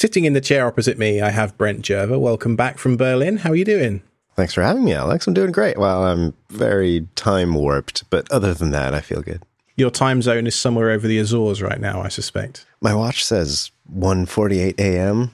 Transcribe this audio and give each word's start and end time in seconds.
Sitting 0.00 0.24
in 0.24 0.32
the 0.32 0.40
chair 0.40 0.66
opposite 0.66 0.96
me, 0.96 1.20
I 1.20 1.28
have 1.28 1.58
Brent 1.58 1.84
Gervais. 1.84 2.16
Welcome 2.16 2.56
back 2.56 2.78
from 2.78 2.96
Berlin. 2.96 3.36
How 3.36 3.50
are 3.50 3.54
you 3.54 3.66
doing? 3.66 4.00
Thanks 4.34 4.54
for 4.54 4.62
having 4.62 4.82
me, 4.82 4.94
Alex. 4.94 5.26
I'm 5.26 5.34
doing 5.34 5.52
great. 5.52 5.76
Well, 5.76 6.06
I'm 6.06 6.32
very 6.48 7.06
time 7.16 7.52
warped, 7.52 8.08
but 8.08 8.26
other 8.32 8.54
than 8.54 8.70
that, 8.70 8.94
I 8.94 9.02
feel 9.02 9.20
good. 9.20 9.42
Your 9.76 9.90
time 9.90 10.22
zone 10.22 10.46
is 10.46 10.54
somewhere 10.54 10.88
over 10.90 11.06
the 11.06 11.18
Azores 11.18 11.60
right 11.60 11.78
now, 11.78 12.00
I 12.00 12.08
suspect. 12.08 12.64
My 12.80 12.94
watch 12.94 13.22
says 13.22 13.72
1:48 13.94 14.80
a.m. 14.80 15.32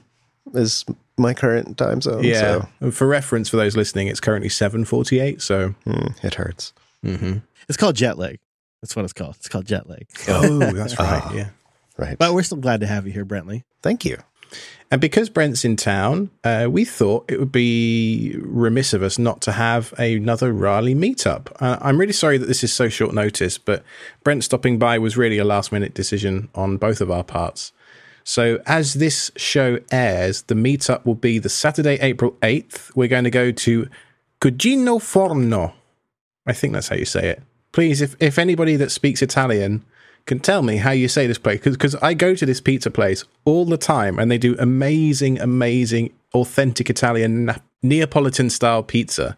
is 0.53 0.83
my 1.17 1.33
current 1.33 1.77
time 1.77 2.01
zone. 2.01 2.25
Yeah. 2.25 2.41
so, 2.41 2.67
And 2.81 2.93
for 2.93 3.07
reference, 3.07 3.47
for 3.47 3.55
those 3.55 3.77
listening, 3.77 4.09
it's 4.09 4.19
currently 4.19 4.49
7:48. 4.49 5.41
So, 5.41 5.75
hmm, 5.85 6.07
it 6.23 6.33
hurts. 6.33 6.73
Mhm. 7.05 7.41
It's 7.69 7.77
called 7.77 7.95
jet 7.95 8.17
lag. 8.17 8.37
That's 8.81 8.97
what 8.97 9.05
it's 9.05 9.13
called. 9.13 9.37
It's 9.37 9.47
called 9.47 9.65
jet 9.65 9.87
lag. 9.89 10.07
oh, 10.27 10.59
that's 10.73 10.99
right. 10.99 11.21
Ah. 11.23 11.33
Yeah. 11.33 11.49
Right. 11.97 12.17
But 12.17 12.33
we're 12.33 12.43
still 12.43 12.57
glad 12.57 12.81
to 12.81 12.87
have 12.87 13.07
you 13.07 13.13
here, 13.13 13.25
Brentley. 13.25 13.63
Thank 13.81 14.03
you. 14.03 14.17
And 14.89 15.01
because 15.01 15.29
Brent's 15.29 15.65
in 15.65 15.75
town, 15.75 16.29
uh, 16.45 16.67
we 16.69 16.85
thought 16.85 17.29
it 17.29 17.39
would 17.39 17.51
be 17.51 18.35
remiss 18.39 18.93
of 18.93 19.03
us 19.03 19.19
not 19.19 19.41
to 19.41 19.51
have 19.51 19.93
another 19.99 20.53
Raleigh 20.53 20.95
meetup. 20.95 21.51
Uh, 21.61 21.77
I'm 21.81 21.99
really 21.99 22.13
sorry 22.13 22.37
that 22.37 22.45
this 22.45 22.63
is 22.63 22.71
so 22.71 22.87
short 22.87 23.13
notice, 23.13 23.57
but 23.57 23.83
Brent 24.23 24.45
stopping 24.45 24.79
by 24.79 24.97
was 24.97 25.17
really 25.17 25.39
a 25.39 25.43
last 25.43 25.73
minute 25.73 25.93
decision 25.93 26.47
on 26.55 26.77
both 26.77 27.01
of 27.01 27.11
our 27.11 27.23
parts. 27.23 27.73
So, 28.23 28.61
as 28.65 28.95
this 28.95 29.31
show 29.37 29.79
airs, 29.91 30.43
the 30.43 30.55
meetup 30.55 31.05
will 31.05 31.15
be 31.15 31.39
the 31.39 31.49
Saturday, 31.49 31.95
April 32.01 32.31
8th. 32.41 32.93
We're 32.95 33.07
going 33.07 33.23
to 33.23 33.29
go 33.29 33.51
to 33.51 33.87
Cugino 34.41 35.01
Forno. 35.01 35.73
I 36.45 36.53
think 36.53 36.73
that's 36.73 36.89
how 36.89 36.95
you 36.95 37.05
say 37.05 37.29
it. 37.29 37.43
Please, 37.71 38.01
if, 38.01 38.15
if 38.19 38.37
anybody 38.37 38.75
that 38.77 38.91
speaks 38.91 39.21
Italian 39.21 39.85
can 40.27 40.39
tell 40.39 40.61
me 40.61 40.77
how 40.77 40.91
you 40.91 41.07
say 41.07 41.25
this 41.25 41.39
place, 41.39 41.61
because 41.61 41.95
I 41.95 42.13
go 42.13 42.35
to 42.35 42.45
this 42.45 42.61
pizza 42.61 42.91
place 42.91 43.23
all 43.45 43.65
the 43.65 43.77
time 43.77 44.19
and 44.19 44.29
they 44.29 44.37
do 44.37 44.55
amazing, 44.59 45.39
amazing, 45.39 46.13
authentic 46.33 46.89
Italian 46.89 47.45
na- 47.45 47.55
Neapolitan 47.81 48.49
style 48.49 48.83
pizza. 48.83 49.37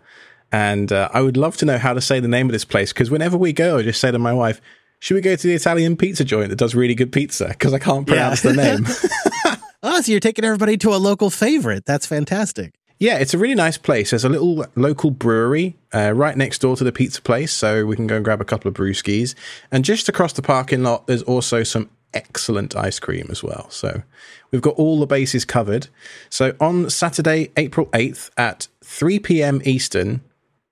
And 0.52 0.92
uh, 0.92 1.08
I 1.14 1.22
would 1.22 1.38
love 1.38 1.56
to 1.58 1.66
know 1.66 1.78
how 1.78 1.94
to 1.94 2.02
say 2.02 2.20
the 2.20 2.28
name 2.28 2.48
of 2.48 2.52
this 2.52 2.66
place 2.66 2.92
because 2.92 3.12
whenever 3.12 3.38
we 3.38 3.54
go, 3.54 3.78
I 3.78 3.84
just 3.84 4.02
say 4.02 4.12
to 4.12 4.20
my 4.20 4.34
wife, 4.34 4.59
should 5.00 5.16
we 5.16 5.22
go 5.22 5.36
to 5.36 5.48
the 5.48 5.54
Italian 5.54 5.96
pizza 5.96 6.26
joint 6.26 6.50
that 6.50 6.58
does 6.58 6.76
really 6.76 6.96
good 6.96 7.12
pizza? 7.12 7.48
Because 7.50 7.74
I 7.74 7.80
can't 7.80 8.06
pronounce 8.06 8.42
the 8.42 8.53
name. 8.53 8.86
Oh, 9.81 10.02
so 10.02 10.12
you're 10.12 10.20
taking 10.20 10.44
everybody 10.44 10.76
to 10.78 10.94
a 10.94 10.98
local 10.98 11.30
favorite. 11.30 11.86
That's 11.86 12.06
fantastic. 12.06 12.74
Yeah, 13.00 13.17
it's 13.17 13.33
a 13.33 13.38
really 13.38 13.55
nice 13.55 13.78
place. 13.78 14.09
There's 14.09 14.25
a 14.25 14.30
little 14.30 14.66
local 14.75 15.09
brewery 15.09 15.78
uh, 15.94 16.11
right 16.14 16.36
next 16.36 16.59
door 16.59 16.75
to 16.75 16.83
the 16.83 16.92
pizza 16.92 17.22
place, 17.22 17.53
so 17.53 17.86
we 17.86 17.95
can 17.95 18.08
go 18.08 18.17
and 18.17 18.25
grab 18.25 18.41
a 18.41 18.45
couple 18.45 18.67
of 18.67 18.75
brewskis. 18.75 19.36
And 19.72 19.86
just 19.86 20.09
across 20.09 20.33
the 20.33 20.41
parking 20.41 20.83
lot, 20.83 21.08
there's 21.08 21.23
also 21.23 21.64
some 21.64 21.89
excellent 22.14 22.75
ice 22.75 23.00
cream 23.00 23.28
as 23.30 23.41
well. 23.41 23.69
So 23.69 24.03
we've 24.52 24.61
got 24.61 24.75
all 24.75 25.00
the 25.00 25.08
bases 25.08 25.45
covered. 25.45 25.88
So 26.30 26.53
on 26.59 26.89
Saturday, 26.89 27.52
April 27.56 27.86
8th 27.88 28.31
at 28.36 28.67
3 28.83 29.19
p.m. 29.19 29.61
Eastern, 29.63 30.19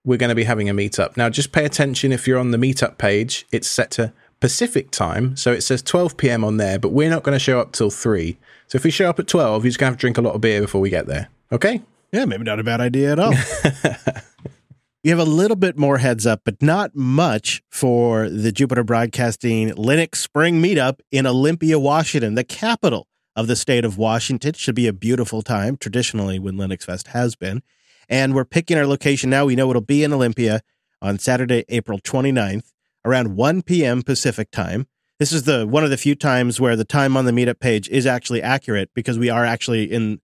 we're 0.03 0.17
going 0.17 0.29
to 0.29 0.35
be 0.35 0.43
having 0.43 0.67
a 0.69 0.73
meetup. 0.73 1.15
Now, 1.15 1.29
just 1.29 1.53
pay 1.53 1.63
attention 1.63 2.11
if 2.11 2.27
you're 2.27 2.39
on 2.39 2.51
the 2.51 2.57
meetup 2.57 2.97
page, 2.97 3.45
it's 3.53 3.69
set 3.69 3.89
to 3.91 4.11
Pacific 4.41 4.91
time. 4.91 5.37
So 5.37 5.53
it 5.53 5.61
says 5.61 5.81
12 5.81 6.17
p.m. 6.17 6.43
on 6.43 6.57
there, 6.57 6.77
but 6.77 6.91
we're 6.91 7.09
not 7.09 7.23
going 7.23 7.35
to 7.35 7.39
show 7.39 7.61
up 7.61 7.71
till 7.71 7.89
3. 7.89 8.37
So 8.67 8.75
if 8.75 8.83
we 8.83 8.91
show 8.91 9.09
up 9.09 9.17
at 9.17 9.27
12, 9.27 9.63
you're 9.63 9.69
just 9.69 9.79
going 9.79 9.87
to 9.87 9.91
have 9.91 9.97
to 9.97 10.01
drink 10.01 10.17
a 10.17 10.21
lot 10.21 10.35
of 10.35 10.41
beer 10.41 10.59
before 10.59 10.81
we 10.81 10.89
get 10.89 11.07
there. 11.07 11.29
Okay? 11.53 11.81
Yeah, 12.17 12.25
maybe 12.25 12.45
not 12.45 12.59
a 12.59 12.63
bad 12.63 12.81
idea 12.81 13.11
at 13.11 13.19
all. 13.19 13.31
you 15.03 15.11
have 15.11 15.19
a 15.19 15.23
little 15.23 15.55
bit 15.55 15.77
more 15.77 15.99
heads 15.99 16.25
up, 16.25 16.41
but 16.43 16.63
not 16.63 16.95
much 16.95 17.61
for 17.69 18.27
the 18.27 18.51
Jupiter 18.51 18.83
Broadcasting 18.83 19.69
Linux 19.69 20.15
Spring 20.15 20.59
Meetup 20.59 20.99
in 21.11 21.27
Olympia, 21.27 21.77
Washington, 21.77 22.33
the 22.33 22.43
capital 22.43 23.07
of 23.35 23.45
the 23.45 23.55
state 23.55 23.85
of 23.85 23.99
Washington. 23.99 24.53
Should 24.53 24.73
be 24.73 24.87
a 24.87 24.93
beautiful 24.93 25.43
time, 25.43 25.77
traditionally, 25.77 26.39
when 26.39 26.55
Linux 26.55 26.85
Fest 26.85 27.09
has 27.09 27.35
been. 27.35 27.61
And 28.09 28.33
we're 28.33 28.45
picking 28.45 28.79
our 28.79 28.87
location 28.87 29.29
now. 29.29 29.45
We 29.45 29.55
know 29.55 29.69
it'll 29.69 29.83
be 29.83 30.03
in 30.03 30.11
Olympia 30.11 30.61
on 31.03 31.19
Saturday, 31.19 31.65
April 31.69 31.99
29th, 31.99 32.73
around 33.05 33.35
1 33.35 33.61
p.m. 33.61 34.01
Pacific 34.01 34.49
time. 34.49 34.87
This 35.19 35.31
is 35.31 35.43
the 35.43 35.67
one 35.67 35.83
of 35.83 35.91
the 35.91 35.97
few 35.97 36.15
times 36.15 36.59
where 36.59 36.75
the 36.75 36.83
time 36.83 37.15
on 37.15 37.25
the 37.25 37.31
meetup 37.31 37.59
page 37.59 37.87
is 37.89 38.07
actually 38.07 38.41
accurate 38.41 38.89
because 38.95 39.19
we 39.19 39.29
are 39.29 39.45
actually 39.45 39.83
in 39.83 40.19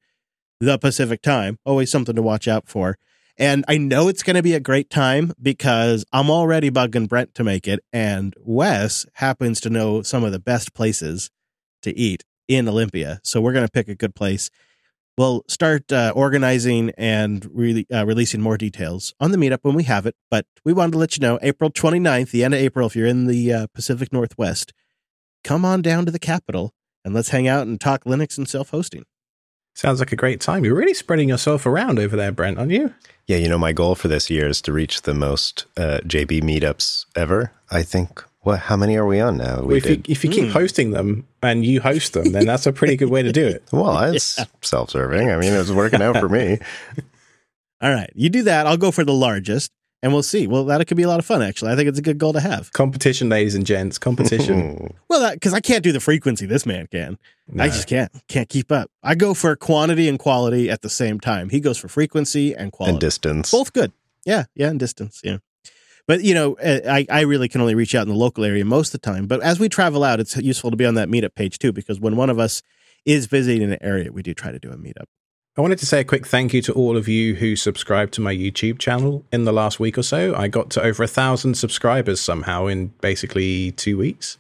the 0.64 0.78
Pacific 0.78 1.22
time. 1.22 1.60
Always 1.66 1.92
something 1.92 2.16
to 2.16 2.22
watch 2.22 2.48
out 2.48 2.68
for. 2.68 2.98
And 3.38 3.66
I 3.68 3.78
know 3.78 4.08
it's 4.08 4.24
going 4.24 4.36
to 4.36 4.44
be 4.44 4.54
a 4.54 4.60
great 4.60 4.90
time 4.90 5.34
because 5.42 6.06
I'm 6.14 6.30
already 6.30 6.70
bugging 6.70 7.10
Brent 7.10 7.34
to 7.36 7.44
make 7.44 7.68
it. 7.68 7.80
And 7.92 8.36
Wes 8.40 9.06
happens 9.14 9.60
to 9.62 9.70
know 9.70 10.04
some 10.04 10.24
of 10.24 10.32
the 10.32 10.40
best 10.40 10.74
places 10.74 11.32
to 11.82 11.98
eat 11.98 12.24
in 12.48 12.68
Olympia. 12.68 13.20
So 13.24 13.42
we're 13.42 13.54
going 13.54 13.66
to 13.66 13.72
pick 13.72 13.88
a 13.88 13.96
good 13.96 14.14
place. 14.14 14.50
We'll 15.18 15.44
start 15.48 15.92
uh, 15.92 16.12
organizing 16.16 16.92
and 16.98 17.48
really 17.52 17.86
uh, 17.94 18.06
releasing 18.06 18.42
more 18.42 18.58
details 18.58 19.14
on 19.20 19.32
the 19.32 19.38
meetup 19.38 19.60
when 19.62 19.76
we 19.76 19.84
have 19.84 20.06
it. 20.06 20.16
But 20.30 20.46
we 20.64 20.74
wanted 20.74 20.94
to 20.94 20.98
let 20.98 21.18
you 21.18 21.22
know 21.22 21.40
April 21.42 21.72
29th, 21.72 22.32
the 22.32 22.44
end 22.44 22.54
of 22.54 22.60
April, 22.60 22.88
if 22.88 22.96
you're 22.96 23.08
in 23.08 23.28
the 23.28 23.54
uh, 23.54 23.68
Pacific 23.74 24.12
Northwest, 24.12 24.74
come 25.44 25.66
on 25.66 25.82
down 25.82 26.06
to 26.06 26.12
the 26.12 26.20
capital 26.20 26.74
and 27.06 27.14
let's 27.14 27.30
hang 27.30 27.48
out 27.48 27.68
and 27.68 27.80
talk 27.80 28.06
Linux 28.06 28.38
and 28.38 28.48
self 28.48 28.70
hosting. 28.70 29.04
Sounds 29.76 30.00
like 30.00 30.12
a 30.12 30.16
great 30.16 30.40
time. 30.40 30.64
You're 30.64 30.76
really 30.76 30.94
spreading 30.94 31.30
yourself 31.30 31.66
around 31.66 31.98
over 32.00 32.16
there, 32.16 32.32
Brent, 32.32 32.58
aren't 32.60 32.72
you? 32.72 32.94
Yeah, 33.26 33.38
you 33.38 33.48
know, 33.50 33.58
my 33.58 33.72
goal 33.74 33.96
for 33.96 34.08
this 34.08 34.30
year 34.30 34.48
is 34.48 34.62
to 34.64 34.74
reach 34.74 35.02
the 35.04 35.14
most 35.14 35.66
uh, 35.78 36.00
JB 36.06 36.44
meetups 36.44 37.06
ever. 37.16 37.52
I 37.72 37.82
think. 37.84 38.24
What? 38.42 38.60
How 38.60 38.76
many 38.76 38.98
are 38.98 39.06
we 39.06 39.20
on 39.22 39.38
now? 39.38 39.62
Well, 39.64 39.72
if 39.78 39.90
you, 39.90 40.02
if 40.08 40.24
you 40.24 40.30
keep 40.30 40.46
Hmm. 40.46 40.52
hosting 40.52 40.92
them 40.92 41.26
and 41.42 41.66
you 41.66 41.80
host 41.82 42.12
them, 42.14 42.34
then 42.34 42.46
that's 42.46 42.66
a 42.68 42.74
pretty 42.74 42.98
good 42.98 43.10
way 43.10 43.24
to 43.24 43.32
do 43.32 43.48
it. 43.48 43.64
well, 43.72 43.98
it's 44.14 44.38
self-serving. 44.62 45.32
I 45.32 45.38
mean, 45.38 45.54
it's 45.54 45.72
working 45.72 46.02
out 46.02 46.18
for 46.18 46.28
me. 46.30 46.60
All 47.82 47.92
right, 47.94 48.12
you 48.16 48.30
do 48.30 48.44
that. 48.44 48.68
I'll 48.68 48.78
go 48.78 48.92
for 48.92 49.04
the 49.06 49.14
largest, 49.14 49.72
and 50.04 50.14
we'll 50.14 50.22
see. 50.22 50.46
Well, 50.46 50.66
that 50.66 50.86
could 50.86 50.98
be 50.98 51.04
a 51.04 51.08
lot 51.08 51.18
of 51.18 51.26
fun. 51.26 51.42
Actually, 51.42 51.72
I 51.72 51.76
think 51.78 51.88
it's 51.88 51.98
a 51.98 52.02
good 52.04 52.20
goal 52.20 52.34
to 52.34 52.42
have. 52.42 52.72
Competition, 52.74 53.30
ladies 53.30 53.56
and 53.56 53.66
gents, 53.66 53.98
competition. 53.98 54.94
Well, 55.10 55.32
because 55.32 55.54
I 55.54 55.60
can't 55.60 55.84
do 55.84 55.92
the 55.92 56.00
frequency 56.00 56.48
this 56.48 56.66
man 56.66 56.88
can. 56.88 57.20
I 57.60 57.68
just 57.68 57.88
can't 57.88 58.12
can't 58.28 58.50
keep 58.50 58.72
up. 58.72 58.90
I 59.04 59.14
go 59.14 59.36
for 59.36 59.56
quantity 59.56 60.10
and 60.10 60.18
quality 60.18 60.72
at 60.72 60.82
the 60.82 60.90
same 60.90 61.20
time. 61.20 61.50
He 61.50 61.60
goes 61.60 61.78
for 61.78 61.88
frequency 61.88 62.56
and 62.56 62.72
quality. 62.72 62.94
and 62.94 63.00
distance. 63.00 63.52
Both 63.52 63.74
good. 63.74 63.92
Yeah, 64.26 64.46
yeah, 64.56 64.70
and 64.70 64.80
distance. 64.80 65.22
Yeah. 65.24 65.38
But 66.08 66.24
you 66.24 66.34
know, 66.34 66.56
uh, 66.56 66.80
I, 66.90 67.06
I 67.10 67.22
really 67.22 67.48
can 67.48 67.62
only 67.62 67.76
reach 67.76 67.94
out 67.94 68.02
in 68.02 68.10
the 68.10 68.16
local 68.16 68.44
area 68.44 68.66
most 68.66 68.94
of 68.94 69.02
the 69.02 69.06
time. 69.06 69.28
But 69.28 69.42
as 69.44 69.60
we 69.60 69.70
travel 69.70 70.04
out, 70.04 70.20
it's 70.20 70.36
useful 70.36 70.72
to 70.72 70.78
be 70.78 70.86
on 70.86 70.96
that 70.96 71.10
meetup 71.10 71.36
page 71.36 71.60
too, 71.60 71.72
because 71.72 72.00
when 72.00 72.16
one 72.16 72.30
of 72.32 72.40
us 72.40 72.64
is 73.06 73.28
visiting 73.28 73.72
an 73.72 73.78
area, 73.82 74.12
we 74.12 74.24
do 74.24 74.34
try 74.34 74.52
to 74.52 74.60
do 74.60 74.72
a 74.72 74.78
meetup. 74.78 75.06
I 75.56 75.62
wanted 75.62 75.78
to 75.80 75.86
say 75.86 76.00
a 76.00 76.04
quick 76.04 76.26
thank 76.26 76.52
you 76.52 76.64
to 76.64 76.74
all 76.74 76.98
of 76.98 77.08
you 77.08 77.36
who 77.36 77.56
subscribed 77.56 78.12
to 78.16 78.22
my 78.22 78.36
YouTube 78.36 78.80
channel 78.80 79.24
in 79.32 79.44
the 79.44 79.54
last 79.54 79.80
week 79.80 80.00
or 80.00 80.02
so. 80.02 80.34
I 80.36 80.48
got 80.48 80.72
to 80.72 80.82
over 80.82 81.04
a 81.04 81.08
thousand 81.08 81.54
subscribers 81.54 82.20
somehow 82.20 82.66
in 82.66 82.88
basically 83.02 83.72
two 83.74 83.96
weeks. 83.96 84.40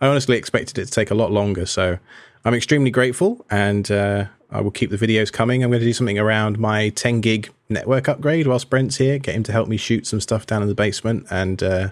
I 0.00 0.06
honestly 0.06 0.38
expected 0.38 0.78
it 0.78 0.86
to 0.86 0.90
take 0.90 1.10
a 1.10 1.14
lot 1.14 1.30
longer, 1.30 1.66
so 1.66 1.98
I'm 2.46 2.54
extremely 2.54 2.90
grateful 2.90 3.44
and 3.50 3.90
uh, 3.90 4.24
I 4.50 4.62
will 4.62 4.70
keep 4.70 4.88
the 4.88 4.96
videos 4.96 5.30
coming. 5.30 5.62
I'm 5.62 5.68
going 5.68 5.80
to 5.80 5.86
do 5.86 5.92
something 5.92 6.18
around 6.18 6.58
my 6.58 6.88
10 6.88 7.20
gig 7.20 7.52
network 7.68 8.08
upgrade 8.08 8.46
whilst 8.46 8.70
Brent's 8.70 8.96
here, 8.96 9.18
get 9.18 9.34
him 9.34 9.42
to 9.42 9.52
help 9.52 9.68
me 9.68 9.76
shoot 9.76 10.06
some 10.06 10.22
stuff 10.22 10.46
down 10.46 10.62
in 10.62 10.68
the 10.68 10.74
basement 10.74 11.26
and 11.28 11.62
uh, 11.62 11.88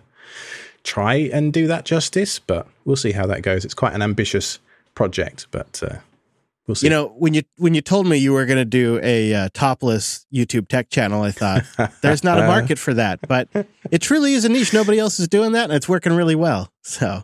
try 0.83 1.17
and 1.17 1.53
do 1.53 1.67
that 1.67 1.85
justice, 1.85 2.39
but 2.39 2.67
we'll 2.87 2.97
see 2.97 3.13
how 3.13 3.27
that 3.27 3.43
goes. 3.43 3.67
It's 3.67 3.75
quite 3.75 3.93
an 3.93 4.01
ambitious 4.01 4.61
project, 4.95 5.47
but 5.51 5.83
uh, 5.83 5.97
we'll. 6.67 6.77
You 6.81 6.91
know, 6.91 7.09
when 7.19 7.35
you 7.35 7.43
when 7.57 7.75
you 7.75 7.81
told 7.81 8.07
me 8.07 8.17
you 8.17 8.33
were 8.33 8.47
going 8.47 8.59
to 8.59 8.65
do 8.65 9.01
a 9.03 9.35
uh, 9.35 9.49
topless 9.53 10.27
YouTube 10.33 10.69
tech 10.69 10.91
channel, 10.91 11.23
I 11.23 11.31
thought 11.31 11.65
there's 12.03 12.25
not 12.25 12.39
a 12.39 12.47
market 12.47 12.79
for 12.79 12.95
that, 12.95 13.21
but 13.27 13.49
it 13.91 14.01
truly 14.01 14.35
is 14.35 14.45
a 14.45 14.49
niche. 14.49 14.73
Nobody 14.73 14.99
else 14.99 15.19
is 15.21 15.29
doing 15.29 15.53
that, 15.53 15.65
and 15.65 15.73
it's 15.73 15.89
working 15.89 16.13
really 16.13 16.35
well. 16.35 16.73
So, 16.83 17.23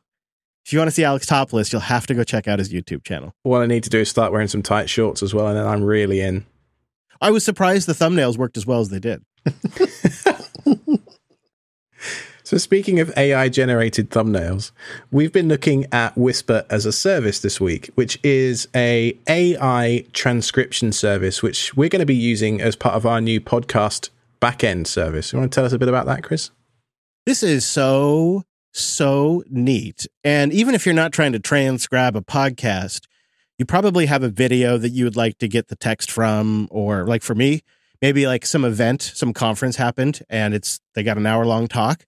if 0.65 0.73
you 0.73 0.79
want 0.79 0.89
to 0.89 0.95
see 0.95 1.05
Alex 1.05 1.27
topless, 1.27 1.73
you'll 1.73 1.81
have 1.83 2.07
to 2.09 2.15
go 2.15 2.25
check 2.25 2.49
out 2.49 2.59
his 2.59 2.73
YouTube 2.73 3.05
channel. 3.05 3.33
What 3.43 3.63
I 3.63 3.67
need 3.67 3.85
to 3.85 3.91
do 3.91 4.01
is 4.01 4.09
start 4.09 4.33
wearing 4.33 4.49
some 4.49 4.63
tight 4.63 4.91
shorts 4.91 5.23
as 5.23 5.35
well, 5.35 5.49
and 5.49 5.57
then 5.57 5.67
I'm 5.67 5.83
really 5.83 6.21
in. 6.21 6.45
I 7.21 7.31
was 7.31 7.45
surprised 7.45 7.89
the 7.89 7.95
thumbnails 7.95 8.37
worked 8.37 8.57
as 8.57 8.67
well 8.67 8.81
as 8.81 8.91
they 8.91 9.01
did. 9.01 9.23
So, 12.49 12.57
speaking 12.57 12.99
of 12.99 13.13
AI 13.15 13.51
generated 13.51 14.09
thumbnails, 14.09 14.71
we've 15.11 15.35
been 15.35 15.49
looking 15.49 15.85
at 15.93 16.17
Whisper 16.17 16.65
as 16.71 16.87
a 16.87 16.93
service 16.93 17.41
this 17.41 17.61
week, 17.61 17.91
which 17.95 18.19
is 18.23 18.67
a 18.75 19.15
AI 19.29 20.07
transcription 20.15 20.93
service, 20.93 21.43
which 21.43 21.77
we're 21.77 21.91
going 21.91 22.01
to 22.01 22.07
be 22.07 22.15
using 22.15 22.63
as 22.63 22.75
part 22.75 22.95
of 22.95 23.05
our 23.05 23.21
new 23.21 23.39
podcast 23.39 24.09
backend 24.41 24.87
service. 24.87 25.31
You 25.31 25.39
want 25.39 25.53
to 25.53 25.55
tell 25.55 25.67
us 25.67 25.75
a 25.75 25.79
bit 25.79 25.91
about 25.91 26.07
that, 26.07 26.23
Chris? 26.23 26.51
This 27.27 27.43
is 27.43 27.67
so 27.67 28.45
so 28.73 29.45
neat. 29.51 30.07
And 30.25 30.51
even 30.51 30.75
if 30.75 30.87
you're 30.87 30.95
not 30.95 31.13
trying 31.13 31.33
to 31.33 31.39
transcribe 31.39 32.17
a 32.17 32.23
podcast, 32.23 33.09
you 33.59 33.67
probably 33.67 34.07
have 34.07 34.23
a 34.23 34.31
video 34.31 34.79
that 34.79 34.89
you 34.89 35.05
would 35.05 35.17
like 35.17 35.37
to 35.41 35.49
get 35.49 35.69
the 35.69 35.77
text 35.77 36.11
from 36.11 36.67
or 36.71 37.05
like 37.05 37.21
for 37.21 37.35
me, 37.35 37.61
maybe 38.01 38.27
like 38.27 38.47
some 38.47 38.65
event, 38.65 39.03
some 39.03 39.35
conference 39.35 39.77
happened 39.77 40.23
and 40.31 40.55
it's 40.55 40.81
they 40.95 41.03
got 41.03 41.19
an 41.19 41.27
hour 41.27 41.45
long 41.45 41.69
talk 41.69 42.07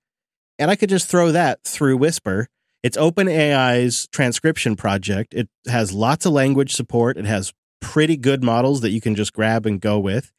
and 0.61 0.71
I 0.71 0.77
could 0.77 0.91
just 0.91 1.09
throw 1.09 1.33
that 1.33 1.65
through 1.65 1.97
Whisper. 1.97 2.49
It's 2.83 2.97
OpenAI's 2.97 4.07
transcription 4.09 4.77
project. 4.77 5.35
It 5.35 5.49
has 5.67 5.93
lots 5.93 6.27
of 6.27 6.33
language 6.33 6.75
support. 6.75 7.17
It 7.17 7.25
has 7.25 7.53
pretty 7.81 8.17
good 8.17 8.45
models 8.45 8.83
that 8.83 8.91
you 8.91 9.01
can 9.01 9.15
just 9.15 9.33
grab 9.33 9.67
and 9.67 9.81
go 9.81 9.99
with. 9.99 10.31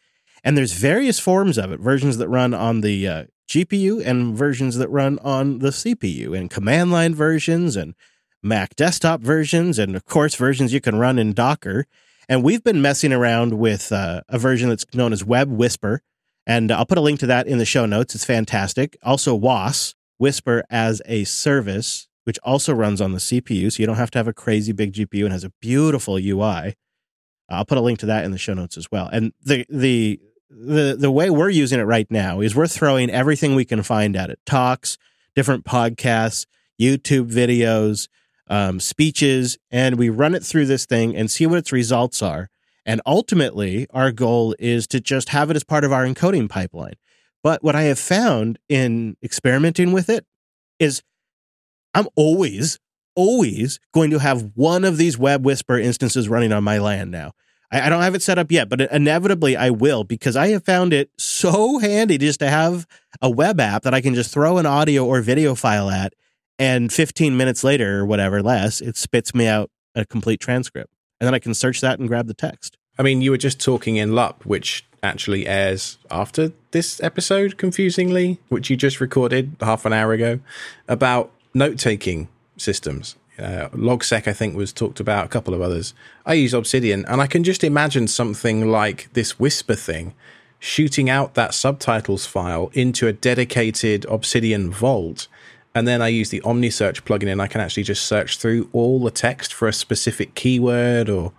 And 0.43 0.57
there's 0.57 0.73
various 0.73 1.19
forms 1.19 1.57
of 1.57 1.71
it, 1.71 1.79
versions 1.79 2.17
that 2.17 2.29
run 2.29 2.53
on 2.53 2.81
the 2.81 3.07
uh, 3.07 3.23
GPU 3.49 4.05
and 4.05 4.37
versions 4.37 4.77
that 4.77 4.89
run 4.89 5.19
on 5.19 5.59
the 5.59 5.69
CPU, 5.69 6.37
and 6.37 6.49
command 6.49 6.91
line 6.91 7.13
versions 7.13 7.75
and 7.75 7.95
Mac 8.43 8.75
desktop 8.75 9.21
versions, 9.21 9.77
and 9.77 9.95
of 9.95 10.05
course, 10.05 10.33
versions 10.35 10.73
you 10.73 10.81
can 10.81 10.97
run 10.97 11.19
in 11.19 11.33
Docker. 11.33 11.85
And 12.27 12.43
we've 12.43 12.63
been 12.63 12.81
messing 12.81 13.13
around 13.13 13.53
with 13.53 13.91
uh, 13.91 14.21
a 14.29 14.39
version 14.39 14.69
that's 14.69 14.85
known 14.93 15.13
as 15.13 15.23
Web 15.23 15.51
Whisper. 15.51 16.01
And 16.47 16.71
I'll 16.71 16.85
put 16.85 16.97
a 16.97 17.01
link 17.01 17.19
to 17.19 17.27
that 17.27 17.45
in 17.45 17.59
the 17.59 17.65
show 17.65 17.85
notes. 17.85 18.15
It's 18.15 18.25
fantastic. 18.25 18.97
Also, 19.03 19.37
WAAS, 19.37 19.93
Whisper 20.21 20.63
as 20.69 21.01
a 21.05 21.23
service, 21.23 22.07
which 22.25 22.37
also 22.43 22.73
runs 22.73 23.01
on 23.01 23.11
the 23.11 23.17
CPU. 23.17 23.71
So 23.71 23.81
you 23.81 23.87
don't 23.87 23.95
have 23.95 24.11
to 24.11 24.19
have 24.19 24.27
a 24.27 24.33
crazy 24.33 24.71
big 24.71 24.93
GPU 24.93 25.23
and 25.23 25.33
has 25.33 25.43
a 25.43 25.51
beautiful 25.59 26.17
UI. 26.17 26.75
I'll 27.49 27.65
put 27.65 27.79
a 27.79 27.81
link 27.81 27.99
to 27.99 28.05
that 28.05 28.23
in 28.23 28.31
the 28.31 28.37
show 28.37 28.53
notes 28.53 28.77
as 28.77 28.91
well. 28.91 29.09
And 29.11 29.33
the, 29.43 29.65
the, 29.67 30.21
the, 30.49 30.95
the 30.97 31.11
way 31.11 31.31
we're 31.31 31.49
using 31.49 31.79
it 31.79 31.83
right 31.83 32.09
now 32.11 32.39
is 32.39 32.55
we're 32.55 32.67
throwing 32.67 33.09
everything 33.09 33.55
we 33.55 33.65
can 33.65 33.81
find 33.81 34.15
at 34.15 34.29
it 34.29 34.39
talks, 34.45 34.97
different 35.35 35.65
podcasts, 35.65 36.45
YouTube 36.79 37.31
videos, 37.31 38.07
um, 38.47 38.79
speeches, 38.79 39.57
and 39.71 39.97
we 39.97 40.09
run 40.09 40.35
it 40.35 40.43
through 40.43 40.67
this 40.67 40.85
thing 40.85 41.15
and 41.15 41.31
see 41.31 41.47
what 41.47 41.57
its 41.57 41.71
results 41.71 42.21
are. 42.21 42.49
And 42.85 43.01
ultimately, 43.05 43.87
our 43.91 44.11
goal 44.11 44.55
is 44.59 44.87
to 44.87 44.99
just 44.99 45.29
have 45.29 45.49
it 45.49 45.55
as 45.55 45.63
part 45.63 45.83
of 45.83 45.91
our 45.91 46.05
encoding 46.05 46.49
pipeline. 46.49 46.95
But 47.43 47.63
what 47.63 47.75
I 47.75 47.83
have 47.83 47.99
found 47.99 48.59
in 48.69 49.17
experimenting 49.23 49.91
with 49.91 50.09
it 50.09 50.25
is 50.79 51.01
I'm 51.93 52.07
always, 52.15 52.79
always 53.15 53.79
going 53.93 54.11
to 54.11 54.19
have 54.19 54.51
one 54.55 54.83
of 54.83 54.97
these 54.97 55.17
Web 55.17 55.45
Whisper 55.45 55.77
instances 55.77 56.29
running 56.29 56.53
on 56.53 56.63
my 56.63 56.77
LAN 56.77 57.11
now. 57.11 57.33
I, 57.71 57.81
I 57.81 57.89
don't 57.89 58.01
have 58.01 58.15
it 58.15 58.21
set 58.21 58.37
up 58.37 58.51
yet, 58.51 58.69
but 58.69 58.81
inevitably 58.81 59.57
I 59.57 59.69
will 59.69 60.03
because 60.03 60.35
I 60.35 60.49
have 60.49 60.63
found 60.63 60.93
it 60.93 61.09
so 61.17 61.79
handy 61.79 62.17
just 62.17 62.39
to 62.39 62.49
have 62.49 62.85
a 63.21 63.29
web 63.29 63.59
app 63.59 63.83
that 63.83 63.93
I 63.93 64.01
can 64.01 64.13
just 64.13 64.31
throw 64.31 64.57
an 64.57 64.65
audio 64.65 65.05
or 65.05 65.21
video 65.21 65.55
file 65.55 65.89
at. 65.89 66.13
And 66.59 66.93
15 66.93 67.35
minutes 67.35 67.63
later 67.63 67.99
or 67.99 68.05
whatever 68.05 68.43
less, 68.43 68.81
it 68.81 68.95
spits 68.95 69.33
me 69.33 69.47
out 69.47 69.71
a 69.95 70.05
complete 70.05 70.39
transcript. 70.39 70.93
And 71.19 71.25
then 71.25 71.33
I 71.33 71.39
can 71.39 71.53
search 71.53 71.81
that 71.81 71.99
and 71.99 72.07
grab 72.07 72.27
the 72.27 72.33
text. 72.33 72.77
I 72.99 73.03
mean, 73.03 73.21
you 73.21 73.31
were 73.31 73.37
just 73.37 73.59
talking 73.59 73.95
in 73.95 74.13
LUP, 74.13 74.45
which 74.45 74.85
actually 75.03 75.47
airs 75.47 75.97
after 76.09 76.51
this 76.71 77.01
episode, 77.01 77.57
confusingly, 77.57 78.39
which 78.49 78.69
you 78.69 78.77
just 78.77 79.01
recorded 79.01 79.55
half 79.59 79.85
an 79.85 79.93
hour 79.93 80.13
ago, 80.13 80.39
about 80.87 81.31
note 81.53 81.77
taking 81.77 82.27
systems. 82.57 83.15
Uh, 83.39 83.69
Logseq, 83.69 84.27
I 84.27 84.33
think, 84.33 84.55
was 84.55 84.71
talked 84.71 84.99
about, 84.99 85.25
a 85.25 85.29
couple 85.29 85.53
of 85.53 85.61
others. 85.61 85.93
I 86.25 86.33
use 86.33 86.53
Obsidian, 86.53 87.05
and 87.05 87.21
I 87.21 87.27
can 87.27 87.43
just 87.43 87.63
imagine 87.63 88.07
something 88.07 88.69
like 88.69 89.11
this 89.13 89.39
Whisper 89.39 89.75
thing 89.75 90.13
shooting 90.59 91.09
out 91.09 91.33
that 91.33 91.55
subtitles 91.55 92.27
file 92.27 92.69
into 92.73 93.07
a 93.07 93.13
dedicated 93.13 94.05
Obsidian 94.05 94.69
vault. 94.69 95.27
And 95.73 95.87
then 95.87 96.03
I 96.03 96.09
use 96.09 96.29
the 96.29 96.41
OmniSearch 96.41 97.01
plugin, 97.01 97.31
and 97.31 97.41
I 97.41 97.47
can 97.47 97.61
actually 97.61 97.83
just 97.83 98.05
search 98.05 98.37
through 98.37 98.69
all 98.71 98.99
the 98.99 99.09
text 99.09 99.53
for 99.53 99.67
a 99.67 99.73
specific 99.73 100.35
keyword 100.35 101.09
or 101.09 101.31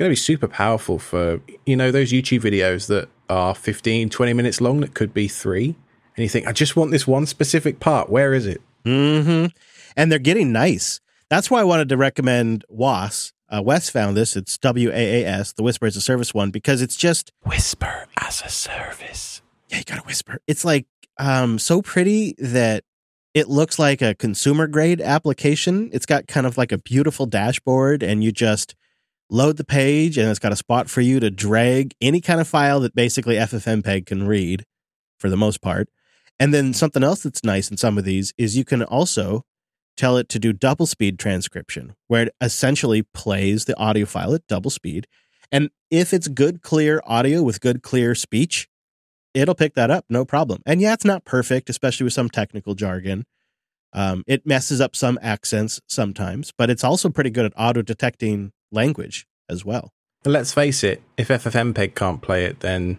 going 0.00 0.08
to 0.08 0.12
be 0.12 0.16
super 0.16 0.48
powerful 0.48 0.98
for 0.98 1.40
you 1.66 1.76
know 1.76 1.90
those 1.90 2.10
youtube 2.10 2.40
videos 2.40 2.88
that 2.88 3.08
are 3.28 3.54
15 3.54 4.08
20 4.10 4.32
minutes 4.32 4.60
long 4.60 4.80
that 4.80 4.94
could 4.94 5.14
be 5.14 5.28
three 5.28 5.76
and 6.16 6.22
you 6.22 6.28
think 6.28 6.46
i 6.46 6.52
just 6.52 6.74
want 6.74 6.90
this 6.90 7.06
one 7.06 7.26
specific 7.26 7.80
part 7.80 8.10
where 8.10 8.34
is 8.34 8.46
it 8.46 8.60
hmm 8.84 9.46
And 9.96 10.10
they're 10.10 10.18
getting 10.18 10.52
nice. 10.52 11.00
That's 11.28 11.50
why 11.50 11.60
I 11.60 11.64
wanted 11.64 11.88
to 11.90 11.96
recommend 11.96 12.64
WAAS. 12.70 13.32
Uh, 13.48 13.60
Wes 13.62 13.90
found 13.90 14.16
this. 14.16 14.36
It's 14.36 14.56
W 14.58 14.90
A 14.90 15.22
A 15.22 15.26
S, 15.26 15.52
the 15.52 15.62
Whisper 15.62 15.86
as 15.86 15.96
a 15.96 16.00
Service 16.00 16.32
one, 16.32 16.50
because 16.50 16.80
it's 16.80 16.96
just 16.96 17.32
whisper 17.44 18.06
as 18.16 18.42
a 18.42 18.48
service 18.48 19.42
yeah, 19.70 19.78
you 19.78 19.84
gotta 19.84 20.02
whisper. 20.02 20.40
It's 20.46 20.64
like 20.64 20.86
um 21.18 21.58
so 21.58 21.82
pretty 21.82 22.34
that 22.38 22.84
it 23.34 23.48
looks 23.48 23.78
like 23.78 24.02
a 24.02 24.14
consumer 24.14 24.66
grade 24.66 25.00
application. 25.00 25.90
It's 25.92 26.06
got 26.06 26.26
kind 26.26 26.46
of 26.46 26.58
like 26.58 26.72
a 26.72 26.78
beautiful 26.78 27.26
dashboard, 27.26 28.02
and 28.02 28.24
you 28.24 28.32
just 28.32 28.74
load 29.30 29.56
the 29.56 29.64
page, 29.64 30.18
and 30.18 30.28
it's 30.28 30.38
got 30.38 30.52
a 30.52 30.56
spot 30.56 30.90
for 30.90 31.00
you 31.00 31.20
to 31.20 31.30
drag 31.30 31.94
any 32.00 32.20
kind 32.20 32.40
of 32.40 32.48
file 32.48 32.80
that 32.80 32.94
basically 32.94 33.36
FFmpeg 33.36 34.06
can 34.06 34.26
read 34.26 34.64
for 35.18 35.30
the 35.30 35.36
most 35.36 35.60
part. 35.60 35.88
And 36.38 36.54
then 36.54 36.72
something 36.72 37.04
else 37.04 37.22
that's 37.22 37.44
nice 37.44 37.70
in 37.70 37.76
some 37.76 37.98
of 37.98 38.04
these 38.04 38.32
is 38.38 38.56
you 38.56 38.64
can 38.64 38.82
also 38.82 39.44
tell 39.96 40.16
it 40.16 40.28
to 40.30 40.38
do 40.38 40.52
double 40.52 40.86
speed 40.86 41.18
transcription, 41.18 41.94
where 42.08 42.22
it 42.22 42.34
essentially 42.40 43.02
plays 43.02 43.66
the 43.66 43.76
audio 43.78 44.06
file 44.06 44.34
at 44.34 44.46
double 44.46 44.70
speed. 44.70 45.06
And 45.52 45.70
if 45.90 46.14
it's 46.14 46.28
good, 46.28 46.62
clear 46.62 47.02
audio 47.04 47.42
with 47.42 47.60
good, 47.60 47.82
clear 47.82 48.14
speech, 48.14 48.68
it'll 49.34 49.54
pick 49.54 49.74
that 49.74 49.90
up, 49.90 50.06
no 50.08 50.24
problem. 50.24 50.62
And 50.64 50.80
yeah, 50.80 50.94
it's 50.94 51.04
not 51.04 51.24
perfect, 51.24 51.68
especially 51.68 52.04
with 52.04 52.12
some 52.12 52.30
technical 52.30 52.74
jargon. 52.74 53.26
Um, 53.92 54.22
it 54.26 54.46
messes 54.46 54.80
up 54.80 54.94
some 54.94 55.18
accents 55.20 55.80
sometimes, 55.88 56.52
but 56.56 56.70
it's 56.70 56.84
also 56.84 57.10
pretty 57.10 57.30
good 57.30 57.44
at 57.44 57.52
auto 57.56 57.82
detecting 57.82 58.52
language 58.70 59.26
as 59.48 59.64
well. 59.64 59.92
And 60.24 60.32
let's 60.32 60.52
face 60.52 60.84
it 60.84 61.02
if 61.16 61.28
ffmpeg 61.28 61.94
can't 61.94 62.20
play 62.20 62.44
it 62.44 62.60
then 62.60 62.98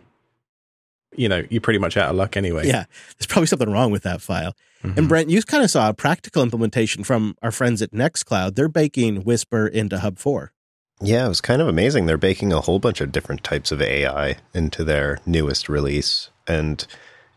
you 1.16 1.30
know 1.30 1.44
you're 1.50 1.62
pretty 1.62 1.80
much 1.80 1.98
out 1.98 2.10
of 2.10 2.16
luck 2.16 2.36
anyway 2.38 2.66
Yeah, 2.68 2.86
there's 3.18 3.28
probably 3.28 3.48
something 3.48 3.70
wrong 3.72 3.92
with 3.92 4.04
that 4.04 4.22
file. 4.22 4.56
Mhm. 4.84 4.98
And 4.98 5.08
Brent, 5.10 5.30
you 5.30 5.42
kind 5.44 5.64
of 5.64 5.70
saw 5.70 5.90
a 5.90 5.94
practical 5.94 6.42
implementation 6.42 7.04
from 7.04 7.36
our 7.44 7.52
friends 7.52 7.82
at 7.84 7.92
Nextcloud. 7.92 8.56
They're 8.56 8.68
baking 8.68 9.24
Whisper 9.24 9.68
into 9.68 10.00
Hub 10.00 10.18
4. 10.18 10.52
Yeah, 11.00 11.26
it 11.26 11.30
was 11.30 11.42
kind 11.42 11.62
of 11.62 11.68
amazing. 11.68 12.06
They're 12.06 12.18
baking 12.18 12.52
a 12.54 12.62
whole 12.62 12.80
bunch 12.80 13.02
of 13.02 13.12
different 13.12 13.44
types 13.44 13.72
of 13.72 13.82
AI 13.82 14.38
into 14.54 14.84
their 14.84 15.20
newest 15.26 15.70
release. 15.70 16.30
And 16.48 16.86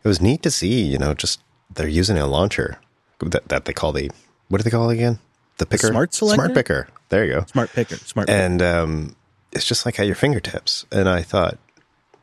it 0.03 0.07
was 0.07 0.21
neat 0.21 0.41
to 0.43 0.51
see, 0.51 0.81
you 0.81 0.97
know, 0.97 1.13
just 1.13 1.39
they're 1.73 1.87
using 1.87 2.17
a 2.17 2.25
launcher 2.27 2.79
that, 3.19 3.47
that 3.49 3.65
they 3.65 3.73
call 3.73 3.91
the, 3.91 4.09
what 4.49 4.57
do 4.57 4.63
they 4.63 4.69
call 4.71 4.89
it 4.89 4.95
again? 4.95 5.19
The 5.57 5.65
picker? 5.65 5.87
smart 5.87 6.13
selector? 6.13 6.35
Smart 6.35 6.53
picker. 6.55 6.87
There 7.09 7.25
you 7.25 7.33
go. 7.33 7.45
Smart 7.45 7.71
picker, 7.71 7.95
smart 7.95 8.27
picker. 8.27 8.39
And 8.39 8.61
um, 8.61 9.15
it's 9.51 9.65
just 9.65 9.85
like 9.85 9.99
at 9.99 10.05
your 10.05 10.15
fingertips. 10.15 10.85
And 10.91 11.07
I 11.07 11.21
thought, 11.21 11.57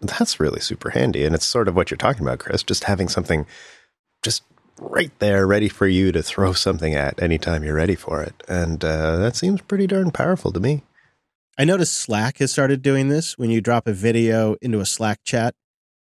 that's 0.00 0.40
really 0.40 0.61
super 0.61 0.90
handy. 0.90 1.25
And 1.25 1.34
it's 1.34 1.46
sort 1.46 1.69
of 1.69 1.76
what 1.76 1.90
you're 1.90 1.99
talking 1.99 2.23
about, 2.23 2.40
Chris, 2.40 2.62
just 2.62 2.84
having 2.84 3.08
something 3.08 3.46
just 4.23 4.43
right 4.81 5.12
there 5.20 5.46
ready 5.46 5.69
for 5.69 5.87
you 5.87 6.11
to 6.12 6.23
throw 6.23 6.52
something 6.52 6.94
at 6.94 7.23
anytime 7.23 7.62
you're 7.62 7.75
ready 7.75 7.94
for 7.94 8.23
it. 8.23 8.43
And 8.49 8.84
uh, 8.84 9.17
that 9.17 9.37
seems 9.37 9.61
pretty 9.62 9.87
darn 9.87 10.11
powerful 10.11 10.52
to 10.52 10.61
me. 10.61 10.82
I 11.58 11.64
noticed 11.64 11.94
Slack 11.94 12.38
has 12.38 12.50
started 12.50 12.82
doing 12.82 13.08
this. 13.08 13.38
When 13.38 13.50
you 13.50 13.61
drop 13.61 13.87
a 13.87 13.93
video 13.93 14.56
into 14.61 14.81
a 14.81 14.87
Slack 14.87 15.21
chat, 15.23 15.54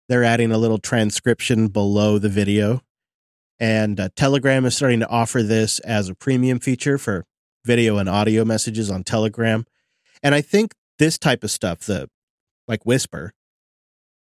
they're 0.08 0.24
adding 0.24 0.52
a 0.52 0.58
little 0.58 0.78
transcription 0.78 1.68
below 1.68 2.18
the 2.18 2.28
video. 2.28 2.80
And 3.58 4.00
uh, 4.00 4.08
Telegram 4.16 4.64
is 4.64 4.76
starting 4.76 5.00
to 5.00 5.08
offer 5.08 5.42
this 5.42 5.78
as 5.80 6.08
a 6.08 6.14
premium 6.14 6.58
feature 6.58 6.98
for 6.98 7.24
video 7.64 7.98
and 7.98 8.08
audio 8.08 8.44
messages 8.44 8.90
on 8.90 9.04
Telegram. 9.04 9.66
And 10.22 10.34
I 10.34 10.40
think 10.40 10.74
this 10.98 11.18
type 11.18 11.44
of 11.44 11.50
stuff, 11.50 11.80
the 11.80 12.08
like 12.66 12.84
Whisper, 12.86 13.32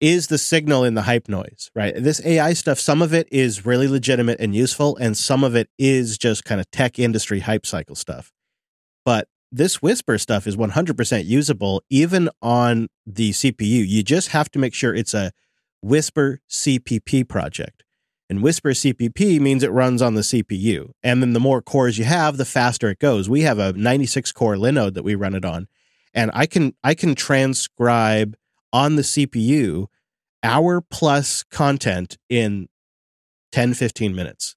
is 0.00 0.28
the 0.28 0.38
signal 0.38 0.84
in 0.84 0.94
the 0.94 1.02
hype 1.02 1.28
noise, 1.28 1.70
right? 1.74 1.94
This 1.96 2.24
AI 2.24 2.52
stuff, 2.52 2.78
some 2.78 3.02
of 3.02 3.12
it 3.12 3.26
is 3.32 3.66
really 3.66 3.88
legitimate 3.88 4.38
and 4.40 4.54
useful, 4.54 4.96
and 4.96 5.16
some 5.16 5.42
of 5.42 5.56
it 5.56 5.68
is 5.78 6.16
just 6.16 6.44
kind 6.44 6.60
of 6.60 6.70
tech 6.70 6.98
industry 6.98 7.40
hype 7.40 7.66
cycle 7.66 7.96
stuff. 7.96 8.32
But 9.04 9.28
this 9.50 9.82
Whisper 9.82 10.18
stuff 10.18 10.46
is 10.46 10.56
100% 10.56 11.24
usable 11.24 11.82
even 11.90 12.28
on 12.42 12.88
the 13.06 13.30
CPU. 13.30 13.86
You 13.86 14.02
just 14.02 14.28
have 14.28 14.50
to 14.50 14.58
make 14.58 14.74
sure 14.74 14.94
it's 14.94 15.14
a 15.14 15.32
Whisper 15.82 16.40
CPP 16.50 17.28
project. 17.28 17.84
And 18.30 18.42
Whisper 18.42 18.70
CPP 18.70 19.40
means 19.40 19.62
it 19.62 19.72
runs 19.72 20.02
on 20.02 20.14
the 20.14 20.20
CPU. 20.20 20.90
And 21.02 21.22
then 21.22 21.32
the 21.32 21.40
more 21.40 21.62
cores 21.62 21.98
you 21.98 22.04
have, 22.04 22.36
the 22.36 22.44
faster 22.44 22.90
it 22.90 22.98
goes. 22.98 23.28
We 23.28 23.42
have 23.42 23.58
a 23.58 23.72
96 23.72 24.32
core 24.32 24.56
Linode 24.56 24.94
that 24.94 25.02
we 25.02 25.14
run 25.14 25.34
it 25.34 25.44
on. 25.44 25.66
And 26.12 26.30
I 26.34 26.46
can 26.46 26.74
I 26.84 26.94
can 26.94 27.14
transcribe 27.14 28.36
on 28.72 28.96
the 28.96 29.02
CPU 29.02 29.86
hour 30.42 30.80
plus 30.80 31.42
content 31.44 32.18
in 32.28 32.68
10 33.52 33.74
15 33.74 34.14
minutes. 34.14 34.56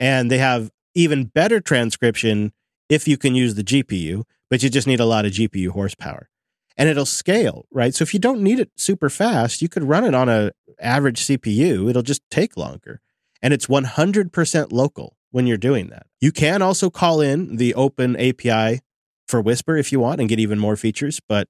And 0.00 0.30
they 0.30 0.38
have 0.38 0.70
even 0.94 1.24
better 1.24 1.60
transcription 1.60 2.52
if 2.88 3.08
you 3.08 3.16
can 3.16 3.34
use 3.34 3.54
the 3.54 3.64
GPU, 3.64 4.24
but 4.50 4.62
you 4.62 4.70
just 4.70 4.86
need 4.86 5.00
a 5.00 5.06
lot 5.06 5.24
of 5.24 5.32
GPU 5.32 5.70
horsepower. 5.70 6.28
And 6.76 6.88
it'll 6.88 7.06
scale, 7.06 7.66
right? 7.70 7.94
So 7.94 8.02
if 8.02 8.12
you 8.12 8.20
don't 8.20 8.42
need 8.42 8.58
it 8.58 8.70
super 8.76 9.08
fast, 9.08 9.62
you 9.62 9.68
could 9.68 9.84
run 9.84 10.04
it 10.04 10.14
on 10.14 10.28
a 10.28 10.50
average 10.80 11.24
CPU. 11.24 11.88
It'll 11.88 12.02
just 12.02 12.22
take 12.30 12.56
longer. 12.56 13.00
And 13.44 13.52
it's 13.52 13.66
100% 13.66 14.72
local 14.72 15.16
when 15.30 15.46
you're 15.46 15.58
doing 15.58 15.88
that. 15.88 16.06
You 16.20 16.32
can 16.32 16.62
also 16.62 16.88
call 16.90 17.20
in 17.20 17.56
the 17.56 17.74
open 17.74 18.16
API 18.16 18.80
for 19.28 19.40
Whisper 19.40 19.76
if 19.76 19.92
you 19.92 20.00
want 20.00 20.18
and 20.18 20.28
get 20.28 20.40
even 20.40 20.58
more 20.58 20.76
features, 20.76 21.20
but 21.28 21.46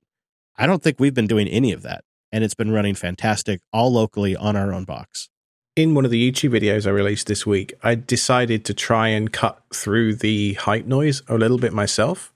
I 0.57 0.67
don't 0.67 0.83
think 0.83 0.99
we've 0.99 1.15
been 1.15 1.29
doing 1.29 1.47
any 1.49 1.73
of 1.73 1.83
that. 1.83 2.05
And 2.33 2.43
it's 2.43 2.55
been 2.55 2.73
running 2.73 2.97
fantastic 2.97 3.61
all 3.73 3.93
locally 3.93 4.35
on 4.35 4.57
our 4.57 4.75
own 4.75 4.85
box. 4.85 5.31
in 5.77 5.95
one 5.95 6.05
of 6.05 6.11
the 6.11 6.31
YouTube 6.31 6.51
videos 6.61 6.87
I 6.87 6.91
released 6.91 7.27
this 7.27 7.45
week, 7.47 7.75
I 7.83 7.95
decided 7.97 8.65
to 8.67 8.75
try 8.75 9.09
and 9.09 9.33
cut 9.33 9.61
through 9.73 10.17
the 10.17 10.55
hype 10.55 10.87
noise 10.87 11.23
a 11.29 11.37
little 11.37 11.59
bit 11.59 11.73
myself. 11.73 12.33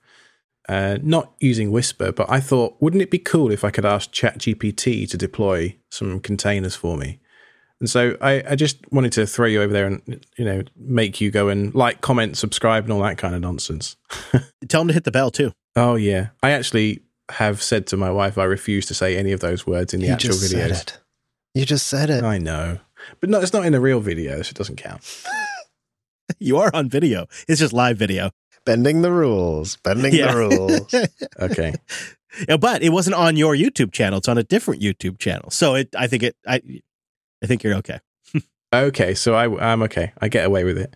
uh, 0.69 0.99
not 1.01 1.33
using 1.39 1.71
Whisper, 1.71 2.11
but 2.11 2.29
I 2.29 2.39
thought, 2.39 2.77
wouldn't 2.79 3.01
it 3.01 3.09
be 3.09 3.17
cool 3.17 3.51
if 3.51 3.63
I 3.63 3.71
could 3.71 3.85
ask 3.85 4.11
ChatGPT 4.11 5.09
to 5.09 5.17
deploy 5.17 5.75
some 5.89 6.19
containers 6.19 6.75
for 6.75 6.95
me? 6.95 7.19
And 7.79 7.89
so 7.89 8.17
I, 8.19 8.43
I, 8.49 8.55
just 8.55 8.79
wanted 8.91 9.13
to 9.13 9.25
throw 9.25 9.45
you 9.45 9.61
over 9.61 9.71
there 9.71 9.87
and 9.87 10.25
you 10.37 10.43
know 10.43 10.63
make 10.75 11.21
you 11.21 11.31
go 11.31 11.47
and 11.47 11.73
like, 11.73 12.01
comment, 12.01 12.37
subscribe, 12.37 12.83
and 12.83 12.91
all 12.91 13.01
that 13.03 13.17
kind 13.17 13.33
of 13.33 13.41
nonsense. 13.41 13.95
Tell 14.67 14.81
them 14.81 14.89
to 14.89 14.93
hit 14.93 15.05
the 15.05 15.11
bell 15.11 15.31
too. 15.31 15.53
Oh 15.75 15.95
yeah, 15.95 16.29
I 16.43 16.51
actually 16.51 17.01
have 17.29 17.61
said 17.61 17.87
to 17.87 17.97
my 17.97 18.11
wife 18.11 18.37
I 18.37 18.43
refuse 18.43 18.85
to 18.87 18.93
say 18.93 19.15
any 19.15 19.31
of 19.31 19.39
those 19.39 19.65
words 19.65 19.93
in 19.93 20.01
the 20.01 20.07
you 20.07 20.13
actual 20.13 20.31
just 20.31 20.53
videos. 20.53 20.67
Said 20.67 20.71
it. 20.71 20.99
You 21.53 21.65
just 21.65 21.87
said 21.87 22.09
it. 22.09 22.23
I 22.23 22.37
know, 22.37 22.79
but 23.21 23.29
no, 23.29 23.39
it's 23.39 23.53
not 23.53 23.65
in 23.65 23.73
a 23.73 23.79
real 23.79 24.01
video, 24.01 24.41
so 24.41 24.49
it 24.49 24.55
doesn't 24.55 24.75
count. 24.75 25.01
you 26.39 26.57
are 26.57 26.71
on 26.73 26.89
video. 26.89 27.27
It's 27.47 27.59
just 27.59 27.73
live 27.73 27.97
video. 27.97 28.31
Bending 28.65 29.01
the 29.01 29.11
rules. 29.11 29.77
Bending 29.77 30.13
Yeah. 30.13 30.31
the 30.31 30.37
rules. 30.37 30.95
Okay. 31.39 31.73
Yeah, 32.47 32.57
but 32.57 32.83
it 32.83 32.89
wasn't 32.89 33.15
on 33.15 33.35
your 33.37 33.55
YouTube 33.55 33.91
channel. 33.91 34.19
It's 34.19 34.27
on 34.27 34.37
a 34.37 34.43
different 34.43 34.81
YouTube 34.81 35.17
channel. 35.17 35.49
So 35.49 35.73
it, 35.73 35.89
I 35.97 36.05
think 36.05 36.21
it, 36.21 36.35
I, 36.45 36.61
I 37.43 37.47
think 37.47 37.63
you're 37.63 37.75
okay. 37.75 37.99
Okay, 38.71 39.15
so 39.15 39.33
I, 39.33 39.71
I'm 39.71 39.81
okay. 39.83 40.11
I 40.21 40.27
get 40.27 40.45
away 40.45 40.63
with 40.63 40.77
it. 40.77 40.95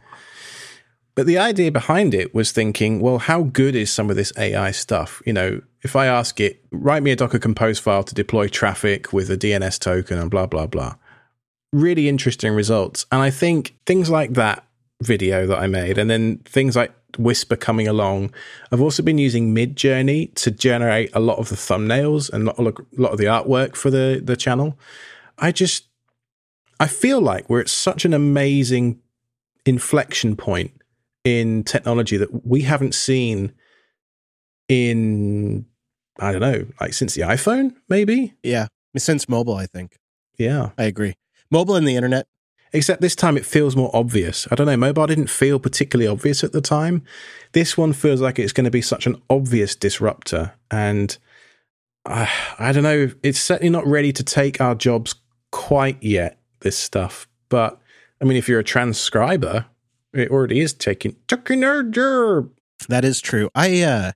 But 1.16 1.26
the 1.26 1.38
idea 1.38 1.72
behind 1.72 2.14
it 2.14 2.34
was 2.34 2.52
thinking, 2.52 3.00
well, 3.00 3.20
how 3.20 3.44
good 3.44 3.76
is 3.76 3.92
some 3.92 4.10
of 4.10 4.16
this 4.16 4.34
AI 4.38 4.72
stuff? 4.72 5.22
You 5.26 5.34
know, 5.34 5.62
if 5.84 5.96
I 5.96 6.08
ask 6.08 6.40
it, 6.40 6.64
write 6.72 7.04
me 7.04 7.12
a 7.12 7.16
Docker 7.16 7.40
Compose 7.40 7.80
file 7.80 8.04
to 8.04 8.16
deploy 8.16 8.48
Traefik 8.48 9.14
with 9.14 9.30
a 9.30 9.38
DNS 9.38 9.80
token 9.80 10.18
and 10.18 10.30
blah, 10.30 10.46
blah, 10.48 10.68
blah. 10.68 10.96
Really 11.72 12.08
interesting 12.08 12.54
results. 12.54 13.06
And 13.12 13.22
I 13.22 13.30
think 13.30 13.76
things 13.86 14.10
like 14.10 14.34
that 14.34 14.66
video 15.02 15.46
that 15.48 15.60
I 15.60 15.68
made, 15.68 15.98
and 15.98 16.10
then 16.10 16.38
things 16.46 16.76
like 16.76 16.94
Whisper 17.18 17.56
coming 17.56 17.88
along, 17.88 18.34
I've 18.72 18.82
also 18.82 19.04
been 19.04 19.18
using 19.20 19.54
Midjourney 19.54 20.34
to 20.36 20.52
generate 20.52 21.12
a 21.14 21.20
lot 21.20 21.38
of 21.38 21.50
the 21.50 21.56
thumbnails 21.56 22.32
and 22.32 22.50
a 22.50 22.62
lot 22.62 23.12
of 23.12 23.18
the 23.18 23.26
artwork 23.26 23.76
for 23.76 23.92
the, 23.92 24.22
the 24.24 24.36
channel. 24.36 24.80
I 25.38 25.52
just, 25.52 25.86
I 26.84 26.88
feel 26.88 27.22
like 27.22 27.50
we're 27.50 27.62
at 27.62 27.70
such 27.70 28.04
an 28.04 28.14
amazing 28.14 29.00
inflection 29.66 30.36
point 30.36 30.72
in 31.24 31.64
technology 31.64 32.18
that 32.18 32.46
we 32.46 32.64
haven't 32.64 32.94
seen 32.94 33.54
in 34.68 35.66
I 36.20 36.34
don't 36.34 36.42
know, 36.42 36.66
like 36.82 36.94
since 36.94 37.16
the 37.16 37.22
iPhone, 37.22 37.74
maybe. 37.88 38.34
Yeah. 38.44 38.68
Since 38.98 39.30
mobile, 39.30 39.56
I 39.56 39.66
think. 39.66 39.98
Yeah. 40.38 40.72
I 40.78 40.84
agree. 40.84 41.14
Mobile 41.50 41.78
and 41.78 41.88
the 41.88 41.96
internet. 41.96 42.28
Except 42.74 43.00
this 43.00 43.16
time 43.16 43.38
it 43.38 43.46
feels 43.46 43.78
more 43.78 43.90
obvious. 43.94 44.46
I 44.52 44.56
don't 44.56 44.68
know, 44.68 44.76
mobile 44.76 45.08
didn't 45.08 45.30
feel 45.30 45.60
particularly 45.60 46.12
obvious 46.12 46.44
at 46.44 46.52
the 46.52 46.60
time. 46.60 47.02
This 47.54 47.78
one 47.78 47.94
feels 47.94 48.20
like 48.20 48.40
it's 48.40 48.52
going 48.52 48.66
to 48.66 48.72
be 48.72 48.82
such 48.82 49.08
an 49.08 49.22
obvious 49.30 49.74
disruptor. 49.74 50.52
And 50.70 51.18
uh, 52.06 52.28
I 52.60 52.74
don't 52.74 52.84
know, 52.84 53.12
it's 53.24 53.40
certainly 53.40 53.70
not 53.70 53.88
ready 53.88 54.12
to 54.12 54.24
take 54.24 54.60
our 54.60 54.76
jobs 54.76 55.16
quite 55.52 56.04
yet, 56.04 56.40
this 56.64 56.78
stuff. 56.78 57.28
But 57.50 57.80
I 58.22 58.26
mean, 58.26 58.38
if 58.38 58.50
you're 58.50 58.60
a 58.60 58.64
transcriber, 58.64 59.68
it 60.14 60.30
already 60.30 60.60
is 60.60 60.74
taking 60.74 61.16
taking. 61.28 61.64
That 62.90 63.06
is 63.06 63.22
true. 63.22 63.50
I 63.56 63.82
uh 63.84 64.12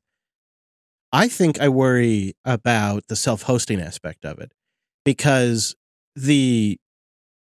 I 1.12 1.30
think 1.30 1.62
I 1.62 1.70
worry 1.70 2.34
about 2.44 3.08
the 3.08 3.16
self-hosting 3.16 3.80
aspect 3.80 4.25
of 4.25 4.39
it 4.39 4.51
because 5.06 5.75
the 6.16 6.77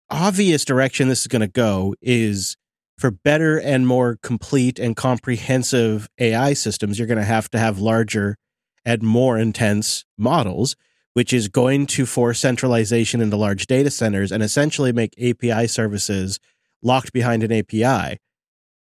obvious 0.09 0.63
direction 0.63 1.07
this 1.07 1.21
is 1.21 1.27
going 1.27 1.41
to 1.41 1.47
go 1.47 1.95
is 2.01 2.55
for 2.97 3.11
better 3.11 3.59
and 3.59 3.87
more 3.87 4.17
complete 4.21 4.79
and 4.79 4.95
comprehensive 4.95 6.07
AI 6.19 6.53
systems, 6.53 6.97
you're 6.97 7.07
going 7.07 7.17
to 7.17 7.23
have 7.23 7.49
to 7.51 7.59
have 7.59 7.79
larger 7.79 8.37
and 8.85 9.03
more 9.03 9.37
intense 9.37 10.05
models, 10.17 10.75
which 11.17 11.33
is 11.33 11.47
going 11.47 11.87
to 11.87 12.05
force 12.05 12.37
centralization 12.37 13.21
into 13.21 13.35
large 13.35 13.65
data 13.65 13.89
centers 13.89 14.31
and 14.31 14.43
essentially 14.43 14.91
make 14.91 15.19
API 15.19 15.65
services 15.65 16.39
locked 16.83 17.11
behind 17.11 17.41
an 17.41 17.51
API. 17.51 18.19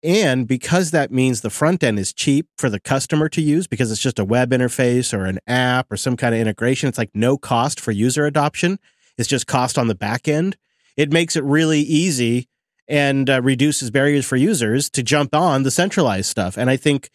And 0.03 0.49
because 0.49 0.91
that 0.91 1.13
means 1.13 1.43
the 1.43 1.51
front 1.51 1.85
end 1.85 1.99
is 1.99 2.15
cheap 2.15 2.47
for 2.57 2.71
the 2.71 2.81
customer 2.81 3.29
to 3.29 3.43
use 3.43 3.67
because 3.67 3.93
it's 3.93 4.01
just 4.01 4.19
a 4.19 4.25
web 4.25 4.53
interface 4.53 5.13
or 5.13 5.27
an 5.27 5.39
app 5.47 5.93
or 5.93 5.99
some 5.99 6.17
kind 6.17 6.35
of 6.35 6.41
integration, 6.41 6.89
it's 6.89 6.97
like 6.97 7.11
no 7.13 7.37
cost 7.37 7.79
for 7.79 7.93
user 7.93 8.25
adoption. 8.25 8.79
It's 9.19 9.29
just 9.29 9.47
cost 9.47 9.77
on 9.77 9.89
the 9.89 9.95
back 9.95 10.27
end. 10.27 10.57
It 10.97 11.13
makes 11.13 11.37
it 11.37 11.45
really 11.45 11.81
easy 11.81 12.49
and 12.89 13.29
uh, 13.29 13.43
reduces 13.43 13.91
barriers 13.91 14.25
for 14.25 14.37
users 14.37 14.89
to 14.93 15.03
jump 15.03 15.35
on 15.35 15.63
the 15.63 15.71
centralized 15.71 16.31
stuff. 16.31 16.57
And 16.57 16.71
I 16.71 16.79
think 16.79 17.11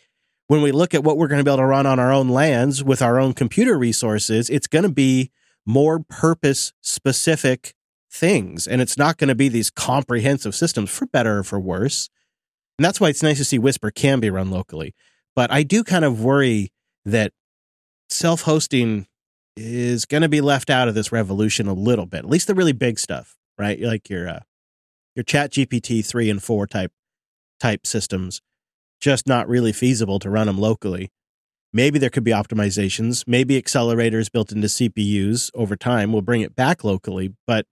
when 0.49 0.63
we 0.63 0.71
look 0.71 0.95
at 0.95 1.03
what 1.03 1.15
we're 1.15 1.27
going 1.27 1.37
to 1.37 1.43
be 1.43 1.51
able 1.51 1.61
to 1.61 1.65
run 1.65 1.85
on 1.85 1.99
our 1.99 2.11
own 2.11 2.27
lands 2.27 2.83
with 2.83 3.03
our 3.03 3.19
own 3.19 3.33
computer 3.33 3.77
resources, 3.77 4.49
it's 4.49 4.65
going 4.65 4.81
to 4.81 4.89
be 4.89 5.29
more 5.63 5.99
purpose 5.99 6.73
specific 6.81 7.75
things. 8.11 8.67
And 8.67 8.81
it's 8.81 8.97
not 8.97 9.17
going 9.17 9.27
to 9.27 9.35
be 9.35 9.47
these 9.47 9.69
comprehensive 9.69 10.55
systems 10.55 10.89
for 10.89 11.05
better 11.05 11.37
or 11.37 11.43
for 11.43 11.59
worse. 11.59 12.09
And 12.79 12.85
that's 12.85 12.99
why 12.99 13.09
it's 13.09 13.21
nice 13.21 13.37
to 13.37 13.45
see 13.45 13.59
Whisper 13.59 13.91
can 13.91 14.19
be 14.19 14.31
run 14.31 14.49
locally. 14.49 14.95
But 15.35 15.51
I 15.51 15.61
do 15.61 15.83
kind 15.83 16.03
of 16.03 16.23
worry 16.23 16.71
that 17.05 17.31
self 18.09 18.41
hosting 18.41 19.05
is 19.55 20.05
going 20.05 20.23
to 20.23 20.29
be 20.29 20.41
left 20.41 20.71
out 20.71 20.87
of 20.87 20.95
this 20.95 21.11
revolution 21.11 21.67
a 21.67 21.73
little 21.73 22.07
bit, 22.07 22.19
at 22.19 22.29
least 22.29 22.47
the 22.47 22.55
really 22.55 22.73
big 22.73 22.97
stuff, 22.97 23.37
right? 23.59 23.79
Like 23.79 24.09
your, 24.09 24.27
uh, 24.27 24.39
your 25.15 25.23
chat 25.23 25.51
GPT 25.51 26.03
three 26.03 26.27
and 26.27 26.41
four 26.41 26.65
type, 26.65 26.91
type 27.59 27.85
systems, 27.85 28.41
just 28.99 29.27
not 29.27 29.47
really 29.47 29.71
feasible 29.71 30.19
to 30.19 30.29
run 30.29 30.47
them 30.47 30.57
locally. 30.57 31.11
Maybe 31.71 31.99
there 31.99 32.09
could 32.09 32.23
be 32.23 32.31
optimizations. 32.31 33.23
Maybe 33.27 33.61
accelerators 33.61 34.31
built 34.31 34.51
into 34.51 34.67
CPUs 34.67 35.51
over 35.53 35.75
time 35.75 36.11
will 36.11 36.21
bring 36.21 36.41
it 36.41 36.55
back 36.55 36.83
locally. 36.83 37.35
But 37.45 37.67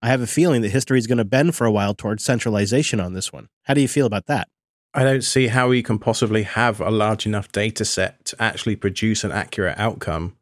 I 0.00 0.08
have 0.08 0.20
a 0.20 0.26
feeling 0.26 0.62
that 0.62 0.70
history 0.70 0.98
is 0.98 1.06
going 1.06 1.18
to 1.18 1.24
bend 1.24 1.54
for 1.54 1.66
a 1.66 1.72
while 1.72 1.94
towards 1.94 2.24
centralization 2.24 3.00
on 3.00 3.12
this 3.12 3.32
one. 3.32 3.48
How 3.64 3.74
do 3.74 3.80
you 3.80 3.88
feel 3.88 4.06
about 4.06 4.26
that? 4.26 4.48
I 4.94 5.04
don't 5.04 5.24
see 5.24 5.48
how 5.48 5.68
we 5.68 5.82
can 5.82 5.98
possibly 5.98 6.44
have 6.44 6.80
a 6.80 6.90
large 6.90 7.26
enough 7.26 7.52
data 7.52 7.84
set 7.84 8.24
to 8.26 8.42
actually 8.42 8.76
produce 8.76 9.24
an 9.24 9.32
accurate 9.32 9.78
outcome 9.78 10.36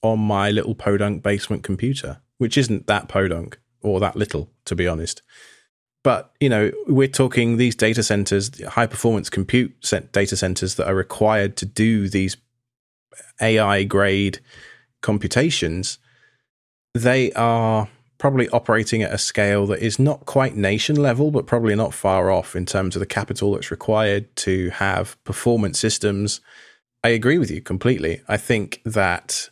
on 0.00 0.20
my 0.20 0.50
little 0.50 0.76
podunk 0.76 1.24
basement 1.24 1.64
computer, 1.64 2.20
which 2.38 2.56
isn't 2.56 2.86
that 2.86 3.08
podunk 3.08 3.58
or 3.82 3.98
that 3.98 4.14
little, 4.14 4.50
to 4.66 4.76
be 4.76 4.86
honest. 4.86 5.22
But, 6.04 6.32
you 6.38 6.50
know, 6.50 6.70
we're 6.86 7.08
talking 7.08 7.56
these 7.56 7.74
data 7.74 8.02
centers, 8.02 8.62
high 8.64 8.86
performance 8.86 9.30
compute 9.30 9.74
data 10.12 10.36
centers 10.36 10.76
that 10.76 10.86
are 10.86 10.94
required 10.94 11.56
to 11.56 11.66
do 11.66 12.08
these 12.08 12.36
AI 13.40 13.84
grade 13.84 14.38
computations. 15.00 15.98
They 16.92 17.32
are 17.32 17.88
probably 18.18 18.48
operating 18.50 19.02
at 19.02 19.12
a 19.12 19.18
scale 19.18 19.66
that 19.66 19.80
is 19.80 19.98
not 19.98 20.26
quite 20.26 20.56
nation 20.56 20.96
level, 20.96 21.30
but 21.30 21.46
probably 21.46 21.74
not 21.74 21.94
far 21.94 22.30
off 22.30 22.54
in 22.54 22.66
terms 22.66 22.94
of 22.94 23.00
the 23.00 23.06
capital 23.06 23.52
that's 23.52 23.70
required 23.70 24.34
to 24.36 24.70
have 24.70 25.22
performance 25.24 25.78
systems. 25.78 26.42
I 27.02 27.08
agree 27.08 27.38
with 27.38 27.50
you 27.50 27.62
completely. 27.62 28.20
I 28.28 28.36
think 28.36 28.82
that 28.84 29.48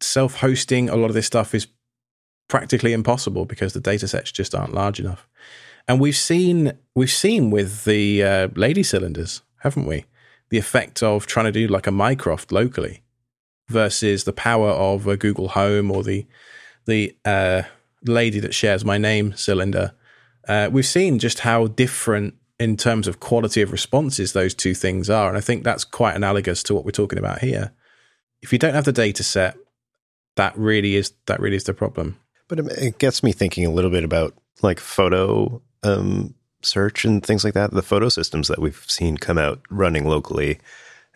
self 0.00 0.36
hosting 0.36 0.88
a 0.88 0.96
lot 0.96 1.06
of 1.06 1.14
this 1.14 1.26
stuff 1.26 1.52
is 1.52 1.66
practically 2.48 2.92
impossible 2.92 3.44
because 3.44 3.72
the 3.72 3.80
data 3.80 4.06
sets 4.06 4.30
just 4.32 4.54
aren't 4.54 4.74
large 4.74 5.00
enough. 5.00 5.26
And 5.90 5.98
we've 5.98 6.16
seen 6.16 6.78
we've 6.94 7.10
seen 7.10 7.50
with 7.50 7.84
the 7.84 8.22
uh, 8.22 8.48
lady 8.54 8.84
cylinders, 8.84 9.42
haven't 9.62 9.86
we? 9.86 10.04
The 10.50 10.56
effect 10.56 11.02
of 11.02 11.26
trying 11.26 11.46
to 11.46 11.52
do 11.52 11.66
like 11.66 11.88
a 11.88 11.90
Mycroft 11.90 12.52
locally 12.52 13.02
versus 13.66 14.22
the 14.22 14.32
power 14.32 14.68
of 14.68 15.08
a 15.08 15.16
Google 15.16 15.48
Home 15.48 15.90
or 15.90 16.04
the 16.04 16.28
the 16.86 17.16
uh, 17.24 17.62
lady 18.04 18.38
that 18.38 18.54
shares 18.54 18.84
my 18.84 18.98
name 18.98 19.34
cylinder. 19.34 19.92
Uh, 20.46 20.68
we've 20.70 20.86
seen 20.86 21.18
just 21.18 21.40
how 21.40 21.66
different 21.66 22.34
in 22.60 22.76
terms 22.76 23.08
of 23.08 23.18
quality 23.18 23.60
of 23.60 23.72
responses 23.72 24.32
those 24.32 24.54
two 24.54 24.74
things 24.74 25.10
are, 25.10 25.28
and 25.28 25.36
I 25.36 25.40
think 25.40 25.64
that's 25.64 25.82
quite 25.82 26.14
analogous 26.14 26.62
to 26.64 26.74
what 26.74 26.84
we're 26.84 26.92
talking 26.92 27.18
about 27.18 27.40
here. 27.40 27.72
If 28.42 28.52
you 28.52 28.60
don't 28.60 28.74
have 28.74 28.84
the 28.84 28.92
data 28.92 29.24
set, 29.24 29.56
that 30.36 30.56
really 30.56 30.94
is 30.94 31.14
that 31.26 31.40
really 31.40 31.56
is 31.56 31.64
the 31.64 31.74
problem. 31.74 32.16
But 32.46 32.60
it 32.60 32.98
gets 32.98 33.24
me 33.24 33.32
thinking 33.32 33.66
a 33.66 33.72
little 33.72 33.90
bit 33.90 34.04
about 34.04 34.34
like 34.62 34.78
photo 34.78 35.60
um, 35.82 36.34
search 36.62 37.04
and 37.04 37.24
things 37.24 37.44
like 37.44 37.54
that. 37.54 37.70
The 37.70 37.82
photo 37.82 38.08
systems 38.08 38.48
that 38.48 38.58
we've 38.58 38.84
seen 38.88 39.16
come 39.16 39.38
out 39.38 39.60
running 39.70 40.06
locally 40.06 40.58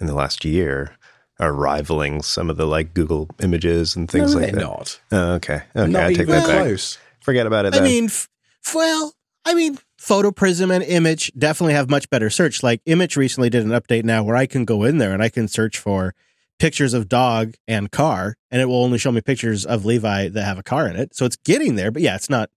in 0.01 0.07
the 0.07 0.15
last 0.15 0.45
year 0.45 0.97
are 1.41 1.53
rivaling 1.53 2.23
some 2.23 2.49
of 2.49 2.57
the 2.57 2.67
like 2.67 2.95
Google 2.95 3.29
images 3.43 3.97
and 3.97 4.11
things 4.11 4.35
no, 4.35 4.41
like 4.41 4.53
they're 4.53 4.61
that. 4.61 4.67
not. 4.67 5.01
Oh, 5.13 5.33
okay. 5.35 5.63
Okay. 5.75 5.91
Not 5.91 6.05
I 6.05 6.13
take 6.15 6.29
that 6.29 6.47
back. 6.47 6.63
close. 6.63 6.99
Forget 7.21 7.47
about 7.47 7.67
it 7.67 7.75
I 7.75 7.81
mean, 7.81 8.05
f- 8.05 8.29
well, 8.75 9.15
I 9.45 9.55
mean, 9.55 9.79
Photo 9.99 10.31
Prism 10.31 10.71
and 10.71 10.85
Immich 10.85 11.31
definitely 11.39 11.75
have 11.75 11.89
much 11.91 12.09
better 12.11 12.31
search. 12.31 12.63
Like 12.63 12.85
Immich 12.85 13.17
recently 13.17 13.51
did 13.51 13.65
an 13.65 13.71
update 13.71 14.05
now 14.05 14.23
where 14.23 14.37
I 14.37 14.47
can 14.47 14.65
go 14.65 14.85
in 14.85 14.99
there 14.99 15.13
and 15.13 15.23
I 15.23 15.29
can 15.29 15.49
search 15.49 15.79
for 15.79 16.15
pictures 16.59 16.95
of 16.95 17.09
dog 17.09 17.55
and 17.67 17.91
car, 17.91 18.37
and 18.51 18.61
it 18.61 18.67
will 18.67 18.85
only 18.85 18.99
show 18.99 19.11
me 19.11 19.21
pictures 19.21 19.67
of 19.67 19.85
Levi 19.85 20.29
that 20.29 20.45
have 20.45 20.59
a 20.59 20.63
car 20.63 20.87
in 20.87 20.97
it. 20.97 21.15
So 21.17 21.25
it's 21.25 21.37
getting 21.37 21.75
there, 21.75 21.91
but 21.91 22.03
yeah, 22.03 22.15
it's 22.15 22.31
not. 22.31 22.51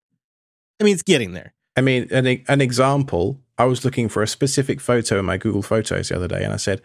I 0.79 0.83
mean, 0.83 0.93
it's 0.93 1.03
getting 1.03 1.31
there. 1.31 1.53
I 1.77 1.81
mean, 1.81 2.07
an 2.11 2.25
an 2.47 2.59
example. 2.59 3.39
I 3.59 3.65
was 3.65 3.85
looking 3.85 4.09
for 4.09 4.21
a 4.21 4.27
specific 4.27 4.81
photo 4.81 5.19
in 5.19 5.25
my 5.25 5.37
Google 5.37 5.61
Photos 5.61 6.09
the 6.09 6.15
other 6.15 6.27
day, 6.27 6.43
and 6.43 6.53
I 6.53 6.57
said, 6.57 6.81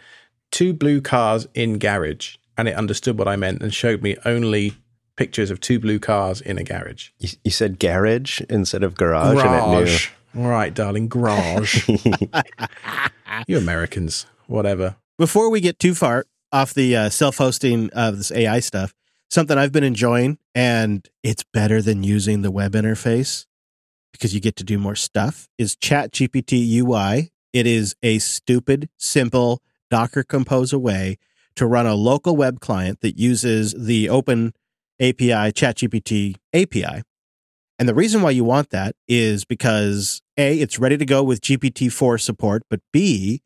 two 0.51 0.73
blue 0.73 1.01
cars 1.01 1.49
in 1.55 1.79
garage, 1.79 2.37
and 2.57 2.69
it 2.69 2.77
understood 2.77 3.19
what 3.19 3.29
I 3.29 3.37
meant 3.37 3.63
and 3.63 3.75
showed 3.75 4.03
me 4.03 4.17
only 4.25 4.75
pictures 5.17 5.51
of 5.51 5.61
two 5.61 5.79
blue 5.79 5.99
cars 5.99 6.41
in 6.41 6.59
a 6.59 6.65
garage. 6.65 7.11
You, 7.19 7.31
you 7.45 7.51
said 7.51 7.79
garage 7.79 8.41
instead 8.49 8.85
of 8.85 8.95
garage, 8.95 9.39
and 9.39 9.55
it 9.55 9.67
knew. 9.67 9.85
Garage. 9.87 10.11
All 10.37 10.49
right, 10.49 10.73
darling, 10.73 11.09
garage. 11.09 11.89
you 13.47 13.59
Americans, 13.59 14.27
whatever. 14.47 14.97
Before 15.19 15.51
we 15.51 15.61
get 15.61 15.79
too 15.79 15.95
far 15.95 16.27
off 16.53 16.73
the 16.75 16.97
uh, 16.97 17.09
self-hosting 17.11 17.91
of 17.93 18.17
this 18.17 18.33
AI 18.33 18.61
stuff, 18.61 18.95
something 19.31 19.59
I've 19.59 19.73
been 19.73 19.85
enjoying, 19.85 20.39
and 20.55 21.07
it's 21.23 21.43
better 21.43 21.83
than 21.83 22.03
using 22.03 22.43
the 22.43 22.51
web 22.51 22.73
interface 22.73 23.47
because 24.13 24.35
you 24.35 24.41
get 24.41 24.57
to 24.57 24.65
do 24.65 24.79
more 24.79 24.95
stuff. 24.95 25.49
Is 25.59 25.77
ChatGPT 25.77 26.71
UI? 26.79 27.33
It 27.53 27.67
is 27.67 27.95
a 28.03 28.19
stupid, 28.19 28.89
simple 28.97 29.61
Docker 29.91 30.23
Compose 30.23 30.75
way 30.75 31.19
to 31.57 31.67
run 31.67 31.87
a 31.87 31.95
local 31.95 32.37
web 32.37 32.61
client 32.61 33.01
that 33.01 33.19
uses 33.19 33.75
the 33.75 34.09
open 34.09 34.55
API 35.01 35.53
ChatGPT 35.53 36.37
API. 36.55 37.03
And 37.79 37.89
the 37.89 37.95
reason 37.95 38.23
why 38.23 38.31
you 38.31 38.45
want 38.45 38.71
that 38.71 38.95
is 39.09 39.45
because 39.45 40.23
A, 40.37 40.59
it's 40.61 40.79
ready 40.79 40.97
to 40.97 41.05
go 41.05 41.23
with 41.23 41.41
GPT-4 41.41 42.21
support, 42.21 42.63
but 42.71 42.81
B, 42.93 43.43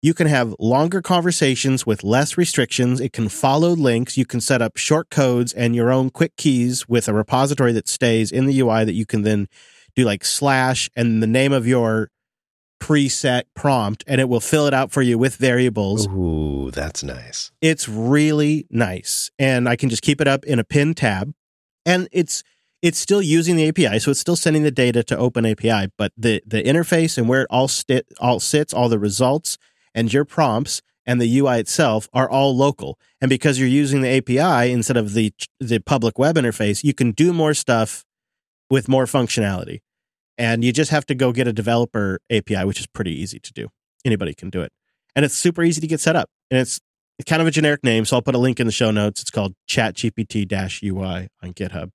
you 0.00 0.14
can 0.14 0.26
have 0.26 0.54
longer 0.58 1.00
conversations 1.00 1.86
with 1.86 2.04
less 2.04 2.36
restrictions. 2.36 3.00
It 3.00 3.12
can 3.12 3.28
follow 3.30 3.70
links. 3.70 4.18
You 4.18 4.26
can 4.26 4.40
set 4.40 4.60
up 4.60 4.76
short 4.76 5.08
codes 5.08 5.52
and 5.52 5.74
your 5.74 5.90
own 5.90 6.10
quick 6.10 6.36
keys 6.36 6.86
with 6.86 7.08
a 7.08 7.14
repository 7.14 7.72
that 7.72 7.88
stays 7.88 8.30
in 8.30 8.44
the 8.44 8.60
UI 8.60 8.84
that 8.84 8.92
you 8.92 9.06
can 9.06 9.22
then 9.22 9.48
do 9.96 10.04
like 10.04 10.24
slash 10.24 10.90
and 10.96 11.22
the 11.22 11.26
name 11.26 11.52
of 11.52 11.66
your 11.66 12.10
preset 12.80 13.44
prompt 13.54 14.04
and 14.06 14.20
it 14.20 14.28
will 14.28 14.40
fill 14.40 14.66
it 14.66 14.74
out 14.74 14.92
for 14.92 15.00
you 15.00 15.16
with 15.16 15.36
variables. 15.36 16.06
Ooh, 16.08 16.70
that's 16.70 17.02
nice. 17.02 17.50
It's 17.62 17.88
really 17.88 18.66
nice. 18.68 19.30
And 19.38 19.68
I 19.68 19.76
can 19.76 19.88
just 19.88 20.02
keep 20.02 20.20
it 20.20 20.28
up 20.28 20.44
in 20.44 20.58
a 20.58 20.64
pin 20.64 20.94
tab. 20.94 21.32
And 21.86 22.08
it's 22.12 22.42
it's 22.82 22.98
still 22.98 23.22
using 23.22 23.56
the 23.56 23.68
API, 23.68 23.98
so 23.98 24.10
it's 24.10 24.20
still 24.20 24.36
sending 24.36 24.62
the 24.62 24.70
data 24.70 25.02
to 25.04 25.16
Open 25.16 25.46
API, 25.46 25.90
but 25.96 26.12
the 26.18 26.42
the 26.46 26.62
interface 26.62 27.16
and 27.16 27.28
where 27.28 27.42
it 27.42 27.46
all 27.48 27.68
sit 27.68 28.06
all 28.20 28.40
sits, 28.40 28.74
all 28.74 28.90
the 28.90 28.98
results 28.98 29.56
and 29.94 30.12
your 30.12 30.26
prompts 30.26 30.82
and 31.06 31.20
the 31.20 31.38
UI 31.38 31.60
itself 31.60 32.08
are 32.12 32.28
all 32.28 32.54
local. 32.54 32.98
And 33.20 33.28
because 33.28 33.58
you're 33.58 33.68
using 33.68 34.02
the 34.02 34.18
API 34.18 34.70
instead 34.70 34.98
of 34.98 35.14
the 35.14 35.32
the 35.60 35.78
public 35.78 36.18
web 36.18 36.36
interface, 36.36 36.84
you 36.84 36.92
can 36.92 37.12
do 37.12 37.32
more 37.32 37.54
stuff 37.54 38.04
with 38.70 38.88
more 38.88 39.06
functionality. 39.06 39.80
And 40.36 40.64
you 40.64 40.72
just 40.72 40.90
have 40.90 41.06
to 41.06 41.14
go 41.14 41.32
get 41.32 41.46
a 41.46 41.52
developer 41.52 42.20
API, 42.30 42.64
which 42.64 42.80
is 42.80 42.86
pretty 42.86 43.12
easy 43.12 43.38
to 43.38 43.52
do. 43.52 43.68
Anybody 44.04 44.34
can 44.34 44.50
do 44.50 44.62
it. 44.62 44.72
And 45.14 45.24
it's 45.24 45.34
super 45.34 45.62
easy 45.62 45.80
to 45.80 45.86
get 45.86 46.00
set 46.00 46.16
up. 46.16 46.28
And 46.50 46.58
it's 46.58 46.80
kind 47.26 47.40
of 47.40 47.48
a 47.48 47.50
generic 47.50 47.84
name. 47.84 48.04
So 48.04 48.16
I'll 48.16 48.22
put 48.22 48.34
a 48.34 48.38
link 48.38 48.58
in 48.58 48.66
the 48.66 48.72
show 48.72 48.90
notes. 48.90 49.22
It's 49.22 49.30
called 49.30 49.54
ChatGPT 49.68 50.50
UI 50.82 51.28
on 51.42 51.52
GitHub. 51.54 51.90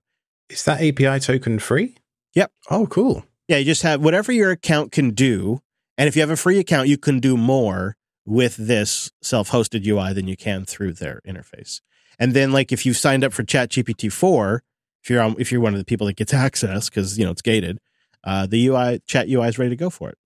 Is 0.50 0.64
that 0.64 0.82
API 0.82 1.20
token 1.20 1.60
free? 1.60 1.96
Yep. 2.36 2.52
Oh, 2.70 2.88
cool. 2.88 3.26
Yeah, 3.48 3.58
you 3.58 3.66
just 3.66 3.82
have 3.82 4.02
whatever 4.02 4.32
your 4.32 4.52
account 4.52 4.92
can 4.92 5.12
do. 5.12 5.60
And 5.98 6.08
if 6.08 6.16
you 6.16 6.22
have 6.22 6.30
a 6.30 6.38
free 6.38 6.60
account, 6.60 6.88
you 6.88 6.98
can 6.98 7.20
do 7.20 7.36
more 7.36 7.98
with 8.26 8.56
this 8.56 9.12
self 9.22 9.50
hosted 9.52 9.86
UI 9.86 10.14
than 10.14 10.28
you 10.28 10.38
can 10.38 10.66
through 10.66 10.94
their 10.94 11.20
interface. 11.28 11.82
And 12.18 12.34
then, 12.34 12.52
like, 12.52 12.72
if 12.72 12.86
you've 12.86 12.98
signed 12.98 13.24
up 13.24 13.34
for 13.34 13.44
ChatGPT 13.44 14.12
4, 14.12 14.62
if 15.03 15.10
you're, 15.10 15.22
on, 15.22 15.36
if 15.39 15.51
you're 15.51 15.62
one 15.62 15.74
of 15.74 15.79
the 15.79 15.86
people 15.86 16.08
that 16.08 16.18
gets 16.18 16.34
access 16.48 16.89
because, 16.89 17.18
you 17.18 17.25
know, 17.25 17.32
it's 17.32 17.41
gated, 17.41 17.79
uh, 18.24 18.46
the 18.46 18.68
UI 18.68 19.01
chat 19.06 19.29
UI 19.29 19.48
is 19.48 19.58
ready 19.58 19.70
to 19.70 19.75
go 19.75 19.89
for 19.89 20.10
it. 20.10 20.18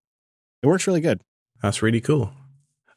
It 0.62 0.66
works 0.66 0.86
really 0.86 1.00
good. 1.00 1.20
That's 1.62 1.82
really 1.82 2.00
cool. 2.00 2.32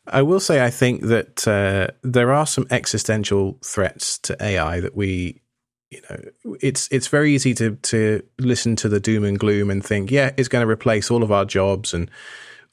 I 0.08 0.22
will 0.22 0.40
say, 0.40 0.64
I 0.64 0.70
think 0.70 1.02
that 1.04 1.48
uh, 1.48 1.94
there 2.02 2.32
are 2.32 2.48
some 2.48 2.66
existential 2.72 3.58
threats 3.62 4.18
to 4.20 4.38
AI 4.42 4.80
that 4.80 4.96
we, 4.96 5.42
you 5.90 6.02
know, 6.10 6.56
it's 6.62 6.88
it's 6.92 7.08
very 7.08 7.34
easy 7.34 7.54
to 7.56 7.76
to 7.76 8.24
listen 8.40 8.76
to 8.78 8.90
the 8.90 9.00
doom 9.00 9.24
and 9.26 9.38
gloom 9.38 9.70
and 9.70 9.86
think, 9.86 10.12
yeah, 10.12 10.32
it's 10.38 10.48
going 10.48 10.66
to 10.66 10.72
replace 10.72 11.12
all 11.12 11.24
of 11.24 11.32
our 11.32 11.46
jobs 11.46 11.94
and 11.94 12.10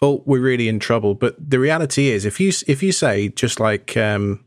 oh, 0.01 0.23
we're 0.27 0.41
really 0.41 0.69
in 0.69 0.79
trouble. 0.79 1.15
But 1.15 1.37
the 1.39 1.59
reality 1.59 2.09
is, 2.09 2.25
if 2.25 2.41
you 2.41 2.53
if 2.67 2.83
you 2.83 2.93
say 2.93 3.29
just 3.31 3.59
like, 3.59 3.97
um, 3.97 4.45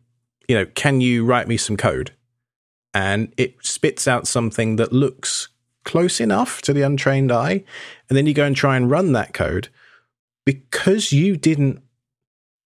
you 0.47 0.55
know, 0.55 0.65
can 0.65 1.01
you 1.01 1.25
write 1.25 1.47
me 1.47 1.57
some 1.57 1.77
code, 1.77 2.11
and 2.97 3.31
it 3.37 3.63
spits 3.63 4.07
out 4.07 4.25
something 4.25 4.77
that 4.77 4.91
looks 4.91 5.49
close 5.83 6.19
enough 6.19 6.63
to 6.63 6.73
the 6.73 6.81
untrained 6.81 7.31
eye, 7.31 7.63
and 8.09 8.17
then 8.17 8.25
you 8.25 8.33
go 8.33 8.43
and 8.43 8.55
try 8.55 8.75
and 8.75 8.89
run 8.89 9.11
that 9.11 9.35
code 9.35 9.69
because 10.45 11.11
you 11.11 11.37
didn't 11.37 11.79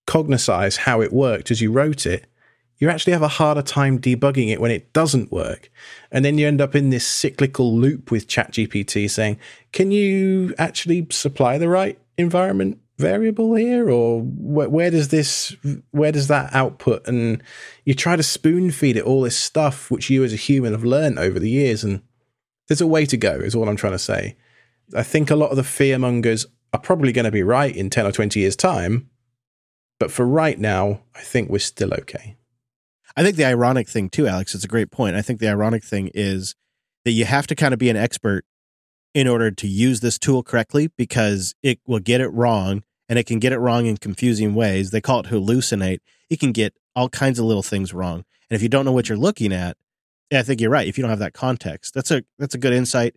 cognize 0.08 0.78
how 0.78 1.02
it 1.02 1.12
worked 1.12 1.52
as 1.52 1.60
you 1.60 1.70
wrote 1.70 2.06
it, 2.06 2.28
you 2.78 2.89
actually 2.89 3.12
have 3.12 3.22
a 3.22 3.28
harder 3.28 3.62
time 3.62 4.00
debugging 4.00 4.50
it 4.50 4.62
when 4.62 4.72
it 4.72 4.94
doesn't 4.94 5.34
work. 5.34 5.70
And 6.13 6.24
then 6.24 6.38
you 6.38 6.48
end 6.48 6.62
up 6.62 6.76
in 6.76 6.91
this 6.91 7.06
cyclical 7.06 7.78
loop 7.78 8.10
with 8.10 8.30
ChatGPT 8.30 9.10
saying, 9.10 9.38
Can 9.74 9.91
you 9.91 10.56
actually 10.58 11.08
supply 11.12 11.58
the 11.58 11.67
right 11.67 12.00
environment 12.17 12.80
variable 13.02 13.56
here? 13.56 13.90
Or 13.90 14.22
where, 14.22 14.70
where 14.70 14.92
does 14.92 15.10
this, 15.10 15.56
where 15.92 16.12
does 16.12 16.28
that 16.28 16.54
output? 16.54 17.08
And 17.08 17.44
you 17.86 17.94
try 17.94 18.16
to 18.16 18.24
spoon 18.24 18.72
feed 18.72 18.98
it 18.98 19.04
all 19.04 19.22
this 19.22 19.38
stuff 19.38 19.92
which 19.92 20.10
you 20.10 20.24
as 20.24 20.34
a 20.34 20.38
human 20.38 20.72
have 20.72 20.86
learned 20.86 21.20
over 21.20 21.40
the 21.40 21.50
years. 21.50 21.84
And 21.84 22.02
there's 22.68 22.82
a 22.82 22.88
way 22.88 23.06
to 23.06 23.18
go, 23.18 23.34
is 23.34 23.56
all 23.56 23.68
I'm 23.68 23.76
trying 23.76 23.94
to 23.94 24.00
say. 24.00 24.38
I 24.96 25.04
think 25.04 25.30
a 25.30 25.36
lot 25.36 25.52
of 25.52 25.58
the 25.58 25.64
fear 25.64 25.98
mongers 25.98 26.46
are 26.74 26.80
probably 26.80 27.12
going 27.12 27.26
to 27.26 27.32
be 27.32 27.44
right 27.44 27.76
in 27.76 27.90
10 27.90 28.06
or 28.06 28.12
20 28.12 28.40
years' 28.40 28.56
time. 28.56 29.10
But 30.00 30.12
for 30.12 30.26
right 30.26 30.58
now, 30.58 31.02
I 31.16 31.22
think 31.22 31.50
we're 31.50 31.60
still 31.60 31.94
okay. 31.94 32.38
I 33.16 33.24
think 33.24 33.36
the 33.36 33.46
ironic 33.46 33.90
thing 33.90 34.10
too, 34.10 34.28
Alex, 34.28 34.56
is 34.56 34.64
a 34.64 34.70
great 34.70 34.92
point. 34.92 35.16
I 35.16 35.22
think 35.22 35.40
the 35.40 35.50
ironic 35.50 35.84
thing 35.84 36.10
is 36.14 36.56
that 37.04 37.12
you 37.12 37.26
have 37.26 37.48
to 37.48 37.56
kind 37.56 37.74
of 37.74 37.80
be 37.80 37.90
an 37.90 37.98
expert 37.98 38.46
in 39.14 39.28
order 39.28 39.52
to 39.52 39.68
use 39.68 40.00
this 40.00 40.18
tool 40.18 40.44
correctly 40.44 40.90
because 40.98 41.54
it 41.62 41.80
will 41.86 42.00
get 42.00 42.22
it 42.22 42.30
wrong 42.30 42.84
and 43.12 43.19
it 43.19 43.26
can 43.26 43.39
get 43.39 43.52
it 43.52 43.60
wrong 43.60 43.88
in 43.88 43.97
confusing 43.97 44.56
ways. 44.56 44.91
They 44.91 45.02
call 45.02 45.19
it 45.19 45.26
hallucinate. 45.26 46.00
It 46.30 46.39
can 46.39 46.54
get 46.54 46.74
all 46.95 47.10
kinds 47.10 47.39
of 47.39 47.45
little 47.45 47.62
things 47.62 47.93
wrong. 47.93 48.24
And 48.50 48.56
if 48.56 48.63
you 48.63 48.69
don't 48.69 48.86
know 48.86 48.93
what 48.93 49.10
you're 49.10 49.17
looking 49.17 49.52
at, 49.52 49.76
I 50.32 50.43
think 50.43 50.62
you're 50.62 50.69
right. 50.69 50.88
If 50.88 50.97
you 50.97 51.02
don't 51.02 51.10
have 51.10 51.19
that 51.19 51.34
context, 51.34 51.93
that's 51.93 52.10
a 52.10 52.24
that's 52.39 52.56
a 52.56 52.58
good 52.58 52.71
insight. 52.71 53.15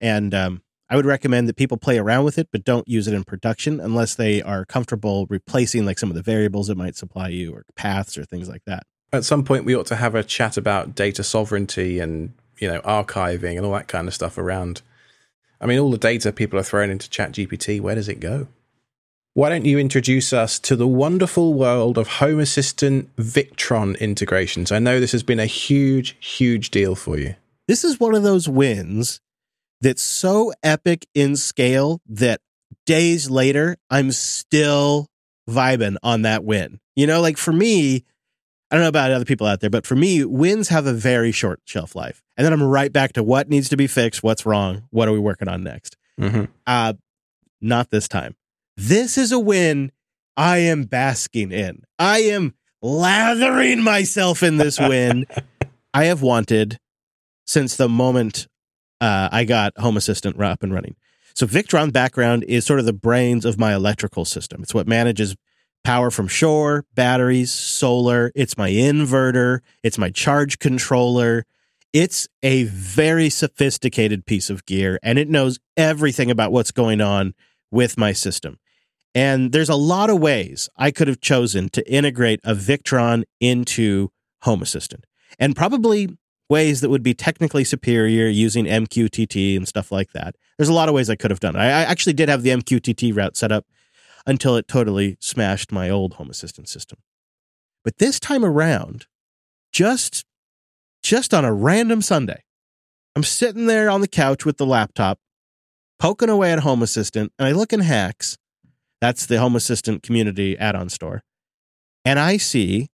And 0.00 0.32
um, 0.32 0.62
I 0.88 0.96
would 0.96 1.04
recommend 1.04 1.50
that 1.50 1.56
people 1.56 1.76
play 1.76 1.98
around 1.98 2.24
with 2.24 2.38
it, 2.38 2.48
but 2.50 2.64
don't 2.64 2.88
use 2.88 3.08
it 3.08 3.12
in 3.12 3.24
production 3.24 3.78
unless 3.78 4.14
they 4.14 4.40
are 4.40 4.64
comfortable 4.64 5.26
replacing 5.28 5.84
like 5.84 5.98
some 5.98 6.08
of 6.08 6.16
the 6.16 6.22
variables 6.22 6.70
it 6.70 6.78
might 6.78 6.96
supply 6.96 7.28
you 7.28 7.52
or 7.52 7.64
paths 7.76 8.16
or 8.16 8.24
things 8.24 8.48
like 8.48 8.64
that. 8.64 8.84
At 9.12 9.26
some 9.26 9.44
point, 9.44 9.66
we 9.66 9.76
ought 9.76 9.86
to 9.86 9.96
have 9.96 10.14
a 10.14 10.24
chat 10.24 10.56
about 10.56 10.94
data 10.94 11.22
sovereignty 11.22 11.98
and 11.98 12.32
you 12.58 12.68
know 12.68 12.80
archiving 12.80 13.58
and 13.58 13.66
all 13.66 13.72
that 13.72 13.88
kind 13.88 14.08
of 14.08 14.14
stuff 14.14 14.38
around. 14.38 14.80
I 15.60 15.66
mean, 15.66 15.78
all 15.78 15.90
the 15.90 15.98
data 15.98 16.32
people 16.32 16.58
are 16.58 16.62
throwing 16.62 16.90
into 16.90 17.10
ChatGPT, 17.10 17.82
where 17.82 17.96
does 17.96 18.08
it 18.08 18.18
go? 18.18 18.48
Why 19.36 19.50
don't 19.50 19.66
you 19.66 19.78
introduce 19.78 20.32
us 20.32 20.58
to 20.60 20.76
the 20.76 20.86
wonderful 20.86 21.52
world 21.52 21.98
of 21.98 22.08
Home 22.08 22.40
Assistant 22.40 23.14
Victron 23.16 23.98
integrations? 24.00 24.72
I 24.72 24.78
know 24.78 24.98
this 24.98 25.12
has 25.12 25.22
been 25.22 25.38
a 25.38 25.44
huge, 25.44 26.16
huge 26.20 26.70
deal 26.70 26.94
for 26.94 27.18
you. 27.18 27.34
This 27.68 27.84
is 27.84 28.00
one 28.00 28.14
of 28.14 28.22
those 28.22 28.48
wins 28.48 29.20
that's 29.82 30.02
so 30.02 30.54
epic 30.62 31.06
in 31.12 31.36
scale 31.36 32.00
that 32.06 32.40
days 32.86 33.28
later, 33.28 33.76
I'm 33.90 34.10
still 34.10 35.08
vibing 35.46 35.96
on 36.02 36.22
that 36.22 36.42
win. 36.42 36.80
You 36.94 37.06
know, 37.06 37.20
like 37.20 37.36
for 37.36 37.52
me, 37.52 38.06
I 38.70 38.76
don't 38.76 38.84
know 38.84 38.88
about 38.88 39.10
other 39.10 39.26
people 39.26 39.46
out 39.46 39.60
there, 39.60 39.68
but 39.68 39.86
for 39.86 39.96
me, 39.96 40.24
wins 40.24 40.70
have 40.70 40.86
a 40.86 40.94
very 40.94 41.30
short 41.30 41.60
shelf 41.66 41.94
life. 41.94 42.22
And 42.38 42.46
then 42.46 42.54
I'm 42.54 42.62
right 42.62 42.90
back 42.90 43.12
to 43.12 43.22
what 43.22 43.50
needs 43.50 43.68
to 43.68 43.76
be 43.76 43.86
fixed, 43.86 44.22
what's 44.22 44.46
wrong, 44.46 44.84
what 44.88 45.08
are 45.08 45.12
we 45.12 45.18
working 45.18 45.48
on 45.48 45.62
next? 45.62 45.98
Mm-hmm. 46.18 46.44
Uh, 46.66 46.94
not 47.60 47.90
this 47.90 48.08
time. 48.08 48.34
This 48.76 49.16
is 49.16 49.32
a 49.32 49.38
win 49.38 49.90
I 50.36 50.58
am 50.58 50.84
basking 50.84 51.50
in. 51.50 51.82
I 51.98 52.18
am 52.20 52.54
lathering 52.82 53.82
myself 53.82 54.42
in 54.42 54.58
this 54.58 54.78
win. 54.78 55.26
I 55.94 56.04
have 56.04 56.20
wanted 56.20 56.78
since 57.46 57.76
the 57.76 57.88
moment 57.88 58.48
uh, 59.00 59.30
I 59.32 59.44
got 59.44 59.72
Home 59.78 59.96
Assistant 59.96 60.40
up 60.40 60.62
and 60.62 60.74
running. 60.74 60.96
So 61.34 61.46
Victron 61.46 61.92
background 61.92 62.44
is 62.44 62.64
sort 62.64 62.80
of 62.80 62.86
the 62.86 62.92
brains 62.92 63.44
of 63.44 63.58
my 63.58 63.74
electrical 63.74 64.24
system. 64.24 64.62
It's 64.62 64.74
what 64.74 64.86
manages 64.86 65.36
power 65.84 66.10
from 66.10 66.28
shore, 66.28 66.84
batteries, 66.94 67.52
solar. 67.52 68.32
It's 68.34 68.58
my 68.58 68.70
inverter. 68.70 69.60
It's 69.82 69.98
my 69.98 70.10
charge 70.10 70.58
controller. 70.58 71.44
It's 71.92 72.28
a 72.42 72.64
very 72.64 73.30
sophisticated 73.30 74.26
piece 74.26 74.50
of 74.50 74.66
gear 74.66 74.98
and 75.02 75.18
it 75.18 75.30
knows 75.30 75.58
everything 75.78 76.30
about 76.30 76.52
what's 76.52 76.72
going 76.72 77.00
on 77.00 77.34
with 77.70 77.96
my 77.96 78.12
system. 78.12 78.58
And 79.16 79.52
there's 79.52 79.70
a 79.70 79.76
lot 79.76 80.10
of 80.10 80.20
ways 80.20 80.68
I 80.76 80.90
could 80.90 81.08
have 81.08 81.22
chosen 81.22 81.70
to 81.70 81.90
integrate 81.90 82.38
a 82.44 82.54
Victron 82.54 83.24
into 83.40 84.10
Home 84.42 84.60
Assistant. 84.60 85.06
And 85.38 85.56
probably 85.56 86.18
ways 86.50 86.82
that 86.82 86.90
would 86.90 87.02
be 87.02 87.14
technically 87.14 87.64
superior 87.64 88.26
using 88.26 88.66
MQTT 88.66 89.56
and 89.56 89.66
stuff 89.66 89.90
like 89.90 90.12
that. 90.12 90.36
There's 90.58 90.68
a 90.68 90.74
lot 90.74 90.90
of 90.90 90.94
ways 90.94 91.08
I 91.08 91.16
could 91.16 91.30
have 91.30 91.40
done 91.40 91.56
it. 91.56 91.60
I 91.60 91.70
actually 91.70 92.12
did 92.12 92.28
have 92.28 92.42
the 92.42 92.50
MQTT 92.50 93.16
route 93.16 93.38
set 93.38 93.50
up 93.50 93.64
until 94.26 94.54
it 94.54 94.68
totally 94.68 95.16
smashed 95.18 95.72
my 95.72 95.88
old 95.88 96.14
Home 96.14 96.28
Assistant 96.28 96.68
system. 96.68 96.98
But 97.84 97.96
this 97.96 98.20
time 98.20 98.44
around, 98.44 99.06
just 99.72 100.26
just 101.02 101.32
on 101.32 101.44
a 101.44 101.54
random 101.54 102.02
Sunday, 102.02 102.42
I'm 103.14 103.22
sitting 103.22 103.64
there 103.64 103.88
on 103.88 104.02
the 104.02 104.08
couch 104.08 104.44
with 104.44 104.58
the 104.58 104.66
laptop, 104.66 105.20
poking 105.98 106.28
away 106.28 106.52
at 106.52 106.60
Home 106.60 106.82
Assistant, 106.82 107.32
and 107.38 107.48
I 107.48 107.52
look 107.52 107.72
in 107.72 107.80
HACS. 107.80 108.36
That's 109.00 109.26
the 109.26 109.38
Home 109.38 109.56
Assistant 109.56 110.02
community 110.02 110.56
add-on 110.58 110.88
store. 110.88 111.22
And 112.04 112.18
I 112.18 112.36
see 112.36 112.88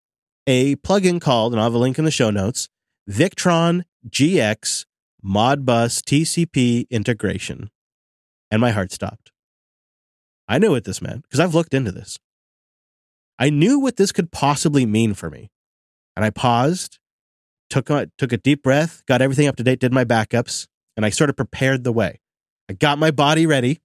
a 0.46 0.76
plugin 0.76 1.20
called, 1.20 1.52
and 1.52 1.60
I'll 1.60 1.66
have 1.66 1.74
a 1.74 1.78
link 1.78 1.98
in 1.98 2.04
the 2.04 2.10
show 2.10 2.30
notes, 2.30 2.68
Victron 3.08 3.82
GX 4.08 4.86
Modbus 5.24 6.00
TCP 6.02 6.88
integration. 6.90 7.70
And 8.50 8.60
my 8.60 8.70
heart 8.70 8.92
stopped. 8.92 9.30
I 10.48 10.58
knew 10.58 10.70
what 10.70 10.84
this 10.84 11.02
meant 11.02 11.22
because 11.22 11.40
I've 11.40 11.54
looked 11.54 11.74
into 11.74 11.92
this. 11.92 12.18
I 13.38 13.50
knew 13.50 13.78
what 13.78 13.96
this 13.96 14.12
could 14.12 14.32
possibly 14.32 14.84
mean 14.84 15.14
for 15.14 15.30
me. 15.30 15.50
And 16.16 16.24
I 16.24 16.30
paused, 16.30 16.98
took 17.68 17.88
a, 17.88 18.08
took 18.18 18.32
a 18.32 18.36
deep 18.36 18.62
breath, 18.62 19.02
got 19.06 19.22
everything 19.22 19.46
up 19.46 19.56
to 19.56 19.62
date, 19.62 19.80
did 19.80 19.92
my 19.92 20.04
backups, 20.04 20.66
and 20.96 21.06
I 21.06 21.10
sort 21.10 21.30
of 21.30 21.36
prepared 21.36 21.84
the 21.84 21.92
way. 21.92 22.20
I 22.68 22.72
got 22.72 22.98
my 22.98 23.10
body 23.10 23.46
ready 23.46 23.80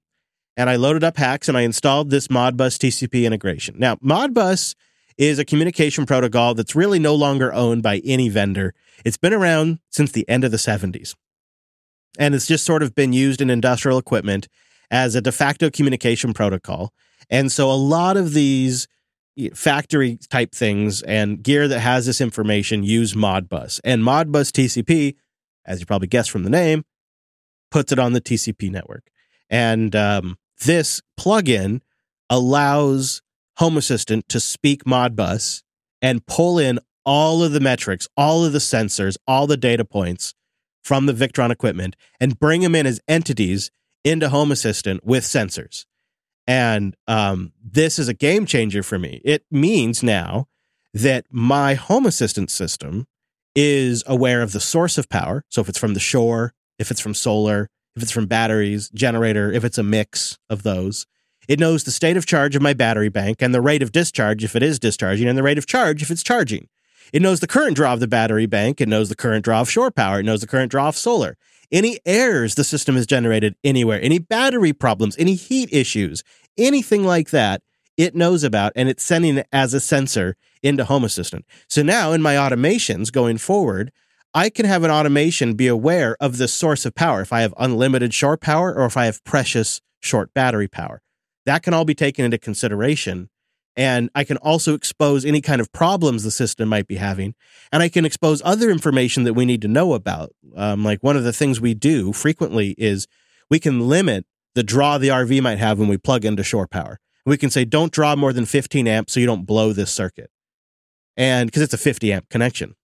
and 0.57 0.69
I 0.69 0.75
loaded 0.75 1.03
up 1.03 1.17
HACS 1.17 1.49
and 1.49 1.57
I 1.57 1.61
installed 1.61 2.09
this 2.09 2.27
Modbus 2.27 2.77
TCP 2.77 3.25
integration. 3.25 3.75
Now, 3.77 3.95
Modbus 3.97 4.75
is 5.17 5.39
a 5.39 5.45
communication 5.45 6.05
protocol 6.05 6.53
that's 6.53 6.75
really 6.75 6.99
no 6.99 7.15
longer 7.15 7.53
owned 7.53 7.83
by 7.83 8.01
any 8.03 8.29
vendor. 8.29 8.73
It's 9.03 9.17
been 9.17 9.33
around 9.33 9.79
since 9.89 10.11
the 10.11 10.27
end 10.29 10.43
of 10.43 10.51
the 10.51 10.57
70s. 10.57 11.15
And 12.17 12.33
it's 12.35 12.47
just 12.47 12.65
sort 12.65 12.83
of 12.83 12.95
been 12.95 13.13
used 13.13 13.41
in 13.41 13.49
industrial 13.49 13.97
equipment 13.97 14.47
as 14.91 15.15
a 15.15 15.21
de 15.21 15.31
facto 15.31 15.69
communication 15.69 16.33
protocol. 16.33 16.93
And 17.29 17.51
so 17.51 17.69
a 17.69 17.73
lot 17.73 18.17
of 18.17 18.33
these 18.33 18.87
factory 19.53 20.17
type 20.29 20.53
things 20.53 21.01
and 21.01 21.43
gear 21.43 21.67
that 21.67 21.79
has 21.79 22.05
this 22.05 22.21
information 22.21 22.83
use 22.83 23.13
Modbus. 23.13 23.81
And 23.83 24.01
Modbus 24.01 24.51
TCP, 24.51 25.15
as 25.65 25.79
you 25.79 25.85
probably 25.85 26.07
guessed 26.07 26.31
from 26.31 26.43
the 26.43 26.49
name, 26.49 26.85
puts 27.71 27.91
it 27.91 27.99
on 27.99 28.13
the 28.13 28.21
TCP 28.21 28.71
network. 28.71 29.09
And 29.49 29.95
um, 29.95 30.37
this 30.63 31.01
plugin 31.19 31.81
allows 32.29 33.21
Home 33.57 33.77
Assistant 33.77 34.27
to 34.29 34.39
speak 34.39 34.83
Modbus 34.83 35.63
and 36.01 36.25
pull 36.25 36.59
in 36.59 36.79
all 37.05 37.43
of 37.43 37.51
the 37.51 37.59
metrics, 37.59 38.07
all 38.17 38.43
of 38.43 38.53
the 38.53 38.59
sensors, 38.59 39.15
all 39.27 39.47
the 39.47 39.57
data 39.57 39.85
points 39.85 40.33
from 40.83 41.05
the 41.05 41.13
Victron 41.13 41.51
equipment 41.51 41.95
and 42.19 42.39
bring 42.39 42.61
them 42.61 42.75
in 42.75 42.85
as 42.85 42.99
entities 43.07 43.71
into 44.03 44.29
Home 44.29 44.51
Assistant 44.51 45.05
with 45.05 45.23
sensors. 45.23 45.85
And 46.47 46.95
um, 47.07 47.53
this 47.63 47.97
is 47.97 48.07
a 48.07 48.13
game 48.13 48.45
changer 48.45 48.83
for 48.83 48.99
me. 48.99 49.21
It 49.23 49.45
means 49.49 50.03
now 50.03 50.47
that 50.93 51.25
my 51.31 51.73
Home 51.73 52.05
Assistant 52.05 52.51
system 52.51 53.07
is 53.55 54.03
aware 54.05 54.41
of 54.41 54.51
the 54.51 54.59
source 54.59 54.97
of 54.97 55.09
power. 55.09 55.43
So 55.49 55.61
if 55.61 55.69
it's 55.69 55.79
from 55.79 55.93
the 55.93 55.99
shore, 55.99 56.53
if 56.77 56.91
it's 56.91 57.01
from 57.01 57.13
solar, 57.13 57.69
if 57.95 58.03
it's 58.03 58.12
from 58.12 58.27
batteries, 58.27 58.89
generator, 58.89 59.51
if 59.51 59.63
it's 59.63 59.77
a 59.77 59.84
mix 59.84 60.38
of 60.49 60.63
those, 60.63 61.05
it 61.47 61.60
knows 61.60 61.84
the 61.84 61.91
state 61.91 62.17
of 62.17 62.25
charge 62.25 62.55
of 62.55 62.62
my 62.62 62.73
battery 62.73 63.10
bank 63.10 63.41
and 63.41 63.53
the 63.53 63.62
rate 63.62 63.84
of 63.84 63.91
discharge 63.91 64.43
if 64.43 64.55
it 64.55 64.63
is 64.63 64.79
discharging 64.79 65.27
and 65.27 65.38
the 65.38 65.43
rate 65.43 65.58
of 65.58 65.67
charge 65.67 66.01
if 66.01 66.10
it's 66.10 66.23
charging. 66.23 66.67
It 67.13 67.21
knows 67.21 67.39
the 67.39 67.47
current 67.47 67.75
draw 67.75 67.93
of 67.93 67.99
the 67.99 68.08
battery 68.08 68.47
bank. 68.47 68.81
It 68.81 68.89
knows 68.89 69.10
the 69.10 69.15
current 69.15 69.45
draw 69.45 69.62
of 69.62 69.69
shore 69.69 69.91
power. 69.91 70.19
It 70.19 70.23
knows 70.23 70.41
the 70.41 70.47
current 70.47 70.71
draw 70.71 70.88
of 70.88 70.97
solar 70.97 71.38
any 71.71 71.99
errors 72.05 72.55
the 72.55 72.63
system 72.63 72.95
has 72.95 73.05
generated 73.05 73.55
anywhere, 73.63 73.99
any 74.01 74.19
battery 74.19 74.73
problems, 74.73 75.15
any 75.17 75.36
heat 75.36 75.69
issues, 75.71 76.23
anything 76.58 77.03
like 77.03 77.29
that, 77.31 77.62
it 77.97 78.15
knows 78.15 78.43
about 78.43 78.73
and 78.75 78.89
it's 78.89 79.03
sending 79.03 79.38
it 79.38 79.47
as 79.51 79.73
a 79.73 79.79
sensor 79.79 80.36
into 80.62 80.86
Home 80.86 81.03
Assistant. 81.03 81.45
So 81.67 81.81
now 81.81 82.12
in 82.12 82.21
my 82.21 82.36
automations 82.36 83.12
going 83.12 83.38
forward, 83.38 83.91
I 84.36 84.50
can 84.50 84.65
have 84.65 84.84
an 84.84 84.91
automation 84.91 85.54
be 85.54 85.67
aware 85.67 86.17
of 86.19 86.38
the 86.38 86.50
source 86.50 86.86
of 86.86 86.93
power 86.93 87.21
if 87.21 87.32
I 87.32 87.39
have 87.39 87.54
unlimited 87.58 88.13
short 88.13 88.41
power 88.41 88.76
or 88.76 88.86
if 88.86 88.98
I 88.98 89.06
have 89.06 89.24
precious 89.24 89.80
short 90.02 90.34
battery 90.34 90.67
power. 90.67 91.02
That 91.45 91.63
can 91.63 91.74
all 91.74 91.86
be 91.86 91.95
taken 91.95 92.26
into 92.26 92.38
consideration 92.38 93.30
and 93.78 94.10
I 94.13 94.26
can 94.26 94.36
also 94.38 94.74
expose 94.74 95.24
any 95.24 95.39
kind 95.39 95.62
of 95.62 95.71
problems 95.71 96.24
the 96.24 96.32
system 96.32 96.67
might 96.67 96.88
be 96.88 96.95
having. 96.95 97.34
And 97.71 97.82
I 97.82 97.88
can 97.88 98.06
expose 98.06 98.41
other 98.43 98.69
information 98.69 99.24
that 99.24 99.34
we 99.34 99.45
need 99.45 99.62
to 99.62 99.67
know 99.69 99.93
about. 99.93 100.34
Um, 100.56 100.84
like 100.84 101.02
one 101.02 101.15
of 101.15 101.24
the 101.24 101.34
things 101.34 101.62
we 101.62 101.74
do 101.74 102.12
frequently 102.12 102.76
is 102.78 103.08
we 103.50 103.60
can 103.60 103.88
limit 103.88 104.26
the 104.54 104.63
draw 104.63 104.98
the 104.98 105.10
RV 105.10 105.41
might 105.41 105.60
have 105.60 105.80
when 105.80 105.88
we 105.88 105.98
plug 105.98 106.26
into 106.26 106.43
shore 106.43 106.67
power. 106.67 107.00
We 107.26 107.38
can 107.38 107.50
say, 107.50 107.63
don't 107.63 107.91
draw 107.91 108.15
more 108.15 108.34
than 108.34 108.45
15 108.45 108.88
amps 108.88 109.13
so 109.13 109.19
you 109.19 109.26
don't 109.26 109.45
blow 109.45 109.74
this 109.74 109.91
circuit. 109.91 110.30
And 111.17 111.48
because 111.48 111.62
it's 111.62 111.74
a 111.74 111.78
50 111.78 112.12
amp 112.12 112.30
connection. 112.30 112.76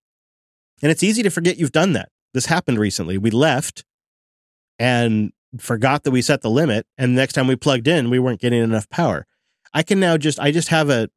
And 0.82 0.92
it's 0.92 1.04
easy 1.04 1.24
to 1.24 1.30
forget 1.30 1.58
you've 1.58 1.72
done 1.72 1.94
that. 1.94 2.10
This 2.34 2.48
happened 2.48 2.80
recently. 2.80 3.18
We 3.18 3.30
left 3.32 3.84
and 4.80 5.32
forgot 5.60 6.04
that 6.04 6.12
we 6.12 6.22
set 6.22 6.42
the 6.42 6.50
limit. 6.50 6.86
And 6.98 7.16
the 7.16 7.22
next 7.22 7.34
time 7.34 7.48
we 7.48 7.56
plugged 7.56 7.88
in, 7.88 8.10
we 8.10 8.20
weren't 8.20 8.40
getting 8.40 8.64
enough 8.64 8.90
power. 8.90 9.26
I 9.74 9.84
can 9.84 10.00
now 10.00 10.18
just 10.18 10.40
I 10.40 10.52
just 10.52 10.70
have 10.70 10.90
a 10.90 11.10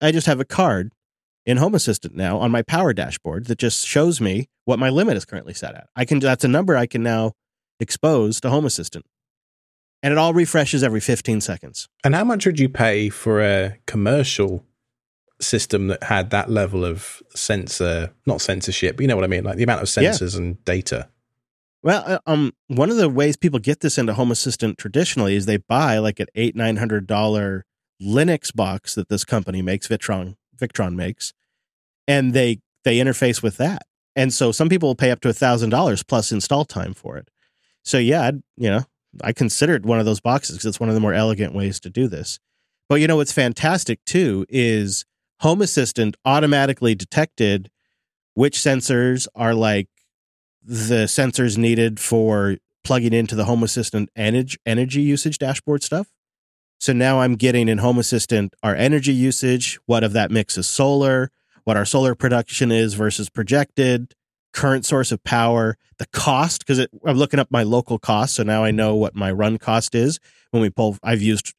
I 0.00 0.10
just 0.12 0.26
have 0.26 0.40
a 0.40 0.44
card 0.44 0.92
in 1.44 1.56
Home 1.56 1.74
Assistant 1.74 2.14
now 2.14 2.38
on 2.38 2.50
my 2.50 2.62
power 2.62 2.92
dashboard 2.92 3.46
that 3.46 3.58
just 3.58 3.86
shows 3.86 4.20
me 4.20 4.48
what 4.64 4.78
my 4.78 4.88
limit 4.88 5.16
is 5.16 5.24
currently 5.24 5.54
set 5.54 5.74
at. 5.74 5.88
I 5.96 6.04
can 6.04 6.18
that's 6.18 6.44
a 6.44 6.48
number 6.48 6.76
I 6.76 6.86
can 6.86 7.02
now 7.02 7.32
expose 7.80 8.40
to 8.40 8.50
Home 8.50 8.64
Assistant. 8.64 9.04
And 10.04 10.10
it 10.10 10.18
all 10.18 10.34
refreshes 10.34 10.82
every 10.82 10.98
15 10.98 11.40
seconds. 11.40 11.88
And 12.02 12.14
how 12.14 12.24
much 12.24 12.44
would 12.44 12.58
you 12.58 12.68
pay 12.68 13.08
for 13.08 13.40
a 13.40 13.78
commercial 13.86 14.64
system 15.42 15.88
that 15.88 16.02
had 16.02 16.30
that 16.30 16.50
level 16.50 16.84
of 16.84 17.22
sensor, 17.34 18.12
not 18.26 18.40
censorship, 18.40 18.96
but 18.96 19.02
you 19.02 19.08
know 19.08 19.16
what 19.16 19.24
I 19.24 19.28
mean, 19.28 19.44
like 19.44 19.56
the 19.56 19.64
amount 19.64 19.82
of 19.82 19.88
sensors 19.88 20.34
yeah. 20.34 20.40
and 20.40 20.64
data? 20.64 21.08
Well, 21.82 22.04
uh, 22.06 22.18
um, 22.26 22.52
one 22.68 22.90
of 22.90 22.96
the 22.96 23.08
ways 23.08 23.36
people 23.36 23.58
get 23.58 23.80
this 23.80 23.98
into 23.98 24.14
Home 24.14 24.30
Assistant 24.30 24.78
traditionally 24.78 25.34
is 25.34 25.46
they 25.46 25.56
buy 25.56 25.98
like 25.98 26.20
an 26.20 26.28
eight 26.34 26.54
nine 26.54 26.76
hundred 26.76 27.06
dollar 27.06 27.64
Linux 28.00 28.54
box 28.54 28.94
that 28.94 29.08
this 29.08 29.24
company 29.24 29.62
makes, 29.62 29.88
Victron 29.88 30.36
Victron 30.56 30.94
makes, 30.94 31.32
and 32.06 32.32
they 32.32 32.60
they 32.84 32.98
interface 32.98 33.42
with 33.42 33.56
that. 33.56 33.82
And 34.14 34.32
so 34.32 34.52
some 34.52 34.68
people 34.68 34.90
will 34.90 34.94
pay 34.94 35.10
up 35.10 35.20
to 35.22 35.28
a 35.28 35.32
thousand 35.32 35.70
dollars 35.70 36.02
plus 36.02 36.32
install 36.32 36.64
time 36.64 36.94
for 36.94 37.16
it. 37.16 37.28
So 37.84 37.98
yeah, 37.98 38.22
I'd, 38.22 38.42
you 38.56 38.70
know, 38.70 38.82
I 39.22 39.32
considered 39.32 39.84
one 39.84 39.98
of 39.98 40.06
those 40.06 40.20
boxes 40.20 40.56
because 40.56 40.66
it's 40.66 40.80
one 40.80 40.88
of 40.88 40.94
the 40.94 41.00
more 41.00 41.14
elegant 41.14 41.54
ways 41.54 41.80
to 41.80 41.90
do 41.90 42.06
this. 42.06 42.38
But 42.88 43.00
you 43.00 43.06
know 43.06 43.16
what's 43.16 43.32
fantastic 43.32 44.04
too 44.04 44.46
is 44.48 45.04
Home 45.42 45.60
Assistant 45.60 46.16
automatically 46.24 46.94
detected 46.94 47.68
which 48.34 48.58
sensors 48.58 49.26
are 49.34 49.54
like 49.54 49.88
the 50.62 51.06
sensors 51.06 51.58
needed 51.58 51.98
for 51.98 52.58
plugging 52.84 53.12
into 53.12 53.34
the 53.34 53.44
Home 53.44 53.64
Assistant 53.64 54.08
energy 54.14 54.56
energy 54.64 55.02
usage 55.02 55.38
dashboard 55.38 55.82
stuff. 55.82 56.12
So 56.78 56.92
now 56.92 57.20
I'm 57.20 57.34
getting 57.34 57.68
in 57.68 57.78
Home 57.78 57.98
Assistant 57.98 58.54
our 58.62 58.76
energy 58.76 59.12
usage, 59.12 59.80
what 59.86 60.04
of 60.04 60.12
that 60.12 60.30
mix 60.30 60.56
is 60.56 60.68
solar, 60.68 61.32
what 61.64 61.76
our 61.76 61.84
solar 61.84 62.14
production 62.14 62.70
is 62.70 62.94
versus 62.94 63.28
projected, 63.28 64.14
current 64.52 64.86
source 64.86 65.10
of 65.10 65.24
power, 65.24 65.76
the 65.98 66.06
cost, 66.12 66.64
because 66.64 66.86
I'm 67.04 67.16
looking 67.16 67.40
up 67.40 67.50
my 67.50 67.64
local 67.64 67.98
cost. 67.98 68.36
So 68.36 68.44
now 68.44 68.62
I 68.62 68.70
know 68.70 68.94
what 68.94 69.16
my 69.16 69.32
run 69.32 69.58
cost 69.58 69.96
is 69.96 70.20
when 70.52 70.62
we 70.62 70.70
pull, 70.70 70.98
I've 71.02 71.22
used 71.22 71.52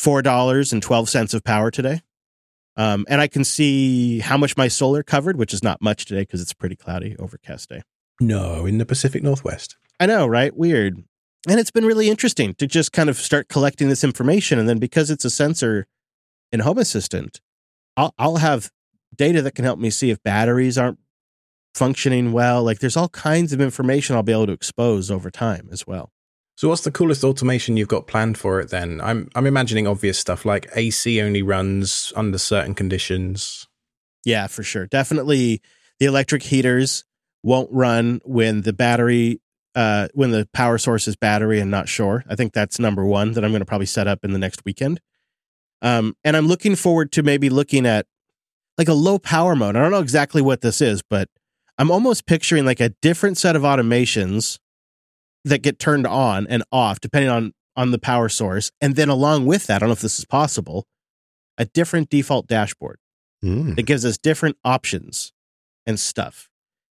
$4.12 0.00 1.34
of 1.34 1.44
power 1.44 1.70
today. 1.70 2.00
Um, 2.78 3.04
and 3.08 3.20
I 3.20 3.26
can 3.26 3.44
see 3.44 4.20
how 4.20 4.38
much 4.38 4.56
my 4.56 4.68
solar 4.68 5.02
covered, 5.02 5.36
which 5.36 5.52
is 5.52 5.62
not 5.62 5.82
much 5.82 6.06
today 6.06 6.22
because 6.22 6.40
it's 6.40 6.54
pretty 6.54 6.76
cloudy, 6.76 7.14
overcast 7.18 7.68
day. 7.68 7.82
No, 8.20 8.64
in 8.64 8.78
the 8.78 8.86
Pacific 8.86 9.22
Northwest. 9.22 9.76
I 10.00 10.06
know, 10.06 10.26
right? 10.26 10.56
Weird 10.56 11.02
and 11.46 11.60
it's 11.60 11.70
been 11.70 11.84
really 11.84 12.08
interesting 12.08 12.54
to 12.54 12.66
just 12.66 12.92
kind 12.92 13.08
of 13.08 13.16
start 13.16 13.48
collecting 13.48 13.88
this 13.88 14.02
information 14.02 14.58
and 14.58 14.68
then 14.68 14.78
because 14.78 15.10
it's 15.10 15.24
a 15.24 15.30
sensor 15.30 15.86
in 16.50 16.60
home 16.60 16.78
assistant 16.78 17.40
i'll, 17.96 18.14
I'll 18.18 18.36
have 18.36 18.70
data 19.14 19.42
that 19.42 19.54
can 19.54 19.64
help 19.64 19.78
me 19.78 19.90
see 19.90 20.10
if 20.10 20.22
batteries 20.22 20.78
aren't 20.78 20.98
functioning 21.74 22.32
well 22.32 22.62
like 22.62 22.80
there's 22.80 22.96
all 22.96 23.08
kinds 23.08 23.52
of 23.52 23.60
information 23.60 24.16
i'll 24.16 24.22
be 24.22 24.32
able 24.32 24.46
to 24.46 24.52
expose 24.52 25.10
over 25.10 25.30
time 25.30 25.68
as 25.70 25.86
well 25.86 26.10
so 26.58 26.68
what's 26.68 26.82
the 26.82 26.90
coolest 26.90 27.22
automation 27.22 27.76
you've 27.76 27.86
got 27.86 28.08
planned 28.08 28.36
for 28.36 28.58
it 28.60 28.70
then 28.70 29.00
i'm 29.00 29.28
i'm 29.36 29.46
imagining 29.46 29.86
obvious 29.86 30.18
stuff 30.18 30.44
like 30.44 30.68
ac 30.74 31.22
only 31.22 31.42
runs 31.42 32.12
under 32.16 32.38
certain 32.38 32.74
conditions 32.74 33.68
yeah 34.24 34.48
for 34.48 34.64
sure 34.64 34.86
definitely 34.86 35.62
the 36.00 36.06
electric 36.06 36.42
heaters 36.42 37.04
won't 37.42 37.70
run 37.72 38.20
when 38.24 38.62
the 38.62 38.72
battery 38.72 39.40
uh, 39.74 40.08
when 40.12 40.32
the 40.32 40.48
power 40.52 40.76
source 40.76 41.06
is 41.06 41.14
battery 41.14 41.60
and 41.60 41.70
not 41.70 41.88
shore. 41.88 42.24
I 42.28 42.34
think 42.34 42.52
that's 42.52 42.80
number 42.80 43.04
one 43.04 43.32
that 43.32 43.44
I'm 43.44 43.52
going 43.52 43.60
to 43.60 43.66
probably 43.66 43.86
set 43.86 44.08
up 44.08 44.24
in 44.24 44.32
the 44.32 44.38
next 44.38 44.64
weekend. 44.64 45.00
Um, 45.82 46.16
and 46.24 46.36
I'm 46.36 46.48
looking 46.48 46.74
forward 46.74 47.12
to 47.12 47.22
maybe 47.22 47.48
looking 47.48 47.86
at 47.86 48.06
like 48.76 48.88
a 48.88 48.94
low 48.94 49.20
power 49.20 49.54
mode. 49.54 49.76
I 49.76 49.80
don't 49.80 49.92
know 49.92 50.00
exactly 50.00 50.42
what 50.42 50.62
this 50.62 50.80
is, 50.80 51.00
but 51.08 51.28
I'm 51.78 51.92
almost 51.92 52.26
picturing 52.26 52.64
like 52.64 52.80
a 52.80 52.88
different 52.88 53.38
set 53.38 53.54
of 53.54 53.62
automations 53.62 54.58
that 55.44 55.62
get 55.62 55.78
turned 55.78 56.06
on 56.06 56.46
and 56.48 56.62
off 56.72 57.00
depending 57.00 57.30
on 57.30 57.52
on 57.76 57.92
the 57.92 57.98
power 57.98 58.28
source. 58.28 58.72
And 58.80 58.96
then 58.96 59.08
along 59.08 59.46
with 59.46 59.66
that, 59.68 59.76
I 59.76 59.78
don't 59.78 59.88
know 59.88 59.92
if 59.92 60.00
this 60.00 60.18
is 60.18 60.24
possible, 60.24 60.84
a 61.56 61.64
different 61.64 62.10
default 62.10 62.48
dashboard. 62.48 62.98
Mm. 63.44 63.76
that 63.76 63.82
gives 63.82 64.04
us 64.04 64.18
different 64.18 64.56
options 64.64 65.32
and 65.86 66.00
stuff. 66.00 66.50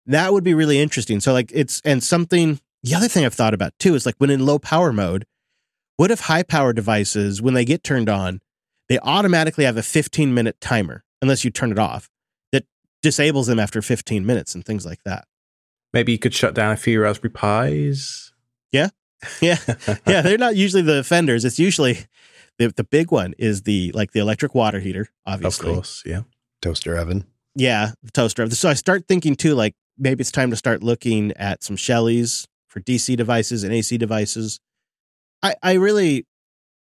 That 0.08 0.34
would 0.34 0.44
be 0.44 0.56
really 0.56 0.80
interesting. 0.80 1.20
So, 1.20 1.34
like, 1.34 1.52
it's 1.54 1.82
and 1.86 2.04
something. 2.04 2.60
The 2.84 2.96
other 2.96 3.08
thing 3.08 3.26
I've 3.26 3.34
thought 3.36 3.54
about 3.54 3.74
too 3.78 3.94
is 3.94 4.08
like 4.08 4.16
when 4.18 4.32
in 4.32 4.44
low 4.44 4.58
power 4.58 4.92
mode, 4.92 5.26
what 5.98 6.10
if 6.10 6.22
high 6.22 6.42
power 6.42 6.74
devices, 6.74 7.44
when 7.44 7.54
they 7.54 7.64
get 7.64 7.84
turned 7.84 8.10
on, 8.10 8.42
they 8.90 8.98
automatically 9.04 9.66
have 9.66 9.78
a 9.78 9.84
15 9.84 10.34
minute 10.34 10.60
timer, 10.60 11.04
unless 11.22 11.46
you 11.46 11.52
turn 11.52 11.72
it 11.72 11.78
off, 11.78 12.10
that 12.52 12.66
disables 13.04 13.46
them 13.46 13.60
after 13.60 13.84
15 13.84 14.26
minutes 14.26 14.56
and 14.56 14.66
things 14.66 14.84
like 14.84 15.04
that. 15.06 15.26
Maybe 15.94 16.12
you 16.12 16.18
could 16.18 16.34
shut 16.34 16.56
down 16.56 16.72
a 16.72 16.78
few 16.78 17.04
Raspberry 17.04 17.32
Pis. 17.32 18.31
Yeah, 18.72 18.90
yeah, 19.42 19.58
yeah. 20.08 20.22
they're 20.22 20.38
not 20.38 20.56
usually 20.56 20.82
the 20.82 21.00
offenders. 21.00 21.46
It's 21.46 21.60
usually 21.60 22.00
the 22.58 22.70
the 22.70 22.84
big 22.84 23.12
one 23.12 23.34
is 23.38 23.64
the 23.64 23.92
like 23.94 24.12
the 24.12 24.20
electric 24.20 24.56
water 24.56 24.80
heater, 24.80 25.10
obviously. 25.26 25.70
Of 25.70 25.76
course, 25.76 26.04
yeah. 26.06 26.22
Toaster 26.62 26.96
oven. 26.96 27.26
Yeah, 27.56 27.92
the 28.04 28.12
toaster. 28.12 28.44
Oven. 28.44 28.56
So 28.56 28.70
I 28.70 28.74
start 28.74 29.08
thinking 29.08 29.36
too, 29.36 29.56
like 29.56 29.76
maybe 29.98 30.22
it's 30.22 30.32
time 30.32 30.50
to 30.50 30.56
start 30.56 30.84
looking 30.84 31.32
at 31.34 31.64
some 31.64 31.76
Shellys 31.76 32.48
for 32.68 32.80
DC 32.80 33.16
devices 33.18 33.64
and 33.64 33.74
AC 33.74 33.98
devices. 33.98 34.60
I, 35.44 35.56
I 35.62 35.74
really, 35.74 36.26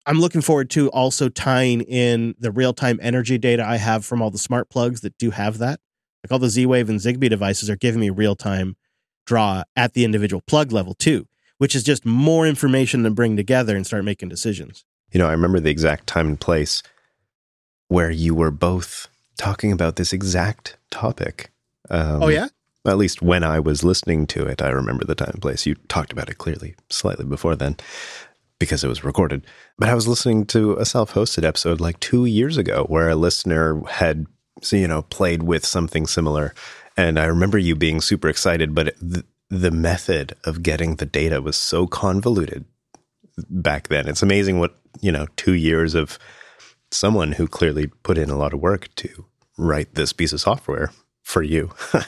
I'm 0.07 0.21
looking 0.21 0.41
forward 0.41 0.71
to 0.71 0.89
also 0.91 1.29
tying 1.29 1.81
in 1.83 2.35
the 2.39 2.51
real 2.53 2.73
time 2.73 2.99
energy 3.03 3.39
data 3.39 3.65
I 3.65 3.77
have 3.77 4.05
from 4.05 4.23
all 4.23 4.31
the 4.31 4.39
smart 4.39 4.69
plugs 4.71 5.01
that 5.01 5.17
do 5.19 5.31
have 5.31 5.59
that. 5.59 5.81
Like 6.23 6.33
all 6.33 6.39
the 6.39 6.49
Z 6.49 6.67
Wave 6.67 6.89
and 6.89 7.01
Zigbee 7.01 7.31
devices 7.31 7.69
are 7.69 7.77
giving 7.77 8.01
me 8.01 8.11
real 8.11 8.37
time 8.37 8.77
draw 9.27 9.63
at 9.77 9.95
the 9.95 10.05
individual 10.05 10.43
plug 10.47 10.73
level 10.73 10.95
too, 10.95 11.27
which 11.63 11.77
is 11.77 11.85
just 11.85 12.05
more 12.05 12.45
information 12.45 13.05
to 13.05 13.11
bring 13.13 13.37
together 13.37 13.77
and 13.77 13.87
start 13.87 14.03
making 14.05 14.29
decisions. 14.29 14.85
You 15.13 15.21
know, 15.21 15.29
I 15.29 15.31
remember 15.31 15.61
the 15.61 15.71
exact 15.71 16.09
time 16.09 16.27
and 16.27 16.41
place 16.41 16.83
where 17.87 18.11
you 18.11 18.35
were 18.35 18.51
both 18.51 19.07
talking 19.39 19.71
about 19.71 19.95
this 19.95 20.13
exact 20.13 20.77
topic. 20.91 21.53
Um, 21.89 22.21
oh, 22.21 22.27
yeah? 22.27 22.49
At 22.85 22.99
least 22.99 23.23
when 23.23 23.45
I 23.45 23.61
was 23.61 23.85
listening 23.85 24.27
to 24.27 24.45
it, 24.45 24.61
I 24.61 24.71
remember 24.71 25.05
the 25.05 25.15
time 25.15 25.31
and 25.35 25.41
place. 25.41 25.65
You 25.65 25.77
talked 25.87 26.11
about 26.11 26.29
it 26.29 26.39
clearly 26.39 26.75
slightly 26.91 27.25
before 27.25 27.55
then 27.55 27.77
because 28.59 28.83
it 28.83 28.89
was 28.89 29.05
recorded. 29.05 29.47
But 29.79 29.89
I 29.89 29.95
was 29.95 30.09
listening 30.09 30.47
to 30.47 30.73
a 30.79 30.85
self 30.85 31.15
hosted 31.15 31.45
episode 31.45 31.81
like 31.81 32.01
two 32.01 32.25
years 32.25 32.57
ago 32.57 32.87
where 32.89 33.09
a 33.09 33.15
listener 33.15 33.81
had, 33.89 34.27
you 34.73 34.89
know, 34.89 35.03
played 35.03 35.45
with 35.45 35.65
something 35.65 36.09
similar. 36.09 36.55
And 36.97 37.21
I 37.21 37.27
remember 37.27 37.57
you 37.57 37.77
being 37.77 38.01
super 38.01 38.29
excited, 38.29 38.75
but 38.75 38.97
the, 39.01 39.25
the 39.53 39.71
method 39.71 40.35
of 40.45 40.63
getting 40.63 40.97
the 40.97 41.05
data 41.05 41.43
was 41.43 41.59
so 41.59 41.87
convoluted 41.87 42.65
back 43.51 43.89
then. 43.89 44.09
It's 44.09 44.23
amazing 44.23 44.59
what, 44.59 44.75
you 45.03 45.13
know, 45.13 45.27
two 45.37 45.53
years 45.53 45.95
of 45.95 46.19
someone 46.91 47.33
who 47.33 47.47
clearly 47.47 47.89
put 48.03 48.17
in 48.17 48.31
a 48.31 48.39
lot 48.39 48.55
of 48.55 48.61
work 48.61 48.89
to 48.97 49.27
write 49.59 49.95
this 49.95 50.15
piece 50.15 50.33
of 50.33 50.41
software 50.41 50.91
for 51.23 51.43
you 51.43 51.71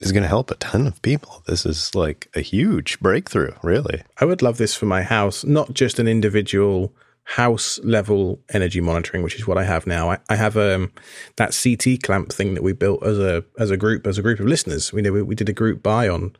is 0.00 0.12
going 0.12 0.22
to 0.22 0.28
help 0.28 0.50
a 0.50 0.54
ton 0.56 0.86
of 0.86 1.00
people. 1.00 1.42
This 1.46 1.64
is 1.64 1.94
like 1.94 2.28
a 2.34 2.40
huge 2.42 3.00
breakthrough, 3.00 3.52
really. 3.62 4.02
I 4.18 4.26
would 4.26 4.42
love 4.42 4.58
this 4.58 4.74
for 4.74 4.84
my 4.84 5.02
house, 5.02 5.44
not 5.46 5.72
just 5.72 5.98
an 5.98 6.08
individual 6.08 6.94
house 7.24 7.78
level 7.84 8.40
energy 8.52 8.80
monitoring, 8.80 9.22
which 9.22 9.36
is 9.36 9.46
what 9.46 9.58
I 9.58 9.64
have 9.64 9.86
now. 9.86 10.10
I, 10.10 10.18
I 10.28 10.36
have 10.36 10.56
um, 10.56 10.92
that 11.36 11.56
CT 11.56 12.02
clamp 12.02 12.32
thing 12.32 12.54
that 12.54 12.62
we 12.62 12.72
built 12.72 13.04
as 13.04 13.18
a 13.18 13.44
as 13.58 13.70
a 13.70 13.76
group 13.76 14.06
as 14.06 14.18
a 14.18 14.22
group 14.22 14.40
of 14.40 14.46
listeners. 14.46 14.92
We 14.92 15.08
we, 15.08 15.22
we 15.22 15.34
did 15.34 15.48
a 15.48 15.52
group 15.52 15.82
buy 15.82 16.08
on 16.08 16.36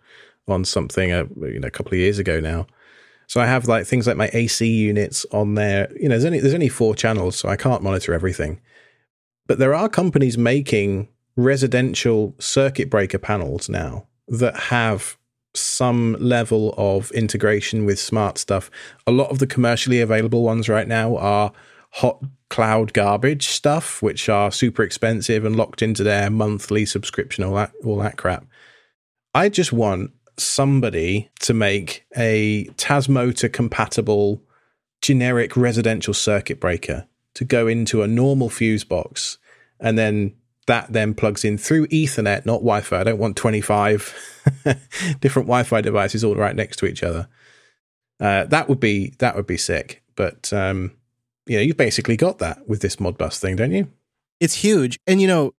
on 0.49 0.65
something 0.65 1.13
a, 1.13 1.23
uh, 1.23 1.47
you 1.47 1.61
know 1.61 1.69
a 1.69 1.71
couple 1.71 1.93
of 1.93 1.99
years 1.99 2.19
ago 2.19 2.41
now. 2.41 2.67
So 3.27 3.41
I 3.41 3.47
have 3.47 3.69
like 3.69 3.87
things 3.87 4.09
like 4.09 4.17
my 4.17 4.29
AC 4.33 4.67
units 4.67 5.25
on 5.31 5.55
there. 5.55 5.89
You 5.95 6.09
know, 6.09 6.15
there's 6.15 6.25
only 6.25 6.41
there's 6.41 6.55
only 6.55 6.69
four 6.69 6.95
channels, 6.95 7.37
so 7.37 7.49
I 7.49 7.57
can't 7.57 7.83
monitor 7.83 8.13
everything. 8.13 8.61
But 9.47 9.59
there 9.59 9.75
are 9.75 9.89
companies 9.89 10.37
making 10.37 11.09
residential 11.37 12.35
circuit 12.41 12.91
breaker 12.91 13.19
panels 13.19 13.69
now 13.69 14.07
that 14.27 14.57
have 14.57 15.17
some 15.55 16.17
level 16.21 16.75
of 16.77 17.11
integration 17.13 17.85
with 17.85 17.99
smart 17.99 18.39
stuff. 18.39 18.71
A 19.07 19.11
lot 19.11 19.31
of 19.31 19.39
the 19.39 19.47
commercially 19.47 20.01
available 20.01 20.43
ones 20.43 20.69
right 20.69 20.87
now 20.87 21.17
are 21.17 21.53
hot 21.91 22.23
cloud 22.49 22.93
garbage 22.93 23.49
stuff, 23.49 24.03
which 24.03 24.29
are 24.29 24.51
super 24.51 24.83
expensive 24.83 25.45
and 25.45 25.57
locked 25.57 25.83
into 25.83 26.03
their 26.03 26.31
monthly 26.31 26.87
subscription, 26.87 27.45
all 27.45 27.55
that 27.55 27.73
all 27.85 27.97
that 27.97 28.17
crap. 28.17 28.47
I 29.35 29.49
just 29.49 29.73
want 29.73 30.13
somebody 30.37 31.31
to 31.41 31.55
make 31.55 32.05
a 32.17 32.65
Tasmota 32.77 33.53
compatible 33.53 34.43
generic 35.03 35.57
residential 35.57 36.15
circuit 36.15 36.61
breaker 36.61 37.07
to 37.35 37.45
go 37.45 37.67
into 37.67 38.03
a 38.03 38.09
normal 38.09 38.51
fuse 38.51 38.85
box 38.85 39.39
and 39.79 39.97
then 39.97 40.35
that 40.71 40.93
then 40.93 41.15
plugs 41.15 41.45
in 41.45 41.59
through 41.59 41.89
Ethernet, 41.89 42.47
not 42.47 42.61
Wi 42.61 42.81
Fi. 42.81 43.01
I 43.01 43.05
don't 43.05 43.19
want 43.19 43.37
25 43.37 44.15
different 45.21 45.49
Wi 45.49 45.65
Fi 45.65 45.81
devices 45.81 46.23
all 46.23 46.37
right 46.37 46.55
next 46.55 46.77
to 46.77 46.87
each 46.87 47.03
other. 47.03 47.29
Uh, 48.21 48.45
that 48.45 48.69
would 48.69 48.79
be 48.79 49.15
that 49.19 49.35
would 49.35 49.49
be 49.49 49.57
sick. 49.57 50.03
But 50.15 50.53
um, 50.53 50.93
you 51.47 51.57
know, 51.57 51.63
you've 51.63 51.77
basically 51.77 52.17
got 52.17 52.39
that 52.39 52.69
with 52.69 52.83
this 52.83 52.97
Modbus 52.97 53.39
thing, 53.39 53.57
don't 53.57 53.73
you? 53.73 53.89
It's 54.39 54.55
huge. 54.55 55.01
And 55.09 55.21
you 55.21 55.27
know, 55.27 55.53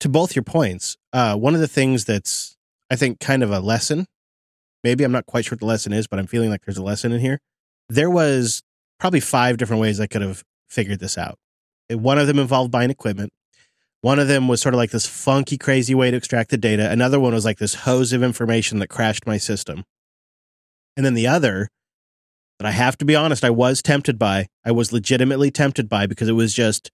to 0.00 0.08
both 0.10 0.36
your 0.36 0.42
points, 0.42 0.98
uh, 1.14 1.34
one 1.36 1.54
of 1.54 1.60
the 1.60 1.68
things 1.68 2.04
that's 2.04 2.56
I 2.90 2.96
think 2.96 3.20
kind 3.20 3.42
of 3.42 3.50
a 3.50 3.60
lesson, 3.60 4.06
maybe 4.84 5.02
I'm 5.02 5.12
not 5.12 5.24
quite 5.24 5.46
sure 5.46 5.56
what 5.56 5.60
the 5.60 5.66
lesson 5.66 5.94
is, 5.94 6.06
but 6.06 6.18
I'm 6.18 6.26
feeling 6.26 6.50
like 6.50 6.66
there's 6.66 6.76
a 6.76 6.82
lesson 6.82 7.12
in 7.12 7.20
here. 7.20 7.38
There 7.88 8.10
was 8.10 8.62
probably 9.00 9.20
five 9.20 9.56
different 9.56 9.80
ways 9.80 9.98
I 9.98 10.06
could 10.06 10.22
have 10.22 10.44
figured 10.68 11.00
this 11.00 11.16
out. 11.16 11.38
One 11.88 12.18
of 12.18 12.26
them 12.26 12.38
involved 12.38 12.70
buying 12.70 12.90
equipment. 12.90 13.32
One 14.00 14.18
of 14.18 14.28
them 14.28 14.46
was 14.46 14.60
sort 14.60 14.74
of 14.74 14.78
like 14.78 14.90
this 14.90 15.06
funky, 15.06 15.58
crazy 15.58 15.94
way 15.94 16.10
to 16.10 16.16
extract 16.16 16.50
the 16.50 16.56
data. 16.56 16.90
Another 16.90 17.18
one 17.18 17.34
was 17.34 17.44
like 17.44 17.58
this 17.58 17.74
hose 17.74 18.12
of 18.12 18.22
information 18.22 18.78
that 18.78 18.88
crashed 18.88 19.26
my 19.26 19.38
system. 19.38 19.84
And 20.96 21.04
then 21.04 21.14
the 21.14 21.26
other 21.26 21.68
that 22.58 22.66
I 22.66 22.72
have 22.72 22.96
to 22.98 23.04
be 23.04 23.16
honest, 23.16 23.44
I 23.44 23.50
was 23.50 23.82
tempted 23.82 24.18
by, 24.18 24.48
I 24.64 24.72
was 24.72 24.92
legitimately 24.92 25.50
tempted 25.50 25.88
by 25.88 26.06
because 26.06 26.28
it 26.28 26.32
was 26.32 26.54
just 26.54 26.90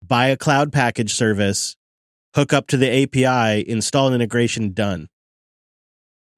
buy 0.00 0.26
a 0.26 0.36
cloud 0.36 0.72
package 0.72 1.12
service, 1.14 1.76
hook 2.34 2.52
up 2.52 2.66
to 2.68 2.76
the 2.76 3.02
API, 3.02 3.68
install 3.68 4.08
an 4.08 4.14
integration, 4.14 4.72
done. 4.72 5.08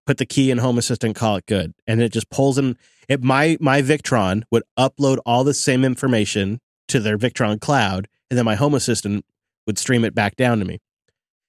Put 0.07 0.19
the 0.19 0.27
key 0.27 0.51
in 0.51 0.59
Home 0.59 0.77
Assistant, 0.77 1.17
call 1.17 1.37
it 1.37 1.47
good. 1.47 1.73
And 1.87 2.03
it 2.03 2.13
just 2.13 2.29
pulls 2.29 2.59
in 2.59 2.77
it 3.09 3.23
my 3.23 3.57
my 3.61 3.83
Victron 3.83 4.43
would 4.51 4.63
upload 4.79 5.19
all 5.25 5.45
the 5.45 5.55
same 5.55 5.85
information 5.85 6.61
to 6.89 7.01
their 7.01 7.19
Victron 7.19 7.61
cloud, 7.61 8.09
and 8.31 8.39
then 8.39 8.45
my 8.45 8.55
Home 8.55 8.75
Assistant 8.75 9.25
would 9.67 9.79
stream 9.79 10.05
it 10.05 10.15
back 10.15 10.37
down 10.37 10.59
to 10.59 10.65
me. 10.65 10.81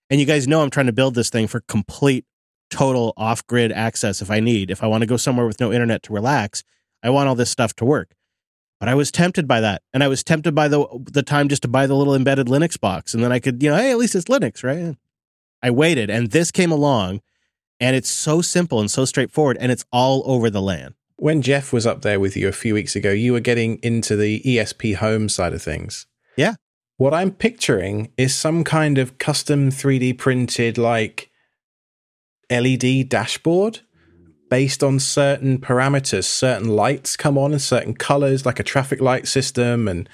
And 0.09 0.19
you 0.19 0.25
guys 0.25 0.47
know 0.47 0.61
I'm 0.61 0.69
trying 0.69 0.85
to 0.85 0.93
build 0.93 1.15
this 1.15 1.29
thing 1.29 1.47
for 1.47 1.61
complete, 1.61 2.25
total 2.69 3.13
off 3.17 3.45
grid 3.47 3.71
access 3.71 4.21
if 4.21 4.29
I 4.29 4.39
need. 4.39 4.69
If 4.69 4.83
I 4.83 4.87
want 4.87 5.01
to 5.01 5.07
go 5.07 5.17
somewhere 5.17 5.45
with 5.45 5.59
no 5.59 5.71
internet 5.71 6.03
to 6.03 6.13
relax, 6.13 6.63
I 7.03 7.09
want 7.09 7.27
all 7.27 7.35
this 7.35 7.49
stuff 7.49 7.73
to 7.75 7.85
work. 7.85 8.13
But 8.79 8.89
I 8.89 8.95
was 8.95 9.11
tempted 9.11 9.47
by 9.47 9.61
that. 9.61 9.81
And 9.93 10.03
I 10.03 10.07
was 10.07 10.23
tempted 10.23 10.53
by 10.53 10.67
the 10.67 10.85
the 11.11 11.23
time 11.23 11.49
just 11.49 11.61
to 11.63 11.67
buy 11.67 11.87
the 11.87 11.95
little 11.95 12.15
embedded 12.15 12.47
Linux 12.47 12.79
box. 12.79 13.13
And 13.13 13.23
then 13.23 13.31
I 13.31 13.39
could, 13.39 13.63
you 13.63 13.69
know, 13.69 13.77
hey, 13.77 13.91
at 13.91 13.97
least 13.97 14.15
it's 14.15 14.25
Linux, 14.25 14.63
right? 14.63 14.95
I 15.63 15.71
waited 15.71 16.09
and 16.09 16.29
this 16.29 16.51
came 16.51 16.71
along 16.71 17.21
and 17.79 17.95
it's 17.95 18.09
so 18.09 18.41
simple 18.41 18.79
and 18.79 18.91
so 18.91 19.05
straightforward 19.05 19.57
and 19.59 19.71
it's 19.71 19.85
all 19.91 20.21
over 20.25 20.49
the 20.49 20.61
land. 20.61 20.93
When 21.17 21.41
Jeff 21.41 21.71
was 21.71 21.87
up 21.87 22.01
there 22.01 22.19
with 22.19 22.35
you 22.35 22.47
a 22.47 22.51
few 22.51 22.73
weeks 22.73 22.95
ago, 22.95 23.11
you 23.11 23.33
were 23.33 23.39
getting 23.39 23.77
into 23.77 24.15
the 24.15 24.41
ESP 24.41 24.95
home 24.95 25.29
side 25.29 25.53
of 25.53 25.61
things. 25.61 26.05
Yeah. 26.35 26.55
What 26.97 27.13
I'm 27.13 27.31
picturing 27.31 28.11
is 28.17 28.33
some 28.33 28.63
kind 28.63 28.97
of 28.97 29.17
custom 29.17 29.69
3D 29.69 30.17
printed, 30.17 30.77
like 30.77 31.29
LED 32.49 33.09
dashboard 33.09 33.81
based 34.49 34.83
on 34.83 34.99
certain 34.99 35.57
parameters. 35.57 36.23
Certain 36.23 36.69
lights 36.69 37.17
come 37.17 37.37
on 37.37 37.51
in 37.51 37.59
certain 37.59 37.95
colors, 37.95 38.45
like 38.45 38.59
a 38.59 38.63
traffic 38.63 39.01
light 39.01 39.27
system. 39.27 39.87
And 39.87 40.07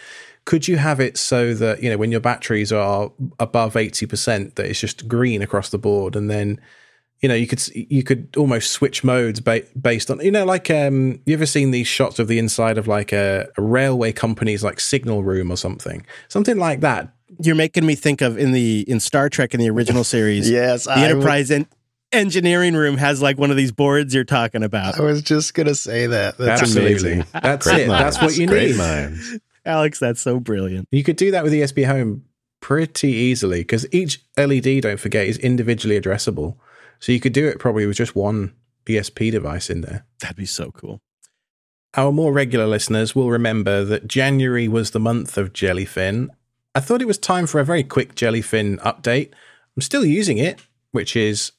could 0.46 0.68
you 0.68 0.78
have 0.78 1.00
it 1.00 1.18
so 1.18 1.54
that, 1.54 1.84
you 1.84 1.90
know, 1.90 1.98
when 1.98 2.12
your 2.12 2.22
batteries 2.22 2.72
are 2.72 3.12
above 3.40 3.74
80%, 3.74 4.56
that 4.56 4.66
it's 4.66 4.80
just 4.80 5.08
green 5.08 5.42
across 5.44 5.70
the 5.70 5.78
board? 5.78 6.16
And 6.16 6.30
then 6.32 6.60
you 7.22 7.30
know 7.30 7.36
you 7.36 7.48
could 7.48 7.62
you 7.76 8.04
could 8.04 8.28
almost 8.36 8.72
switch 8.72 9.04
modes 9.04 9.40
ba- 9.40 9.64
based 9.80 10.10
on 10.10 10.20
you 10.22 10.32
know 10.32 10.46
like 10.46 10.70
um 10.72 11.20
you 11.26 11.34
ever 11.34 11.46
seen 11.46 11.72
these 11.72 11.88
shots 11.88 12.20
of 12.20 12.28
the 12.28 12.40
inside 12.40 12.78
of 12.78 12.88
like 12.88 13.14
a, 13.14 13.48
a, 13.58 13.62
railway 13.62 14.12
company's 14.12 14.64
like 14.64 14.80
signal 14.80 15.24
room 15.24 15.52
or 15.52 15.56
something? 15.58 16.06
Something 16.28 16.58
like 16.58 16.80
that. 16.82 17.14
You're 17.40 17.56
making 17.56 17.86
me 17.86 17.96
think 17.96 18.22
of 18.22 18.38
in 18.38 18.52
the 18.52 18.84
in 18.88 19.00
star 19.00 19.30
trek 19.30 19.54
in 19.54 19.60
the 19.60 19.70
original 19.70 20.04
series 20.16 20.50
yes 20.50 20.86
the 20.86 20.92
I 20.92 21.06
enterprise 21.06 21.50
w- 21.50 21.66
engineering 22.12 22.74
room 22.74 22.98
has 22.98 23.22
like 23.22 23.38
one 23.38 23.52
of 23.52 23.58
these 23.58 23.72
boards 23.72 24.14
you're 24.14 24.24
talking 24.24 24.64
about. 24.64 25.00
I 25.00 25.04
was 25.04 25.22
just 25.22 25.54
gonna 25.54 25.76
say 25.76 26.08
that. 26.08 26.38
That's 26.38 26.62
Absolutely. 26.64 27.14
amazing. 27.14 27.26
that's 27.34 27.68
Great 27.68 27.82
it. 27.82 27.88
Minds. 27.88 28.18
that's 28.18 28.22
what 28.26 28.38
you 28.38 28.48
Great 28.48 28.72
need. 28.72 28.78
minds. 28.78 29.38
alex 29.66 30.00
that's 30.00 30.22
so 30.22 30.40
brilliant. 30.40 30.88
You 30.92 31.04
could 31.04 31.18
do 31.18 31.32
that 31.32 31.44
with 31.44 31.54
esp 31.54 31.86
home 31.86 32.26
pretty 32.62 33.10
easily 33.12 33.62
because 33.62 33.86
each 33.92 34.24
led 34.38 34.82
don't 34.82 35.00
forget 35.00 35.28
is 35.28 35.38
individually 35.38 36.00
addressable 36.00 36.56
so 37.02 37.12
you 37.12 37.20
could 37.20 37.34
do 37.34 37.48
it 37.48 37.60
probably 37.60 37.86
with 37.86 37.98
just 37.98 38.16
one 38.16 38.54
ESP 38.86 39.32
device 39.32 39.70
in 39.70 39.82
there. 39.82 40.06
That'd 40.22 40.38
be 40.38 40.46
so 40.46 40.72
cool. 40.72 41.02
Our 41.96 42.14
more 42.14 42.32
regular 42.32 42.68
listeners 42.68 43.14
will 43.14 43.30
remember 43.30 43.84
that 43.84 44.08
January 44.08 44.70
was 44.70 44.92
the 44.92 45.00
month 45.00 45.38
of 45.38 45.52
Jellyfin, 45.52 46.30
I 46.74 46.80
thought 46.80 47.02
it 47.02 47.08
was 47.08 47.18
time 47.18 47.48
for 47.48 47.60
a 47.60 47.66
very 47.66 47.84
quick 47.84 48.16
Jellyfin 48.16 48.80
update. 48.80 49.32
I'm 49.76 49.82
still 49.82 50.06
using 50.06 50.38
it, 50.38 50.62
which 50.92 51.16
is 51.16 51.52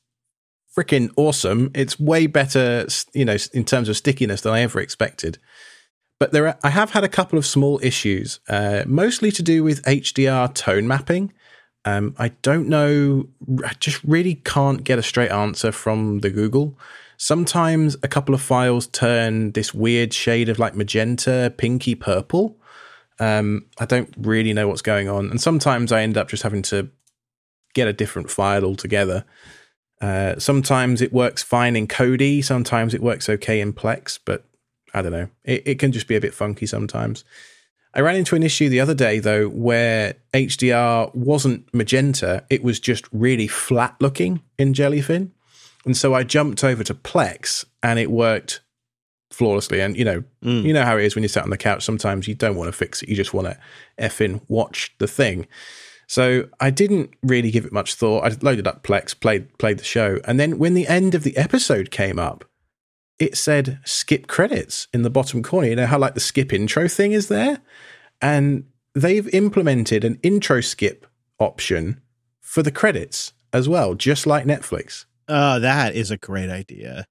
freaking 0.75 1.11
awesome. 1.17 1.71
It's 1.75 2.01
way 2.01 2.27
better, 2.27 2.87
you 3.13 3.27
know, 3.27 3.37
in 3.53 3.65
terms 3.65 3.89
of 3.89 3.97
stickiness 3.97 4.41
than 4.41 4.55
I 4.55 4.61
ever 4.61 4.81
expected. 4.81 5.39
But 6.19 6.33
there, 6.33 6.47
are, 6.49 6.59
I 6.63 6.71
have 6.71 6.91
had 6.91 7.05
a 7.05 7.09
couple 7.09 7.39
of 7.39 7.45
small 7.45 7.79
issues, 7.83 8.41
uh, 8.49 8.85
mostly 8.87 9.31
to 9.33 9.43
do 9.43 9.63
with 9.63 9.83
HDR 9.83 10.55
tone 10.55 10.87
mapping. 10.87 11.33
Um, 11.85 12.14
I 12.18 12.29
don't 12.42 12.68
know. 12.68 13.27
I 13.64 13.73
just 13.81 14.03
really 14.05 14.37
can't 14.37 14.85
get 14.85 14.99
a 14.99 15.03
straight 15.03 15.31
answer 15.31 15.73
from 15.73 16.21
the 16.21 16.31
Google. 16.31 16.79
Sometimes 17.16 17.97
a 18.03 18.09
couple 18.09 18.35
of 18.35 18.40
files 18.40 18.87
turn 18.87 19.53
this 19.53 19.73
weird 19.75 20.12
shade 20.12 20.49
of 20.49 20.59
like 20.59 20.75
magenta, 20.75 21.53
pinky 21.57 21.95
purple. 21.95 22.57
Um, 23.18 23.66
I 23.79 23.85
don't 23.85 24.12
really 24.16 24.53
know 24.53 24.68
what's 24.68 24.83
going 24.83 25.09
on. 25.09 25.31
And 25.31 25.40
sometimes 25.40 25.92
I 25.92 26.03
end 26.03 26.16
up 26.16 26.29
just 26.29 26.42
having 26.42 26.62
to 26.62 26.90
get 27.75 27.88
a 27.88 27.92
different 27.92 28.31
file 28.31 28.64
altogether. 28.64 29.25
Uh, 30.01 30.38
sometimes 30.38 31.01
it 31.01 31.12
works 31.12 31.42
fine 31.42 31.77
in 31.77 31.87
Kodi, 31.87 32.45
sometimes 32.45 32.92
it 32.92 33.01
works 33.01 33.29
okay 33.29 33.61
in 33.61 33.73
Plex, 33.73 34.18
but 34.25 34.45
I 34.92 35.01
don't 35.01 35.12
know. 35.12 35.29
It, 35.45 35.62
it 35.64 35.79
can 35.79 35.92
just 35.92 36.09
be 36.09 36.16
a 36.16 36.21
bit 36.21 36.35
funky 36.35 36.66
sometimes. 36.66 37.25
I 37.95 38.01
ran 38.01 38.17
into 38.17 38.35
an 38.35 38.43
issue 38.43 38.69
the 38.69 38.81
other 38.81 38.95
day 38.95 39.19
though 39.19 39.49
where 39.49 40.15
HDR 40.33 41.15
wasn't 41.15 41.73
magenta, 41.75 42.45
it 42.49 42.63
was 42.63 42.81
just 42.81 43.07
really 43.13 43.47
flat 43.47 43.97
looking 44.01 44.43
in 44.59 44.73
Jellyfin. 44.73 45.31
And 45.85 45.97
so 45.97 46.15
I 46.15 46.23
jumped 46.23 46.65
over 46.65 46.85
to 46.85 46.95
Plex 46.95 47.65
and 47.83 47.99
it 47.99 48.11
worked 48.11 48.61
flawlessly. 49.33 49.81
And 49.81 49.97
you 49.97 50.05
know, 50.05 50.23
mm. 50.43 50.63
you 50.63 50.73
know 50.73 50.85
how 50.85 50.97
it 50.97 51.05
is 51.05 51.15
when 51.15 51.23
you 51.23 51.29
sit 51.29 51.43
on 51.43 51.51
the 51.51 51.59
couch. 51.59 51.85
Sometimes 51.85 52.29
you 52.29 52.35
don't 52.35 52.57
want 52.57 52.69
to 52.69 52.73
fix 52.73 53.03
it; 53.03 53.09
you 53.09 53.17
just 53.17 53.35
want 53.35 53.49
to 53.49 53.59
effing 53.99 54.41
watch 54.49 54.95
the 54.99 55.09
thing. 55.09 55.47
So 56.07 56.49
I 56.61 56.71
didn't 56.71 57.11
really 57.23 57.51
give 57.51 57.65
it 57.65 57.73
much 57.73 57.95
thought. 57.95 58.25
I 58.25 58.37
loaded 58.43 58.67
up 58.67 58.83
Plex, 58.83 59.19
played 59.19 59.57
played 59.59 59.79
the 59.79 59.85
show, 59.85 60.19
and 60.25 60.39
then 60.39 60.59
when 60.59 60.75
the 60.75 60.87
end 60.87 61.15
of 61.15 61.25
the 61.25 61.37
episode 61.37 61.91
came 61.91 62.19
up, 62.19 62.45
it 63.23 63.37
said 63.37 63.79
skip 63.85 64.27
credits 64.27 64.89
in 64.93 65.03
the 65.03 65.11
bottom 65.11 65.45
corner. 65.45 65.69
You 65.69 65.77
know 65.77 65.87
how 65.87 65.97
like 65.97 66.15
the 66.15 66.21
skip 66.21 66.53
intro 66.53 66.89
thing 66.89 67.13
is 67.13 67.29
there, 67.29 67.61
and 68.21 68.65
they've 68.95 69.33
implemented 69.33 70.03
an 70.03 70.19
intro 70.25 70.61
skip 70.61 71.07
option 71.39 72.03
for 72.41 72.65
the 72.65 72.73
credits 72.73 73.33
as 73.53 73.69
well, 73.69 73.95
just 73.95 74.27
like 74.27 74.45
Netflix. 74.45 75.05
Oh, 75.29 75.61
that 75.61 75.95
is 75.95 76.11
a 76.11 76.17
great 76.17 76.51
idea. 76.51 77.07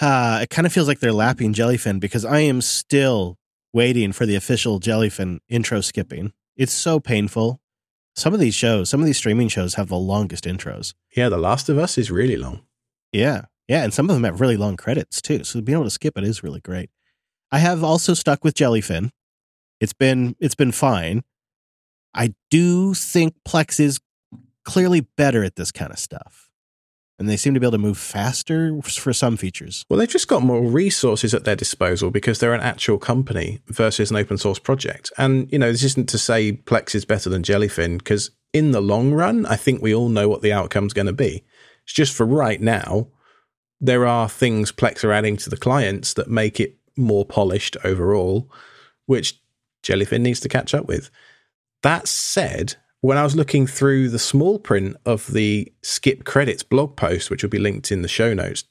Uh, 0.00 0.38
it 0.42 0.50
kind 0.50 0.64
of 0.64 0.72
feels 0.72 0.86
like 0.86 1.00
they're 1.00 1.12
lapping 1.12 1.52
Jellyfin 1.52 1.98
because 1.98 2.24
I 2.24 2.40
am 2.40 2.60
still 2.60 3.36
waiting 3.72 4.12
for 4.12 4.26
the 4.26 4.36
official 4.36 4.78
Jellyfin 4.78 5.40
intro 5.48 5.80
skipping. 5.80 6.32
It's 6.56 6.72
so 6.72 7.00
painful. 7.00 7.60
Some 8.14 8.32
of 8.32 8.38
these 8.38 8.54
shows, 8.54 8.88
some 8.88 9.00
of 9.00 9.06
these 9.06 9.18
streaming 9.18 9.48
shows 9.48 9.74
have 9.74 9.88
the 9.88 9.98
longest 9.98 10.44
intros. 10.44 10.94
Yeah, 11.16 11.28
The 11.28 11.36
Last 11.36 11.68
of 11.68 11.78
Us 11.78 11.98
is 11.98 12.12
really 12.12 12.36
long. 12.36 12.62
Yeah. 13.12 13.46
Yeah. 13.70 13.84
And 13.84 13.94
some 13.94 14.10
of 14.10 14.16
them 14.16 14.24
have 14.24 14.40
really 14.40 14.56
long 14.56 14.76
credits 14.76 15.22
too. 15.22 15.44
So 15.44 15.60
being 15.60 15.76
able 15.76 15.84
to 15.84 15.90
skip 15.90 16.18
it 16.18 16.24
is 16.24 16.42
really 16.42 16.60
great. 16.60 16.90
I 17.52 17.60
have 17.60 17.84
also 17.84 18.14
stuck 18.14 18.42
with 18.42 18.54
Jellyfin. 18.54 19.10
It's 19.80 19.92
been 19.92 20.34
it's 20.40 20.56
been 20.56 20.72
fine. 20.72 21.22
I 22.12 22.34
do 22.50 22.94
think 22.94 23.34
Plex 23.48 23.78
is 23.78 24.00
clearly 24.64 25.02
better 25.16 25.44
at 25.44 25.54
this 25.54 25.70
kind 25.70 25.92
of 25.92 26.00
stuff 26.00 26.50
and 27.20 27.28
they 27.28 27.36
seem 27.36 27.52
to 27.54 27.60
be 27.60 27.66
able 27.66 27.72
to 27.72 27.78
move 27.78 27.98
faster 27.98 28.80
for 28.82 29.12
some 29.12 29.36
features. 29.36 29.84
Well, 29.88 29.98
they've 29.98 30.08
just 30.08 30.26
got 30.26 30.42
more 30.42 30.64
resources 30.64 31.34
at 31.34 31.44
their 31.44 31.54
disposal 31.54 32.10
because 32.10 32.38
they're 32.38 32.54
an 32.54 32.62
actual 32.62 32.98
company 32.98 33.60
versus 33.68 34.10
an 34.10 34.16
open 34.16 34.38
source 34.38 34.58
project. 34.58 35.12
And, 35.18 35.46
you 35.52 35.58
know, 35.58 35.70
this 35.70 35.84
isn't 35.84 36.08
to 36.08 36.18
say 36.18 36.52
Plex 36.52 36.94
is 36.94 37.04
better 37.04 37.28
than 37.28 37.42
Jellyfin 37.42 37.98
because 37.98 38.30
in 38.54 38.72
the 38.72 38.80
long 38.80 39.12
run, 39.12 39.44
I 39.44 39.56
think 39.56 39.82
we 39.82 39.94
all 39.94 40.08
know 40.08 40.30
what 40.30 40.40
the 40.40 40.52
outcome's 40.52 40.94
going 40.94 41.06
to 41.06 41.12
be. 41.12 41.44
It's 41.84 41.92
just 41.92 42.14
for 42.14 42.24
right 42.24 42.60
now, 42.60 43.08
there 43.80 44.06
are 44.06 44.28
things 44.28 44.72
Plex 44.72 45.04
are 45.04 45.12
adding 45.12 45.36
to 45.38 45.50
the 45.50 45.56
clients 45.56 46.14
that 46.14 46.28
make 46.28 46.60
it 46.60 46.76
more 46.96 47.24
polished 47.24 47.76
overall, 47.82 48.50
which 49.06 49.40
Jellyfin 49.82 50.20
needs 50.20 50.40
to 50.40 50.48
catch 50.48 50.74
up 50.74 50.86
with. 50.86 51.10
That 51.82 52.06
said, 52.06 52.76
when 53.00 53.16
I 53.16 53.24
was 53.24 53.34
looking 53.34 53.66
through 53.66 54.10
the 54.10 54.18
small 54.18 54.58
print 54.58 54.96
of 55.06 55.32
the 55.32 55.72
skip 55.82 56.24
credits 56.24 56.62
blog 56.62 56.96
post, 56.96 57.30
which 57.30 57.42
will 57.42 57.50
be 57.50 57.58
linked 57.58 57.90
in 57.90 58.02
the 58.02 58.08
show 58.08 58.34
notes, 58.34 58.64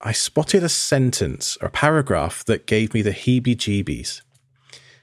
I 0.00 0.12
spotted 0.12 0.62
a 0.62 0.68
sentence 0.68 1.58
or 1.60 1.68
a 1.68 1.72
paragraph 1.72 2.44
that 2.44 2.66
gave 2.66 2.94
me 2.94 3.02
the 3.02 3.10
heebie 3.10 3.56
jeebies. 3.56 4.22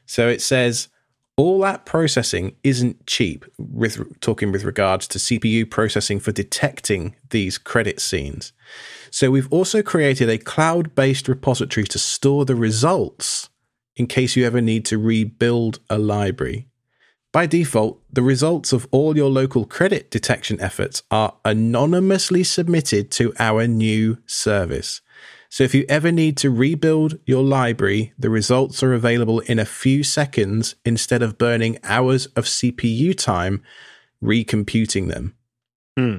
So 0.06 0.30
it 0.30 0.42
says, 0.42 0.88
all 1.36 1.60
that 1.60 1.86
processing 1.86 2.56
isn't 2.64 3.06
cheap, 3.06 3.44
with 3.58 4.22
talking 4.22 4.54
with 4.54 4.64
regards 4.64 5.06
to 5.10 5.20
CPU 5.20 5.70
processing 5.70 6.22
for 6.22 6.32
detecting 6.32 7.16
these 7.32 7.58
credit 7.58 8.00
scenes. 8.00 8.54
So 9.16 9.32
we've 9.32 9.48
also 9.50 9.82
created 9.82 10.28
a 10.28 10.38
cloud 10.38 10.94
based 10.94 11.30
repository 11.30 11.86
to 11.86 11.98
store 11.98 12.44
the 12.44 12.54
results 12.54 13.50
in 13.96 14.08
case 14.08 14.36
you 14.36 14.46
ever 14.46 14.60
need 14.60 14.84
to 14.88 14.98
rebuild 14.98 15.80
a 15.90 15.98
library. 15.98 16.68
By 17.32 17.46
default, 17.46 18.04
the 18.12 18.22
results 18.22 18.74
of 18.74 18.90
all 18.92 19.16
your 19.16 19.30
local 19.30 19.64
credit 19.64 20.12
detection 20.12 20.60
efforts 20.60 21.02
are 21.10 21.34
anonymously 21.46 22.44
submitted 22.44 23.10
to 23.12 23.32
our 23.40 23.68
new 23.68 24.18
service. 24.26 25.00
So 25.48 25.64
if 25.64 25.74
you 25.74 25.86
ever 25.88 26.12
need 26.12 26.36
to 26.40 26.50
rebuild 26.50 27.18
your 27.26 27.42
library, 27.42 28.12
the 28.20 28.30
results 28.30 28.84
are 28.84 28.94
available 28.94 29.40
in 29.40 29.60
a 29.60 29.66
few 29.66 30.04
seconds 30.04 30.76
instead 30.84 31.22
of 31.22 31.38
burning 31.38 31.80
hours 31.86 32.26
of 32.36 32.44
CPU 32.44 33.18
time 33.18 33.64
recomputing 34.22 35.08
them. 35.08 35.36
Hmm. 35.96 36.18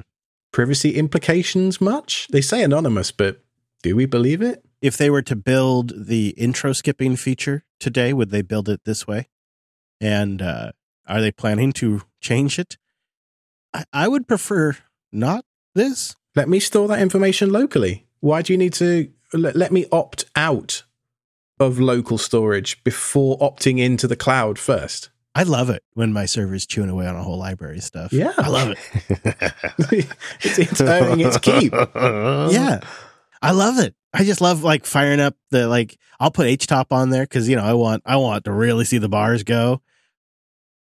Privacy 0.57 0.95
implications 0.95 1.79
much? 1.79 2.27
They 2.31 2.41
say 2.41 2.63
anonymous, 2.63 3.11
but 3.11 3.43
do 3.83 3.95
we 3.95 4.07
believe 4.07 4.41
it? 4.41 4.65
If 4.81 4.97
they 4.97 5.11
were 5.11 5.21
to 5.21 5.35
build 5.35 6.07
the 6.07 6.29
intro 6.29 6.73
skipping 6.73 7.15
feature 7.15 7.63
today, 7.79 8.11
would 8.11 8.31
they 8.31 8.41
build 8.41 8.67
it 8.67 8.81
this 8.83 9.05
way? 9.05 9.29
And 10.01 10.41
uh, 10.41 10.71
are 11.05 11.21
they 11.21 11.31
planning 11.31 11.73
to 11.73 12.01
change 12.21 12.57
it? 12.57 12.79
I, 13.71 13.83
I 13.93 14.07
would 14.07 14.27
prefer 14.27 14.75
not 15.11 15.45
this. 15.75 16.15
Let 16.35 16.49
me 16.49 16.59
store 16.59 16.87
that 16.87 17.01
information 17.01 17.51
locally. 17.51 18.07
Why 18.21 18.41
do 18.41 18.51
you 18.51 18.57
need 18.57 18.73
to 18.73 19.11
let, 19.33 19.55
let 19.55 19.71
me 19.71 19.85
opt 19.91 20.25
out 20.35 20.85
of 21.59 21.79
local 21.79 22.17
storage 22.17 22.83
before 22.83 23.37
opting 23.37 23.77
into 23.77 24.07
the 24.07 24.15
cloud 24.15 24.57
first? 24.57 25.11
I 25.37 25.43
love 25.43 25.69
it 25.69 25.83
when 25.93 26.11
my 26.13 26.25
server's 26.25 26.65
chewing 26.65 26.89
away 26.89 27.05
on 27.05 27.15
a 27.15 27.21
whole 27.21 27.37
library 27.37 27.79
stuff. 27.79 28.11
Yeah. 28.11 28.33
I 28.39 28.49
love 28.49 28.71
it. 28.71 28.79
it's, 30.41 30.57
it's 30.57 30.81
earning 30.81 31.19
its 31.19 31.37
keep. 31.37 31.71
Yeah. 31.73 32.79
I 33.39 33.51
love 33.51 33.77
it. 33.77 33.93
I 34.15 34.23
just 34.23 34.41
love 34.41 34.63
like 34.63 34.87
firing 34.87 35.19
up 35.19 35.35
the 35.51 35.67
like 35.67 35.95
I'll 36.19 36.31
put 36.31 36.47
htop 36.47 36.87
on 36.89 37.11
there 37.11 37.21
because 37.21 37.47
you 37.47 37.55
know 37.55 37.61
I 37.61 37.73
want 37.73 38.01
I 38.03 38.15
want 38.15 38.45
to 38.45 38.51
really 38.51 38.83
see 38.83 38.97
the 38.97 39.09
bars 39.09 39.43
go. 39.43 39.83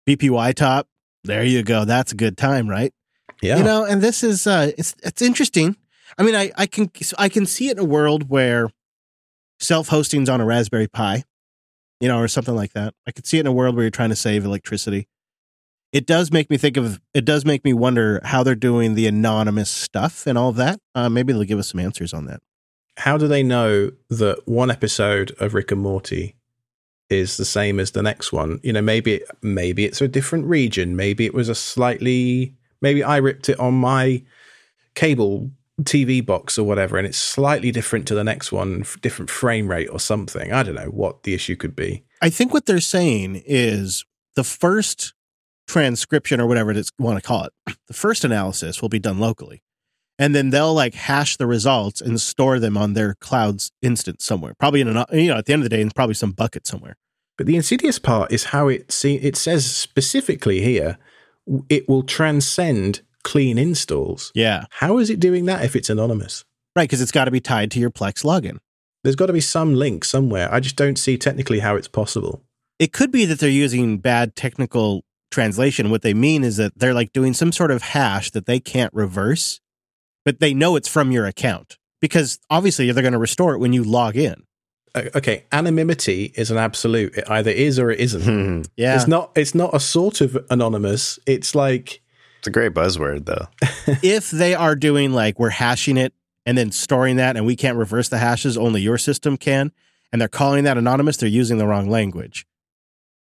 bpytop. 0.07 0.85
There 1.24 1.42
you 1.42 1.64
go. 1.64 1.85
That's 1.85 2.12
a 2.12 2.14
good 2.14 2.37
time, 2.37 2.68
right? 2.68 2.94
Yeah. 3.42 3.59
You 3.59 3.64
know, 3.64 3.85
and 3.87 4.01
this 4.01 4.22
is 4.22 4.46
uh 4.46 4.70
it's 4.79 4.94
it's 5.03 5.20
interesting. 5.20 5.77
I 6.16 6.22
mean, 6.22 6.37
I 6.37 6.53
I 6.57 6.66
can 6.66 6.92
I 7.18 7.29
can 7.29 7.44
see 7.44 7.70
it 7.70 7.72
in 7.72 7.81
a 7.81 7.85
world 7.85 8.31
where 8.31 8.70
self-hosting's 9.59 10.29
on 10.29 10.40
a 10.40 10.44
Raspberry 10.44 10.87
Pi, 10.87 11.24
you 12.01 12.09
know, 12.09 12.19
or 12.19 12.29
something 12.29 12.55
like 12.55 12.73
that. 12.73 12.95
I 13.07 13.13
could 13.13 13.27
see 13.27 13.39
it 13.39 13.41
in 13.41 13.47
a 13.47 13.53
world 13.53 13.75
where 13.75 13.85
you're 13.85 13.91
trying 13.91 14.11
to 14.11 14.17
save 14.17 14.45
electricity. 14.45 15.09
It 15.93 16.07
does 16.07 16.31
make 16.31 16.51
me 16.51 16.59
think 16.59 16.77
of 16.77 17.01
it 17.15 17.25
does 17.25 17.45
make 17.45 17.65
me 17.65 17.73
wonder 17.73 18.21
how 18.25 18.43
they're 18.43 18.55
doing 18.55 18.95
the 18.95 19.07
anonymous 19.07 19.71
stuff 19.71 20.27
and 20.27 20.37
all 20.37 20.53
that. 20.53 20.81
Uh, 20.95 21.09
maybe 21.09 21.33
they'll 21.33 21.45
give 21.45 21.59
us 21.59 21.69
some 21.69 21.81
answers 21.81 22.13
on 22.13 22.27
that. 22.27 22.41
How 22.99 23.17
do 23.17 23.27
they 23.27 23.43
know 23.43 23.93
that 24.11 24.47
one 24.47 24.71
episode 24.71 25.33
of 25.39 25.55
Rick 25.55 25.71
and 25.71 25.81
Morty 25.81 26.35
is 27.11 27.37
the 27.37 27.45
same 27.45 27.81
as 27.81 27.93
the 27.93 28.03
next 28.03 28.33
one. 28.33 28.61
You 28.63 28.73
know, 28.73 28.83
maybe 28.83 29.23
maybe 29.43 29.85
it's 29.85 30.01
a 30.01 30.09
different 30.09 30.47
region. 30.47 30.97
Maybe 30.97 31.25
it 31.27 31.35
was 31.35 31.49
a 31.49 31.55
slightly 31.55 32.55
maybe 32.81 33.03
I 33.03 33.16
ripped 33.16 33.49
it 33.49 33.59
on 33.59 33.75
my 33.75 34.22
cable 34.95 35.51
TV 35.83 36.24
box 36.24 36.59
or 36.59 36.64
whatever, 36.64 36.99
and 36.99 37.07
it's 37.07 37.18
slightly 37.18 37.70
different 37.70 38.07
to 38.09 38.14
the 38.14 38.24
next 38.24 38.51
one, 38.51 38.85
different 39.01 39.31
frame 39.31 39.68
rate 39.68 39.89
or 39.89 40.01
something. 40.01 40.53
I 40.53 40.62
don't 40.62 40.74
know 40.74 40.91
what 40.91 41.22
the 41.22 41.35
issue 41.35 41.57
could 41.57 41.76
be. 41.76 42.05
I 42.20 42.31
think 42.31 42.53
what 42.53 42.66
they're 42.66 42.81
saying 42.81 43.43
is 43.47 44.05
the 44.35 44.45
first 44.45 45.14
transcription 45.68 46.41
or 46.41 46.47
whatever 46.47 46.72
it's 46.72 46.91
want 46.99 47.22
to 47.22 47.26
call 47.26 47.45
it, 47.45 47.53
the 47.87 47.95
first 47.95 48.24
analysis 48.24 48.83
will 48.83 48.89
be 48.89 48.99
done 48.99 49.18
locally. 49.18 49.62
And 50.18 50.35
then 50.35 50.51
they'll 50.51 50.74
like 50.74 50.95
hash 50.95 51.37
the 51.37 51.47
results 51.47 52.01
and 52.01 52.20
store 52.20 52.59
them 52.59 52.76
on 52.76 52.95
their 52.95 53.14
cloud's 53.14 53.70
instance 53.83 54.24
somewhere. 54.24 54.55
Probably 54.59 54.81
in 54.81 54.89
an 54.89 55.05
you 55.12 55.29
know 55.29 55.37
at 55.37 55.47
the 55.47 55.53
end 55.53 55.62
of 55.62 55.70
the 55.70 55.76
day, 55.76 55.81
in 55.81 55.91
probably 55.91 56.14
some 56.14 56.33
bucket 56.33 56.66
somewhere. 56.66 56.97
But 57.37 57.47
the 57.47 57.55
insidious 57.55 58.01
part 58.01 58.33
is 58.33 58.45
how 58.45 58.66
it 58.66 58.91
see 58.91 59.14
it 59.14 59.37
says 59.37 59.72
specifically 59.72 60.61
here 60.61 60.99
it 61.68 61.89
will 61.89 62.03
transcend 62.03 63.03
clean 63.25 63.59
installs. 63.59 64.33
Yeah. 64.35 64.64
How 64.71 64.99
is 64.99 65.11
it 65.11 65.21
doing 65.21 65.47
that 65.47 65.64
if 65.64 65.77
it's 65.77 65.91
anonymous? 65.91 66.45
Right, 66.77 66.85
because 66.85 67.01
it's 67.01 67.12
got 67.12 67.25
to 67.25 67.31
be 67.31 67.41
tied 67.41 67.71
to 67.73 67.81
your 67.81 67.91
Plex 67.91 68.25
login. 68.25 68.59
There's 69.03 69.16
got 69.16 69.27
to 69.27 69.33
be 69.33 69.41
some 69.41 69.75
link 69.75 70.05
somewhere. 70.05 70.53
I 70.53 70.61
just 70.61 70.77
don't 70.77 70.99
see 70.99 71.16
technically 71.16 71.61
how 71.61 71.77
it's 71.77 71.89
possible. 71.89 72.43
It 72.79 72.93
could 72.93 73.11
be 73.11 73.25
that 73.25 73.41
they're 73.41 73.49
using 73.49 73.99
bad 73.99 74.37
technical 74.37 75.05
translation. 75.31 75.91
What 75.91 76.03
they 76.03 76.14
mean 76.14 76.45
is 76.45 76.57
that 76.57 76.73
they're 76.77 76.95
like 76.95 77.12
doing 77.12 77.35
some 77.35 77.53
sort 77.53 77.71
of 77.71 77.83
hash 77.83 78.31
that 78.33 78.47
they 78.47 78.61
can't 78.61 78.93
reverse, 78.95 79.61
but 80.25 80.41
they 80.41 80.55
know 80.55 80.77
it's 80.77 80.89
from 80.89 81.11
your 81.11 81.27
account 81.27 81.79
because 82.01 82.39
obviously 82.51 82.91
they're 82.91 83.03
going 83.03 83.12
to 83.12 83.19
restore 83.19 83.55
it 83.55 83.59
when 83.59 83.73
you 83.73 83.83
log 83.85 84.16
in. 84.16 84.45
Okay, 84.97 85.45
anonymity 85.53 86.33
is 86.35 86.51
an 86.51 86.57
absolute. 86.57 87.16
It 87.16 87.31
either 87.31 87.51
is 87.51 87.79
or 87.79 87.91
it 87.91 88.01
isn't. 88.01 88.69
Yeah. 88.77 88.97
It's 88.97 89.07
not. 89.07 89.33
It's 89.37 89.55
not 89.55 89.75
a 89.75 89.81
sort 89.81 90.21
of 90.21 90.39
anonymous. 90.51 91.19
It's 91.27 91.55
like 91.55 92.01
a 92.49 92.51
great 92.51 92.74
buzzword, 92.74 93.26
though. 93.26 93.46
if 94.03 94.30
they 94.30 94.55
are 94.55 94.74
doing 94.74 95.12
like 95.12 95.38
we're 95.38 95.51
hashing 95.51 95.96
it 95.96 96.12
and 96.44 96.59
then 96.59 96.72
storing 96.72 97.16
that 97.16 97.36
and 97.36 97.46
we 97.46 97.55
can't 97.55 97.78
reverse 97.78 98.09
the 98.09 98.18
hashes, 98.18 98.57
only 98.59 98.80
your 98.80 98.99
system 98.99 99.36
can, 99.36 99.70
and 100.11 100.20
they're 100.20 100.28
calling 100.28 100.64
that 100.64 100.76
anonymous, 100.76 101.16
they're 101.16 101.28
using 101.28 101.59
the 101.59 101.66
wrong 101.66 101.88
language. 101.88 102.46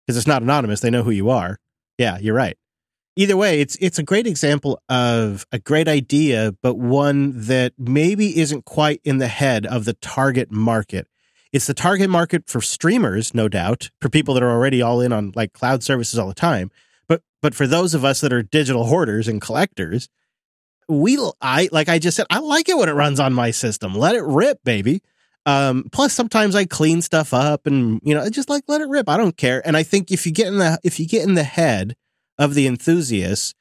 Because 0.06 0.16
it's 0.16 0.26
not 0.26 0.42
anonymous, 0.42 0.80
they 0.80 0.90
know 0.90 1.02
who 1.02 1.10
you 1.10 1.28
are. 1.28 1.58
Yeah, 1.98 2.18
you're 2.18 2.34
right. 2.34 2.56
Either 3.16 3.36
way, 3.36 3.60
it's 3.60 3.76
it's 3.80 3.98
a 3.98 4.04
great 4.04 4.28
example 4.28 4.80
of 4.88 5.44
a 5.50 5.58
great 5.58 5.88
idea, 5.88 6.54
but 6.62 6.76
one 6.76 7.32
that 7.34 7.72
maybe 7.76 8.38
isn't 8.38 8.64
quite 8.64 9.00
in 9.02 9.18
the 9.18 9.26
head 9.26 9.66
of 9.66 9.84
the 9.84 9.94
target 9.94 10.52
market. 10.52 11.08
It's 11.52 11.66
the 11.66 11.74
target 11.74 12.08
market 12.08 12.44
for 12.46 12.60
streamers, 12.60 13.34
no 13.34 13.48
doubt, 13.48 13.90
for 14.00 14.08
people 14.08 14.34
that 14.34 14.42
are 14.42 14.50
already 14.50 14.80
all 14.80 15.00
in 15.00 15.12
on 15.12 15.32
like 15.34 15.52
cloud 15.52 15.82
services 15.82 16.16
all 16.16 16.28
the 16.28 16.34
time. 16.34 16.70
But 17.08 17.22
but 17.42 17.54
for 17.54 17.66
those 17.66 17.94
of 17.94 18.04
us 18.04 18.20
that 18.20 18.32
are 18.32 18.42
digital 18.42 18.84
hoarders 18.84 19.28
and 19.28 19.40
collectors, 19.40 20.08
we 20.88 21.18
I 21.40 21.68
like 21.72 21.88
I 21.88 21.98
just 21.98 22.16
said, 22.16 22.26
I 22.30 22.38
like 22.38 22.68
it 22.68 22.76
when 22.76 22.88
it 22.88 22.92
runs 22.92 23.20
on 23.20 23.32
my 23.32 23.50
system. 23.50 23.94
Let 23.94 24.14
it 24.14 24.24
rip, 24.24 24.62
baby. 24.64 25.02
Um, 25.46 25.88
plus 25.92 26.12
sometimes 26.12 26.54
I 26.54 26.66
clean 26.66 27.00
stuff 27.00 27.32
up 27.32 27.66
and 27.66 28.00
you 28.02 28.14
know, 28.14 28.28
just 28.28 28.50
like 28.50 28.64
let 28.68 28.80
it 28.80 28.88
rip. 28.88 29.08
I 29.08 29.16
don't 29.16 29.36
care. 29.36 29.66
And 29.66 29.76
I 29.76 29.82
think 29.82 30.10
if 30.10 30.26
you 30.26 30.32
get 30.32 30.48
in 30.48 30.58
the 30.58 30.78
if 30.84 31.00
you 31.00 31.06
get 31.06 31.26
in 31.26 31.34
the 31.34 31.44
head 31.44 31.96
of 32.38 32.54
the 32.54 32.66
enthusiasts, 32.66 33.54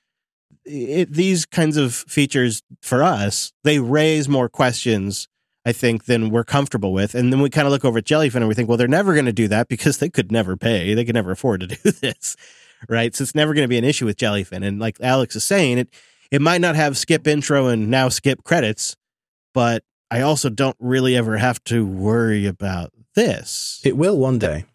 it, 0.65 1.11
these 1.13 1.45
kinds 1.45 1.77
of 1.77 1.93
features 1.93 2.61
for 2.81 3.03
us, 3.03 3.53
they 3.63 3.79
raise 3.79 4.27
more 4.27 4.49
questions, 4.49 5.27
I 5.65 5.71
think, 5.71 6.05
than 6.05 6.29
we're 6.29 6.43
comfortable 6.43 6.93
with. 6.93 7.15
And 7.15 7.31
then 7.31 7.41
we 7.41 7.49
kind 7.49 7.65
of 7.65 7.71
look 7.71 7.85
over 7.85 7.99
at 7.99 8.05
Jellyfin 8.05 8.35
and 8.35 8.47
we 8.47 8.53
think, 8.53 8.67
well, 8.67 8.77
they're 8.77 8.87
never 8.87 9.13
going 9.13 9.25
to 9.25 9.33
do 9.33 9.47
that 9.47 9.67
because 9.67 9.97
they 9.97 10.09
could 10.09 10.31
never 10.31 10.57
pay. 10.57 10.93
They 10.93 11.05
could 11.05 11.15
never 11.15 11.31
afford 11.31 11.61
to 11.61 11.67
do 11.83 11.91
this. 11.91 12.35
Right. 12.87 13.15
So 13.15 13.23
it's 13.23 13.35
never 13.35 13.53
going 13.53 13.63
to 13.63 13.69
be 13.69 13.77
an 13.77 13.83
issue 13.83 14.05
with 14.05 14.17
Jellyfin. 14.17 14.65
And 14.65 14.79
like 14.79 14.97
Alex 15.01 15.35
is 15.35 15.43
saying, 15.43 15.79
it 15.79 15.89
it 16.31 16.41
might 16.41 16.61
not 16.61 16.75
have 16.75 16.97
skip 16.97 17.27
intro 17.27 17.67
and 17.67 17.89
now 17.89 18.09
skip 18.09 18.43
credits, 18.43 18.95
but 19.53 19.83
I 20.11 20.21
also 20.21 20.49
don't 20.49 20.75
really 20.79 21.15
ever 21.15 21.37
have 21.37 21.63
to 21.65 21.85
worry 21.85 22.45
about 22.45 22.91
this. 23.15 23.81
it 23.83 23.97
will 23.97 24.17
one 24.17 24.37
day, 24.37 24.65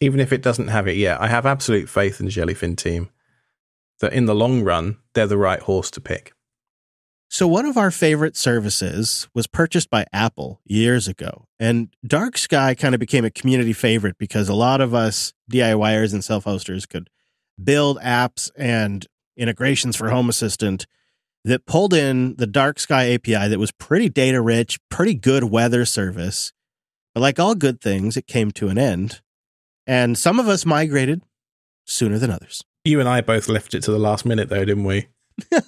even 0.00 0.18
if 0.18 0.32
it 0.32 0.42
doesn't 0.42 0.68
have 0.68 0.88
it 0.88 0.96
yet. 0.96 1.20
I 1.20 1.28
have 1.28 1.46
absolute 1.46 1.88
faith 1.88 2.20
in 2.20 2.26
the 2.26 2.32
Jellyfin 2.32 2.76
team 2.76 3.10
that 4.00 4.12
in 4.12 4.26
the 4.26 4.34
long 4.34 4.62
run 4.62 4.98
they're 5.14 5.26
the 5.26 5.38
right 5.38 5.60
horse 5.60 5.90
to 5.92 6.00
pick. 6.00 6.32
So, 7.30 7.48
one 7.48 7.66
of 7.66 7.76
our 7.76 7.90
favorite 7.90 8.36
services 8.36 9.28
was 9.34 9.46
purchased 9.46 9.90
by 9.90 10.06
Apple 10.12 10.60
years 10.64 11.08
ago. 11.08 11.46
And 11.58 11.88
Dark 12.06 12.38
Sky 12.38 12.74
kind 12.74 12.94
of 12.94 13.00
became 13.00 13.24
a 13.24 13.30
community 13.30 13.72
favorite 13.72 14.18
because 14.18 14.48
a 14.48 14.54
lot 14.54 14.80
of 14.80 14.94
us 14.94 15.32
DIYers 15.50 16.12
and 16.12 16.22
self 16.22 16.44
hosters 16.44 16.86
could 16.86 17.10
build 17.62 17.98
apps 18.00 18.50
and 18.56 19.06
integrations 19.36 19.96
for 19.96 20.10
Home 20.10 20.28
Assistant 20.28 20.86
that 21.44 21.66
pulled 21.66 21.92
in 21.92 22.36
the 22.36 22.46
Dark 22.46 22.78
Sky 22.78 23.12
API 23.12 23.48
that 23.48 23.58
was 23.58 23.70
pretty 23.72 24.08
data 24.08 24.40
rich, 24.40 24.78
pretty 24.88 25.14
good 25.14 25.44
weather 25.44 25.84
service. 25.84 26.52
But 27.14 27.20
like 27.20 27.38
all 27.38 27.54
good 27.54 27.80
things, 27.80 28.16
it 28.16 28.26
came 28.26 28.50
to 28.52 28.68
an 28.68 28.78
end. 28.78 29.20
And 29.86 30.16
some 30.16 30.40
of 30.40 30.48
us 30.48 30.64
migrated 30.64 31.22
sooner 31.84 32.18
than 32.18 32.30
others. 32.30 32.64
You 32.84 33.00
and 33.00 33.08
I 33.08 33.20
both 33.20 33.48
left 33.48 33.74
it 33.74 33.82
to 33.84 33.90
the 33.90 33.98
last 33.98 34.24
minute, 34.24 34.48
though, 34.48 34.64
didn't 34.64 34.84
we? 34.84 35.08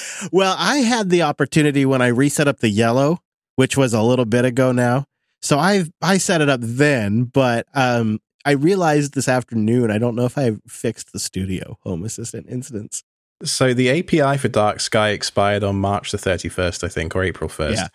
well, 0.32 0.54
I 0.58 0.78
had 0.78 1.10
the 1.10 1.22
opportunity 1.22 1.84
when 1.86 2.02
I 2.02 2.08
reset 2.08 2.48
up 2.48 2.60
the 2.60 2.68
yellow, 2.68 3.20
which 3.56 3.76
was 3.76 3.94
a 3.94 4.02
little 4.02 4.24
bit 4.24 4.44
ago 4.44 4.72
now. 4.72 5.06
So 5.42 5.58
I 5.58 5.84
I 6.02 6.18
set 6.18 6.40
it 6.40 6.48
up 6.48 6.60
then, 6.62 7.24
but 7.24 7.66
um 7.74 8.20
I 8.46 8.52
realized 8.52 9.14
this 9.14 9.28
afternoon 9.28 9.90
I 9.90 9.98
don't 9.98 10.14
know 10.14 10.24
if 10.24 10.38
I 10.38 10.52
fixed 10.68 11.12
the 11.12 11.18
studio 11.18 11.78
home 11.82 12.04
assistant 12.04 12.46
instance. 12.48 13.02
So 13.42 13.74
the 13.74 13.90
API 13.90 14.38
for 14.38 14.48
Dark 14.48 14.80
Sky 14.80 15.10
expired 15.10 15.62
on 15.62 15.76
March 15.76 16.12
the 16.12 16.16
31st, 16.16 16.84
I 16.84 16.88
think, 16.88 17.14
or 17.14 17.22
April 17.22 17.50
1st. 17.50 17.74
Yeah. 17.74 17.88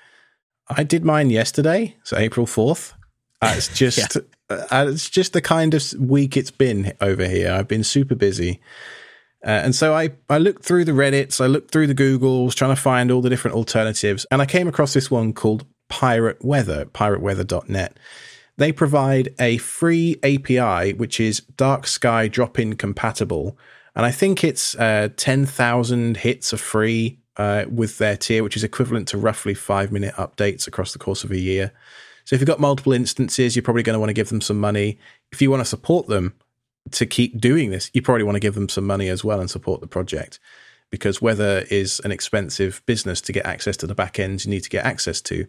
I 0.70 0.84
did 0.84 1.04
mine 1.04 1.32
yesterday, 1.32 1.96
so 2.04 2.18
April 2.18 2.46
4th. 2.46 2.94
Uh, 3.42 3.54
it's 3.58 3.74
just 3.74 4.18
uh, 4.50 4.86
it's 4.88 5.10
just 5.10 5.34
the 5.34 5.42
kind 5.42 5.74
of 5.74 5.84
week 5.98 6.38
it's 6.38 6.52
been 6.52 6.94
over 7.02 7.28
here. 7.28 7.52
I've 7.52 7.68
been 7.68 7.84
super 7.84 8.14
busy. 8.14 8.60
Uh, 9.44 9.50
and 9.50 9.74
so 9.74 9.96
I, 9.96 10.12
I 10.30 10.38
looked 10.38 10.64
through 10.64 10.86
the 10.86 10.92
Reddits, 10.92 11.42
I 11.42 11.48
looked 11.48 11.72
through 11.72 11.88
the 11.88 11.96
Googles, 11.96 12.54
trying 12.54 12.76
to 12.76 12.80
find 12.80 13.10
all 13.10 13.22
the 13.22 13.30
different 13.30 13.58
alternatives. 13.58 14.28
And 14.30 14.42
I 14.42 14.46
came 14.46 14.68
across 14.68 14.94
this 14.94 15.10
one 15.10 15.34
called 15.34 15.66
Pirate 15.90 16.44
Weather, 16.46 16.86
pirateweather.net. 16.86 17.98
They 18.62 18.72
provide 18.72 19.34
a 19.40 19.58
free 19.58 20.20
API, 20.22 20.94
which 20.94 21.20
is 21.20 21.40
Dark 21.58 21.88
Sky 21.88 22.28
drop 22.28 22.60
in 22.60 22.76
compatible. 22.76 23.58
And 23.96 24.06
I 24.06 24.12
think 24.12 24.44
it's 24.44 24.76
uh, 24.76 25.10
10,000 25.18 26.18
hits 26.18 26.54
are 26.54 26.58
free 26.58 27.18
uh, 27.38 27.66
with 27.68 27.98
their 27.98 28.16
tier, 28.16 28.44
which 28.44 28.56
is 28.56 28.64
equivalent 28.64 29.08
to 29.08 29.18
roughly 29.18 29.56
five 29.56 29.92
minute 29.92 30.14
updates 30.14 30.68
across 30.68 30.94
the 30.94 31.00
course 31.00 31.24
of 31.24 31.32
a 31.32 31.40
year. 31.40 31.72
So 32.24 32.36
if 32.36 32.40
you've 32.40 32.48
got 32.48 32.60
multiple 32.60 32.94
instances, 32.94 33.56
you're 33.56 33.64
probably 33.64 33.82
going 33.82 33.96
to 33.96 34.00
want 34.00 34.12
to 34.12 34.14
give 34.14 34.30
them 34.30 34.42
some 34.42 34.60
money. 34.60 35.00
If 35.32 35.42
you 35.42 35.50
want 35.50 35.62
to 35.62 35.66
support 35.66 36.06
them 36.06 36.36
to 36.92 37.08
keep 37.08 37.42
doing 37.42 37.72
this, 37.72 37.90
you 37.96 38.04
probably 38.04 38.26
want 38.26 38.36
to 38.36 38.40
give 38.40 38.54
them 38.54 38.70
some 38.70 38.86
money 38.86 39.10
as 39.10 39.24
well 39.24 39.40
and 39.40 39.50
support 39.50 39.82
the 39.82 39.88
project 39.88 40.40
because 40.92 41.20
weather 41.20 41.66
is 41.72 42.00
an 42.04 42.12
expensive 42.12 42.84
business 42.86 43.22
to 43.22 43.32
get 43.32 43.48
access 43.48 43.76
to 43.78 43.88
the 43.88 43.96
back 43.96 44.20
ends 44.20 44.46
you 44.46 44.52
need 44.52 44.62
to 44.62 44.70
get 44.70 44.86
access 44.86 45.20
to. 45.22 45.48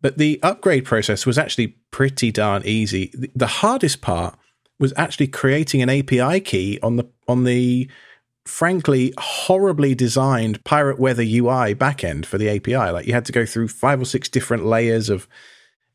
But 0.00 0.18
the 0.18 0.38
upgrade 0.42 0.84
process 0.84 1.24
was 1.24 1.38
actually 1.38 1.76
pretty 1.90 2.30
darn 2.30 2.62
easy. 2.64 3.12
The- 3.34 3.46
hardest 3.46 4.00
part 4.00 4.36
was 4.78 4.92
actually 4.96 5.28
creating 5.28 5.82
an 5.82 5.88
API 5.88 6.40
key 6.40 6.78
on 6.82 6.96
the 6.96 7.08
on 7.28 7.44
the 7.44 7.88
frankly 8.44 9.14
horribly 9.16 9.94
designed 9.94 10.62
Pirate 10.64 10.98
Weather 10.98 11.22
UI 11.22 11.74
backend 11.74 12.26
for 12.26 12.36
the 12.36 12.48
API. 12.48 12.90
Like 12.90 13.06
you 13.06 13.14
had 13.14 13.24
to 13.26 13.32
go 13.32 13.46
through 13.46 13.68
five 13.68 14.00
or 14.00 14.04
six 14.04 14.28
different 14.28 14.66
layers 14.66 15.08
of 15.08 15.26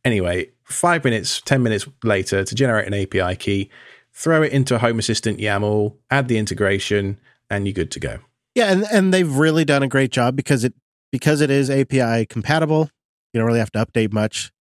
anyway, 0.03 0.49
five 0.63 1.03
minutes, 1.03 1.41
ten 1.41 1.61
minutes 1.61 1.87
later 2.03 2.43
to 2.43 2.55
generate 2.55 2.87
an 2.87 2.93
API 2.93 3.35
key, 3.35 3.69
throw 4.13 4.41
it 4.41 4.51
into 4.51 4.75
a 4.75 4.79
Home 4.79 4.99
Assistant 4.99 5.39
YAML, 5.39 5.95
add 6.09 6.27
the 6.27 6.37
integration, 6.37 7.19
and 7.49 7.67
you're 7.67 7.73
good 7.73 7.91
to 7.91 7.99
go. 7.99 8.19
Yeah, 8.55 8.71
and 8.71 8.83
and 8.91 9.13
they've 9.13 9.31
really 9.31 9.65
done 9.65 9.83
a 9.83 9.87
great 9.87 10.11
job 10.11 10.35
because 10.35 10.63
it 10.63 10.73
because 11.11 11.41
it 11.41 11.49
is 11.49 11.69
API 11.69 12.25
compatible. 12.25 12.89
You 13.33 13.39
don't 13.39 13.47
really 13.47 13.59
have 13.59 13.71
to 13.71 13.85
update 13.85 14.11
much. 14.11 14.51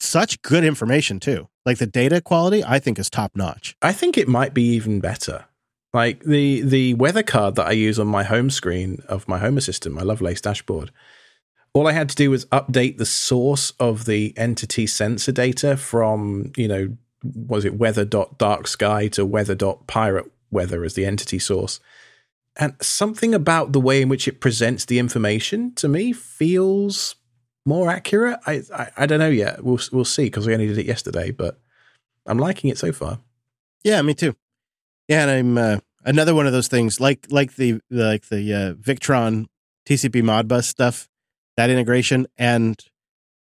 Such 0.00 0.40
good 0.42 0.64
information 0.64 1.20
too. 1.20 1.48
Like 1.66 1.78
the 1.78 1.86
data 1.86 2.20
quality, 2.20 2.64
I 2.64 2.78
think 2.78 2.98
is 2.98 3.10
top 3.10 3.36
notch. 3.36 3.76
I 3.82 3.92
think 3.92 4.16
it 4.16 4.28
might 4.28 4.54
be 4.54 4.62
even 4.62 5.00
better. 5.00 5.44
Like 5.92 6.22
the 6.24 6.62
the 6.62 6.94
weather 6.94 7.22
card 7.22 7.56
that 7.56 7.66
I 7.66 7.72
use 7.72 7.98
on 7.98 8.06
my 8.06 8.22
home 8.22 8.50
screen 8.50 9.02
of 9.08 9.28
my 9.28 9.38
home 9.38 9.58
assistant, 9.58 9.94
my 9.94 10.02
Lovelace 10.02 10.40
dashboard. 10.40 10.90
All 11.72 11.86
I 11.86 11.92
had 11.92 12.08
to 12.08 12.16
do 12.16 12.30
was 12.30 12.46
update 12.46 12.98
the 12.98 13.06
source 13.06 13.72
of 13.78 14.04
the 14.04 14.32
entity 14.36 14.86
sensor 14.86 15.30
data 15.32 15.76
from, 15.76 16.52
you 16.56 16.66
know, 16.66 16.96
was 17.22 17.64
it 17.64 17.74
weather.darksky 17.74 19.12
to 19.12 19.26
weather.pirate 19.26 20.30
weather 20.50 20.82
as 20.84 20.94
the 20.94 21.04
entity 21.04 21.38
source. 21.38 21.78
And 22.56 22.74
something 22.80 23.34
about 23.34 23.72
the 23.72 23.80
way 23.80 24.02
in 24.02 24.08
which 24.08 24.26
it 24.26 24.40
presents 24.40 24.84
the 24.84 24.98
information 24.98 25.72
to 25.76 25.88
me 25.88 26.12
feels 26.12 27.14
more 27.66 27.90
accurate. 27.90 28.38
I 28.46 28.62
I, 28.74 28.90
I 28.98 29.06
don't 29.06 29.18
know 29.18 29.28
yet. 29.28 29.64
We'll 29.64 29.80
we'll 29.92 30.04
see 30.04 30.24
because 30.24 30.46
we 30.46 30.54
only 30.54 30.66
did 30.66 30.78
it 30.78 30.86
yesterday, 30.86 31.30
but 31.30 31.58
I'm 32.26 32.38
liking 32.38 32.70
it 32.70 32.78
so 32.78 32.92
far. 32.92 33.18
Yeah, 33.82 34.02
me 34.02 34.14
too. 34.14 34.34
Yeah, 35.08 35.26
and 35.26 35.30
I'm 35.30 35.58
uh, 35.58 35.78
another 36.04 36.34
one 36.34 36.46
of 36.46 36.52
those 36.52 36.68
things 36.68 37.00
like 37.00 37.26
like 37.30 37.56
the 37.56 37.80
like 37.90 38.28
the 38.28 38.54
uh, 38.54 38.72
Victron 38.74 39.46
TCP 39.88 40.22
Modbus 40.22 40.64
stuff, 40.64 41.08
that 41.56 41.70
integration, 41.70 42.26
and 42.38 42.78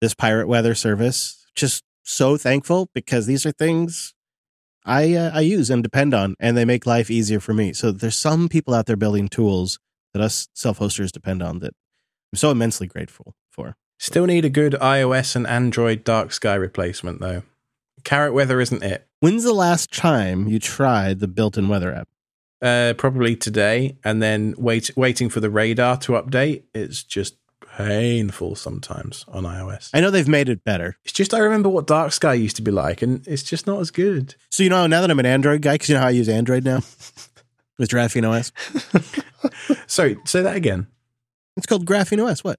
this 0.01 0.15
Pirate 0.15 0.49
Weather 0.49 0.75
service. 0.75 1.47
Just 1.55 1.85
so 2.03 2.37
thankful 2.37 2.89
because 2.95 3.27
these 3.27 3.45
are 3.45 3.53
things 3.53 4.15
I 4.85 5.15
uh, 5.15 5.31
I 5.33 5.41
use 5.41 5.71
and 5.71 5.83
depend 5.83 6.15
on, 6.15 6.35
and 6.41 6.57
they 6.57 6.65
make 6.65 6.87
life 6.87 7.11
easier 7.11 7.41
for 7.41 7.53
me. 7.53 7.73
So 7.73 7.93
there's 7.93 8.17
some 8.17 8.49
people 8.49 8.75
out 8.75 8.87
there 8.87 8.97
building 8.97 9.29
tools 9.29 9.79
that 10.13 10.23
us 10.23 10.49
self 10.55 10.79
hosters 10.79 11.13
depend 11.13 11.43
on 11.43 11.61
that 11.61 11.75
I'm 12.33 12.39
so 12.39 12.51
immensely 12.51 12.87
grateful 12.87 13.35
for. 13.51 13.77
Still 14.03 14.27
need 14.27 14.45
a 14.45 14.51
good 14.51 14.73
iOS 14.73 15.37
and 15.37 15.47
Android 15.47 16.03
dark 16.03 16.33
sky 16.33 16.57
replacement 16.57 17.21
though. 17.21 17.45
Carrot 18.03 18.35
weather 18.35 18.61
isn't 18.61 18.83
it. 18.83 19.07
When's 19.21 19.45
the 19.45 19.53
last 19.53 19.93
time 19.93 20.49
you 20.49 20.59
tried 20.59 21.21
the 21.21 21.29
built-in 21.29 21.69
weather 21.69 21.95
app? 21.95 22.09
Uh, 22.61 22.95
probably 22.99 23.37
today, 23.37 23.97
and 24.03 24.21
then 24.21 24.57
wait, 24.59 24.91
waiting 24.97 25.29
for 25.29 25.39
the 25.39 25.51
radar 25.51 25.99
to 25.99 26.15
update. 26.15 26.65
It's 26.75 27.05
just 27.05 27.37
painful 27.77 28.57
sometimes 28.57 29.25
on 29.29 29.45
iOS. 29.45 29.91
I 29.95 30.01
know 30.01 30.11
they've 30.11 30.27
made 30.27 30.49
it 30.49 30.65
better. 30.65 30.97
It's 31.05 31.13
just 31.13 31.33
I 31.33 31.39
remember 31.39 31.69
what 31.69 31.87
dark 31.87 32.11
sky 32.11 32.35
used 32.35 32.57
to 32.57 32.63
be 32.63 32.73
like, 32.73 33.03
and 33.03 33.25
it's 33.29 33.45
just 33.45 33.69
not 33.69 33.79
as 33.79 33.93
good. 33.93 34.35
So 34.51 34.65
you 34.65 34.69
know 34.69 34.89
now 34.89 35.03
that 35.03 35.13
I'm 35.13 35.21
an 35.21 35.27
Android 35.27 35.63
guy, 35.63 35.75
because 35.75 35.89
you 35.89 35.95
know 35.95 36.01
how 36.01 36.09
I 36.09 36.11
use 36.11 36.29
Android 36.29 36.65
now. 36.65 36.79
with 37.79 37.91
Graphene 37.91 38.29
OS. 38.29 38.51
Sorry, 39.87 40.17
say 40.25 40.43
that 40.43 40.57
again. 40.57 40.89
It's 41.57 41.67
called 41.67 41.87
Graphene 41.87 42.29
OS. 42.29 42.43
What? 42.43 42.59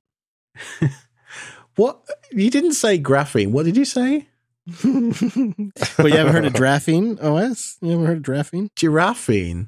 What? 1.76 1.99
You 2.32 2.49
didn't 2.49 2.74
say 2.74 2.99
graphene. 2.99 3.51
What 3.51 3.65
did 3.65 3.78
you 3.78 3.86
say? 3.86 4.28
well, 4.84 4.93
you 6.07 6.15
haven't 6.17 6.34
heard 6.34 6.45
of 6.45 6.53
Graphene 6.53 7.21
OS? 7.21 7.78
You 7.82 7.91
haven't 7.91 8.05
heard 8.05 8.17
of 8.17 8.24
Graphene? 8.24 8.69
Giraffine. 8.78 9.67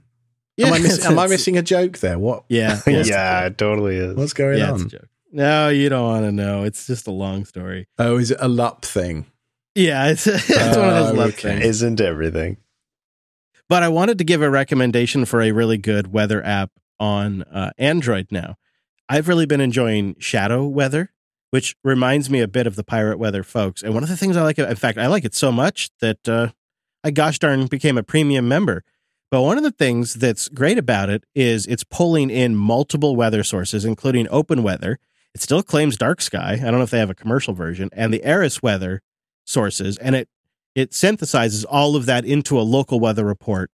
am, 0.58 0.74
I 0.74 0.80
miss, 0.80 1.06
am 1.06 1.20
I 1.20 1.28
missing 1.28 1.58
a 1.58 1.62
joke 1.62 1.98
there? 2.00 2.18
What? 2.18 2.46
Yeah. 2.48 2.80
yeah, 2.88 3.46
it 3.48 3.58
totally 3.58 3.98
is. 3.98 4.16
What's 4.16 4.32
going 4.34 4.58
Yeah, 4.60 4.72
it's 4.74 4.82
a 4.82 4.84
on? 4.86 4.90
joke. 4.90 5.08
No, 5.34 5.68
you 5.70 5.90
don't 5.90 6.06
want 6.06 6.26
to 6.26 6.32
know. 6.32 6.64
It's 6.64 6.88
just 6.88 7.08
a 7.08 7.12
long 7.12 7.44
story. 7.44 7.88
Oh, 8.00 8.18
is 8.18 8.32
it 8.32 8.38
a 8.40 8.48
LUP 8.48 8.86
thing? 8.86 9.26
Yeah, 9.74 10.08
it's, 10.08 10.26
it's 10.28 10.48
one 10.50 10.88
of 10.88 10.96
those 10.96 11.10
Oh, 11.10 11.14
love 11.14 11.30
okay. 11.34 11.56
things. 11.56 11.66
Isn't 11.66 12.00
everything? 12.00 12.56
But 13.68 13.84
I 13.84 13.90
wanted 13.90 14.20
to 14.20 14.24
give 14.24 14.42
a 14.42 14.50
recommendation 14.50 15.26
for 15.26 15.42
a 15.42 15.52
really 15.52 15.78
good 15.78 16.14
weather 16.14 16.42
app 16.46 16.72
on 17.02 17.44
uh, 17.44 17.72
Android 17.78 18.28
now. 18.32 18.56
I've 19.10 19.28
really 19.28 19.46
been 19.46 19.60
enjoying 19.60 20.16
Shadow 20.20 20.66
Weather, 20.68 21.12
which 21.56 21.74
reminds 21.86 22.30
me 22.30 22.42
a 22.42 22.50
bit 22.50 22.68
of 22.68 22.76
the 22.76 22.84
Pirate 22.84 23.18
Weather 23.18 23.42
folks. 23.42 23.82
And 23.82 23.94
one 23.94 24.04
of 24.04 24.10
the 24.10 24.18
things 24.18 24.36
I 24.36 24.42
like, 24.42 24.60
in 24.60 24.76
fact, 24.76 24.98
I 24.98 25.08
like 25.08 25.24
it 25.24 25.34
so 25.34 25.54
much 25.54 25.90
that 26.02 26.28
uh, 26.28 26.50
I 27.02 27.12
gosh 27.12 27.40
darn 27.40 27.68
became 27.68 27.98
a 27.98 28.04
premium 28.04 28.50
member. 28.50 28.84
But 29.32 29.42
one 29.42 29.56
of 29.56 29.64
the 29.64 29.72
things 29.72 30.16
that's 30.16 30.50
great 30.50 30.78
about 30.78 31.10
it 31.10 31.24
is 31.34 31.66
it's 31.66 31.86
pulling 31.86 32.30
in 32.30 32.58
multiple 32.58 33.16
weather 33.16 33.42
sources, 33.42 33.86
including 33.86 34.28
open 34.30 34.64
weather. 34.64 35.00
It 35.34 35.40
still 35.40 35.64
claims 35.64 35.96
dark 35.96 36.20
sky. 36.20 36.56
I 36.56 36.58
don't 36.58 36.74
know 36.74 36.82
if 36.82 36.90
they 36.90 37.00
have 37.00 37.10
a 37.10 37.16
commercial 37.16 37.54
version, 37.54 37.90
and 37.94 38.14
the 38.14 38.26
Aeris 38.26 38.62
weather 38.62 39.02
sources, 39.46 39.98
and 40.00 40.14
it 40.14 40.28
it 40.76 40.92
synthesizes 40.92 41.64
all 41.70 41.96
of 41.96 42.06
that 42.06 42.26
into 42.26 42.60
a 42.60 42.64
local 42.64 43.00
weather 43.00 43.24
report. 43.24 43.72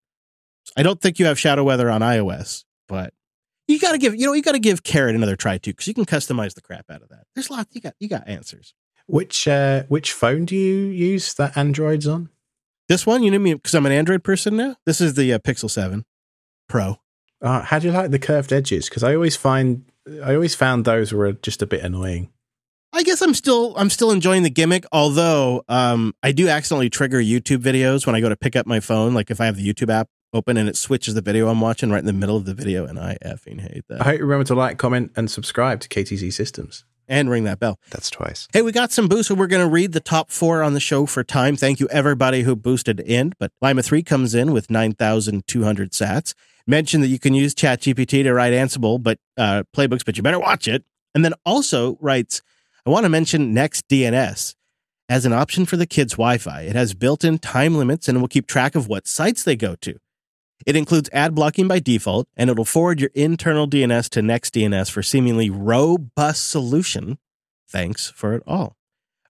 I 0.77 0.83
don't 0.83 1.01
think 1.01 1.21
you 1.21 1.27
have 1.27 1.39
shadow 1.39 1.63
weather 1.63 1.89
on 1.89 2.01
iOS, 2.01 2.65
but 2.89 3.15
you 3.69 3.79
got 3.79 3.93
to 3.93 3.99
give 3.99 4.17
you 4.17 4.27
know 4.27 4.33
you 4.33 4.43
got 4.43 4.53
to 4.53 4.59
give 4.59 4.83
Carrot 4.83 5.15
another 5.15 5.37
try 5.37 5.59
too 5.59 5.71
because 5.71 5.87
you 5.87 5.95
can 5.95 6.07
customize 6.07 6.55
the 6.55 6.63
crap 6.63 6.87
out 6.91 7.03
of 7.03 7.11
that. 7.11 7.27
There's 7.35 7.51
lots 7.51 7.75
you 7.75 7.81
got 7.81 7.95
you 8.01 8.09
got 8.09 8.27
answers. 8.27 8.75
Which 9.07 9.47
uh, 9.47 9.85
which 9.89 10.13
phone 10.13 10.45
do 10.45 10.57
you 10.57 10.87
use 10.87 11.35
that 11.35 11.57
Android's 11.57 12.07
on? 12.07 12.31
This 12.89 13.07
one, 13.07 13.23
you 13.23 13.31
know 13.31 13.39
me 13.39 13.55
because 13.55 13.75
I'm 13.75 13.87
an 13.87 13.93
Android 13.93 14.25
person 14.25 14.57
now. 14.57 14.77
This 14.87 15.01
is 15.01 15.15
the 15.15 15.33
uh, 15.35 15.39
Pixel 15.39 15.71
Seven 15.71 16.05
Pro. 16.69 16.97
Uh, 17.41 17.63
how 17.63 17.79
do 17.79 17.87
you 17.87 17.93
like 17.93 18.11
the 18.11 18.19
curved 18.19 18.53
edges? 18.53 18.89
Because 18.89 19.05
I 19.05 19.15
always 19.15 19.37
find 19.37 19.85
I 20.25 20.35
always 20.35 20.55
found 20.55 20.85
those 20.85 21.13
were 21.13 21.33
just 21.33 21.63
a 21.63 21.67
bit 21.67 21.85
annoying. 21.85 22.31
I 22.93 23.03
guess 23.03 23.21
I'm 23.21 23.35
still 23.35 23.75
I'm 23.77 23.91
still 23.91 24.11
enjoying 24.11 24.43
the 24.43 24.51
gimmick, 24.51 24.87
although 24.93 25.63
um, 25.69 26.15
I 26.23 26.33
do 26.33 26.49
accidentally 26.49 26.91
trigger 26.91 27.19
YouTube 27.19 27.59
videos 27.59 28.07
when 28.07 28.15
I 28.15 28.21
go 28.21 28.29
to 28.31 28.37
pick 28.37 28.57
up 28.57 28.67
my 28.67 28.81
phone. 28.81 29.15
Like 29.15 29.31
if 29.31 29.41
I 29.41 29.47
have 29.47 29.57
the 29.57 29.73
YouTube 29.73 29.91
app 29.91 30.09
open 30.33 30.57
and 30.57 30.69
it 30.69 30.77
switches 30.77 31.15
the 31.15 31.21
video 31.23 31.49
I'm 31.49 31.61
watching 31.61 31.91
right 31.91 31.99
in 31.99 32.07
the 32.07 32.13
middle 32.13 32.37
of 32.37 32.45
the 32.45 32.55
video, 32.55 32.85
and 32.87 32.99
I 32.99 33.17
effing 33.25 33.61
hate 33.61 33.85
that. 33.89 34.01
I 34.01 34.05
hope 34.05 34.19
you 34.19 34.25
remember 34.25 34.45
to 34.45 34.55
like, 34.55 34.79
comment, 34.79 35.13
and 35.17 35.31
subscribe 35.31 35.81
to 35.81 35.89
KTZ 35.89 36.33
Systems. 36.33 36.85
and 37.11 37.31
ring 37.31 37.45
that 37.45 37.59
bell. 37.59 37.79
That's 37.91 38.11
twice. 38.11 38.47
Hey, 38.53 38.61
we 38.61 38.71
got 38.71 38.93
some 38.93 39.09
boosts, 39.09 39.29
so 39.29 39.35
we're 39.35 39.47
going 39.47 39.65
to 39.65 39.73
read 39.73 39.93
the 39.93 40.01
top 40.01 40.31
four 40.31 40.63
on 40.63 40.75
the 40.75 40.81
show 40.81 41.07
for 41.07 41.25
time. 41.25 41.57
Thank 41.57 41.81
you, 41.81 41.89
everybody 41.91 42.43
who 42.43 42.55
boosted 42.55 43.01
in. 43.01 43.33
But 43.39 43.51
Lima 43.63 43.83
3 43.83 44.03
comes 44.03 44.35
in 44.35 44.53
with 44.53 44.69
9,200 44.71 45.93
sats. 45.93 46.35
Mention 46.67 47.01
that 47.01 47.07
you 47.09 47.19
can 47.19 47.33
use 47.33 47.55
ChatGPT 47.55 48.25
to 48.25 48.35
write 48.35 48.53
Ansible 48.53 49.03
but 49.03 49.19
uh, 49.39 49.63
playbooks, 49.75 50.05
but 50.05 50.19
you 50.19 50.23
better 50.23 50.39
watch 50.39 50.69
it. 50.69 50.85
And 51.15 51.25
then 51.25 51.33
also 51.47 51.97
writes, 52.03 52.43
I 52.85 52.91
want 52.91 53.05
to 53.05 53.09
mention 53.09 53.55
NextDNS 53.55 54.55
as 55.09 55.25
an 55.25 55.33
option 55.33 55.65
for 55.65 55.79
the 55.79 55.87
kids' 55.87 56.13
Wi 56.13 56.37
Fi. 56.37 56.61
It 56.63 56.77
has 56.77 56.93
built 56.93 57.25
in 57.25 57.39
time 57.39 57.75
limits 57.77 58.07
and 58.07 58.21
will 58.21 58.29
keep 58.29 58.47
track 58.47 58.75
of 58.75 58.87
what 58.87 59.07
sites 59.07 59.43
they 59.43 59.57
go 59.57 59.75
to. 59.77 59.99
It 60.67 60.77
includes 60.77 61.09
ad 61.13 61.35
blocking 61.35 61.69
by 61.69 61.79
default, 61.79 62.27
and 62.37 62.51
it'll 62.51 62.65
forward 62.65 63.01
your 63.01 63.11
internal 63.15 63.69
DNS 63.69 64.09
to 64.11 64.21
NextDNS 64.21 64.91
for 64.91 65.03
seemingly 65.03 65.51
robust 65.51 66.49
solution. 66.49 67.19
Thanks 67.69 68.11
for 68.11 68.35
it 68.35 68.43
all. 68.47 68.77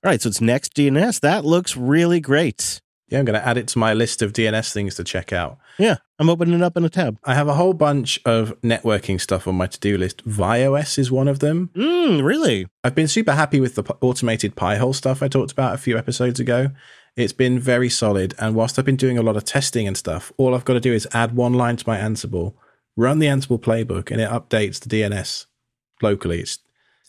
All 0.05 0.11
right, 0.11 0.22
so 0.22 0.29
it's 0.29 0.41
NextDNS. 0.41 1.20
That 1.20 1.45
looks 1.45 1.76
really 1.76 2.20
great. 2.20 2.81
Yeah, 3.09 3.20
I'm 3.20 3.24
going 3.24 3.41
to 3.41 3.47
add 3.47 3.57
it 3.57 3.68
to 3.68 3.79
my 3.79 3.95
list 3.95 4.20
of 4.20 4.33
DNS 4.33 4.72
things 4.72 4.95
to 4.97 5.05
check 5.05 5.33
out. 5.33 5.59
Yeah, 5.79 5.97
I'm 6.18 6.29
opening 6.29 6.55
it 6.55 6.62
up 6.62 6.76
in 6.76 6.85
a 6.85 6.91
tab. 6.91 7.18
I 7.24 7.35
have 7.35 7.49
a 7.49 7.55
whole 7.55 7.72
bunch 7.72 8.20
of 8.24 8.61
networking 8.61 9.20
stuff 9.20 9.49
on 9.49 9.55
my 9.55 9.66
to 9.66 9.81
do 9.81 9.97
list. 9.97 10.26
VyOS 10.29 10.99
is 10.99 11.11
one 11.11 11.26
of 11.26 11.39
them. 11.39 11.70
Mm, 11.74 12.22
really? 12.22 12.66
I've 12.85 12.95
been 12.95 13.09
super 13.09 13.33
happy 13.33 13.61
with 13.61 13.76
the 13.76 13.85
automated 14.03 14.57
Pi-hole 14.57 14.93
stuff 14.93 15.22
I 15.22 15.29
talked 15.29 15.53
about 15.53 15.74
a 15.74 15.79
few 15.79 15.97
episodes 15.97 16.39
ago. 16.39 16.70
It's 17.19 17.33
been 17.33 17.59
very 17.59 17.89
solid. 17.89 18.35
And 18.39 18.55
whilst 18.55 18.79
I've 18.79 18.85
been 18.85 18.97
doing 18.97 19.19
a 19.19 19.23
lot 19.23 19.37
of 19.37 19.45
testing 19.45 19.87
and 19.89 19.97
stuff, 19.97 20.33
all 20.37 20.55
I've 20.55 20.64
got 20.64 20.75
to 20.75 20.81
do 20.81 20.93
is 20.93 21.07
add 21.12 21.35
one 21.35 21.53
line 21.55 21.77
to 21.77 21.85
my 21.87 21.99
Ansible, 21.99 22.55
run 22.97 23.19
the 23.19 23.27
Ansible 23.27 23.61
playbook, 23.61 24.11
and 24.11 24.21
it 24.21 24.31
updates 24.31 24.79
the 24.81 24.89
DNS 24.89 25.47
locally. 26.01 26.41
It's 26.41 26.59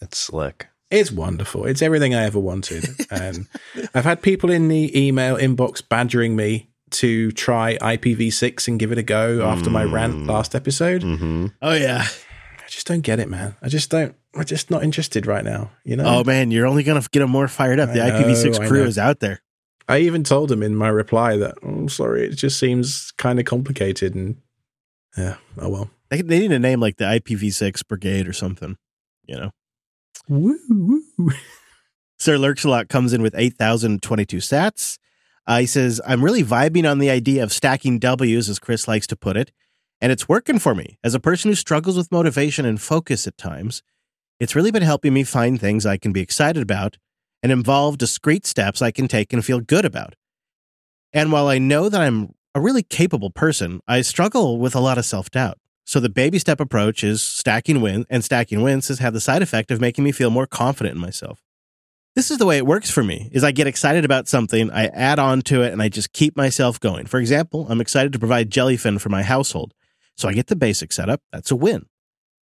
It's 0.02 0.18
slick. 0.18 0.68
it's 0.90 1.12
wonderful. 1.12 1.66
It's 1.66 1.82
everything 1.84 2.16
I 2.16 2.24
ever 2.24 2.40
wanted. 2.40 2.86
and 3.12 3.48
I've 3.94 4.06
had 4.06 4.22
people 4.24 4.50
in 4.50 4.68
the 4.68 4.92
email 5.00 5.38
inbox 5.38 5.88
badgering 5.88 6.36
me 6.36 6.70
to 6.92 7.32
try 7.34 7.78
IPv6 7.78 8.68
and 8.68 8.80
give 8.80 8.92
it 8.92 8.98
a 8.98 9.04
go 9.04 9.44
after 9.46 9.70
my 9.70 9.84
rant 9.84 10.26
last 10.26 10.56
episode. 10.56 11.04
Mm-hmm. 11.04 11.48
Oh, 11.62 11.74
yeah. 11.74 12.04
I 12.58 12.68
just 12.68 12.88
don't 12.88 13.02
get 13.02 13.20
it, 13.20 13.30
man. 13.30 13.56
I 13.62 13.68
just 13.70 13.92
don't. 13.92 14.16
We're 14.34 14.44
just 14.44 14.72
not 14.72 14.84
interested 14.84 15.28
right 15.28 15.44
now. 15.44 15.70
You 15.84 15.98
know. 15.98 16.06
Oh, 16.06 16.24
man, 16.24 16.50
you're 16.50 16.66
only 16.66 16.82
going 16.84 17.00
to 17.00 17.08
get 17.10 17.20
them 17.20 17.30
more 17.30 17.48
fired 17.48 17.80
up. 17.80 17.90
The 17.90 17.96
know, 18.00 18.10
IPv6 18.10 18.68
crew 18.68 18.84
is 18.86 18.98
out 18.98 19.20
there. 19.20 19.42
I 19.90 20.00
even 20.00 20.24
told 20.24 20.52
him 20.52 20.62
in 20.62 20.76
my 20.76 20.88
reply 20.88 21.36
that, 21.38 21.56
oh, 21.64 21.68
I'm 21.68 21.90
sorry, 21.90 22.28
it 22.28 22.36
just 22.36 22.60
seems 22.60 23.12
kind 23.18 23.40
of 23.40 23.46
complicated. 23.46 24.14
And 24.14 24.38
yeah, 25.18 25.38
oh 25.58 25.70
well. 25.70 25.90
They, 26.10 26.22
they 26.22 26.40
need 26.40 26.52
a 26.52 26.60
name 26.60 26.80
like 26.80 26.98
the 26.98 27.06
IPv6 27.06 27.88
Brigade 27.88 28.28
or 28.28 28.34
something, 28.34 28.78
you 29.26 29.36
know? 29.36 29.52
Woo, 30.28 30.60
woo. 30.70 31.32
Sir 32.20 32.38
Lurksalot 32.38 32.88
comes 32.88 33.14
in 33.14 33.22
with 33.24 33.34
8,022 33.36 34.38
sats. 34.38 35.00
Uh, 35.48 35.60
he 35.60 35.66
says, 35.66 36.00
I'm 36.06 36.24
really 36.24 36.44
vibing 36.44 36.90
on 36.90 37.00
the 37.00 37.10
idea 37.10 37.42
of 37.42 37.52
stacking 37.52 37.98
W's, 37.98 38.48
as 38.48 38.60
Chris 38.60 38.88
likes 38.88 39.08
to 39.08 39.16
put 39.16 39.38
it, 39.38 39.52
and 40.00 40.12
it's 40.12 40.30
working 40.30 40.60
for 40.60 40.76
me. 40.76 41.00
As 41.04 41.16
a 41.16 41.20
person 41.20 41.50
who 41.50 41.56
struggles 41.56 41.98
with 41.98 42.12
motivation 42.12 42.66
and 42.66 42.80
focus 42.80 43.26
at 43.26 43.38
times, 43.38 43.82
it's 44.40 44.56
really 44.56 44.72
been 44.72 44.84
helping 44.84 45.14
me 45.14 45.24
find 45.24 45.60
things 45.60 45.86
I 45.86 45.98
can 45.98 46.12
be 46.12 46.22
excited 46.22 46.62
about 46.62 46.98
and 47.42 47.52
involve 47.52 47.98
discrete 47.98 48.46
steps 48.46 48.82
I 48.82 48.92
can 48.92 49.08
take 49.08 49.34
and 49.34 49.44
feel 49.44 49.60
good 49.60 49.86
about. 49.86 50.16
And 51.14 51.32
while 51.32 51.48
I 51.48 51.58
know 51.58 51.90
that 51.90 52.02
I'm 52.02 52.34
a 52.54 52.62
really 52.62 52.84
capable 52.84 53.30
person, 53.30 53.80
I 53.88 54.02
struggle 54.02 54.60
with 54.60 54.76
a 54.76 54.80
lot 54.80 54.98
of 54.98 55.06
self 55.06 55.30
doubt. 55.30 55.58
So 55.86 56.00
the 56.00 56.10
baby 56.10 56.38
step 56.38 56.60
approach 56.60 57.04
is 57.04 57.24
stacking 57.24 57.82
wins, 57.82 58.06
and 58.10 58.24
stacking 58.24 58.62
wins 58.62 58.90
has 58.90 59.00
had 59.00 59.14
the 59.14 59.22
side 59.22 59.42
effect 59.42 59.72
of 59.72 59.82
making 59.82 60.04
me 60.04 60.12
feel 60.12 60.30
more 60.30 60.46
confident 60.46 60.96
in 60.96 61.02
myself. 61.02 61.42
This 62.16 62.32
is 62.32 62.38
the 62.38 62.46
way 62.46 62.58
it 62.58 62.66
works 62.66 62.92
for 62.92 63.04
me 63.04 63.30
is 63.32 63.44
I 63.44 63.52
get 63.52 63.66
excited 63.68 64.04
about 64.04 64.28
something, 64.28 64.70
I 64.72 64.88
add 64.88 65.20
on 65.20 65.42
to 65.44 65.62
it 65.62 65.72
and 65.72 65.82
I 65.82 65.90
just 65.90 66.12
keep 66.12 66.36
myself 66.36 66.80
going. 66.80 67.06
For 67.06 67.20
example, 67.20 67.66
I'm 67.70 67.82
excited 67.82 68.12
to 68.14 68.20
provide 68.20 68.50
jellyfin 68.50 69.00
for 69.00 69.10
my 69.10 69.24
household. 69.24 69.74
So 70.18 70.28
I 70.28 70.34
get 70.34 70.48
the 70.48 70.56
basic 70.56 70.92
setup, 70.92 71.22
that's 71.32 71.50
a 71.50 71.56
win. 71.56 71.86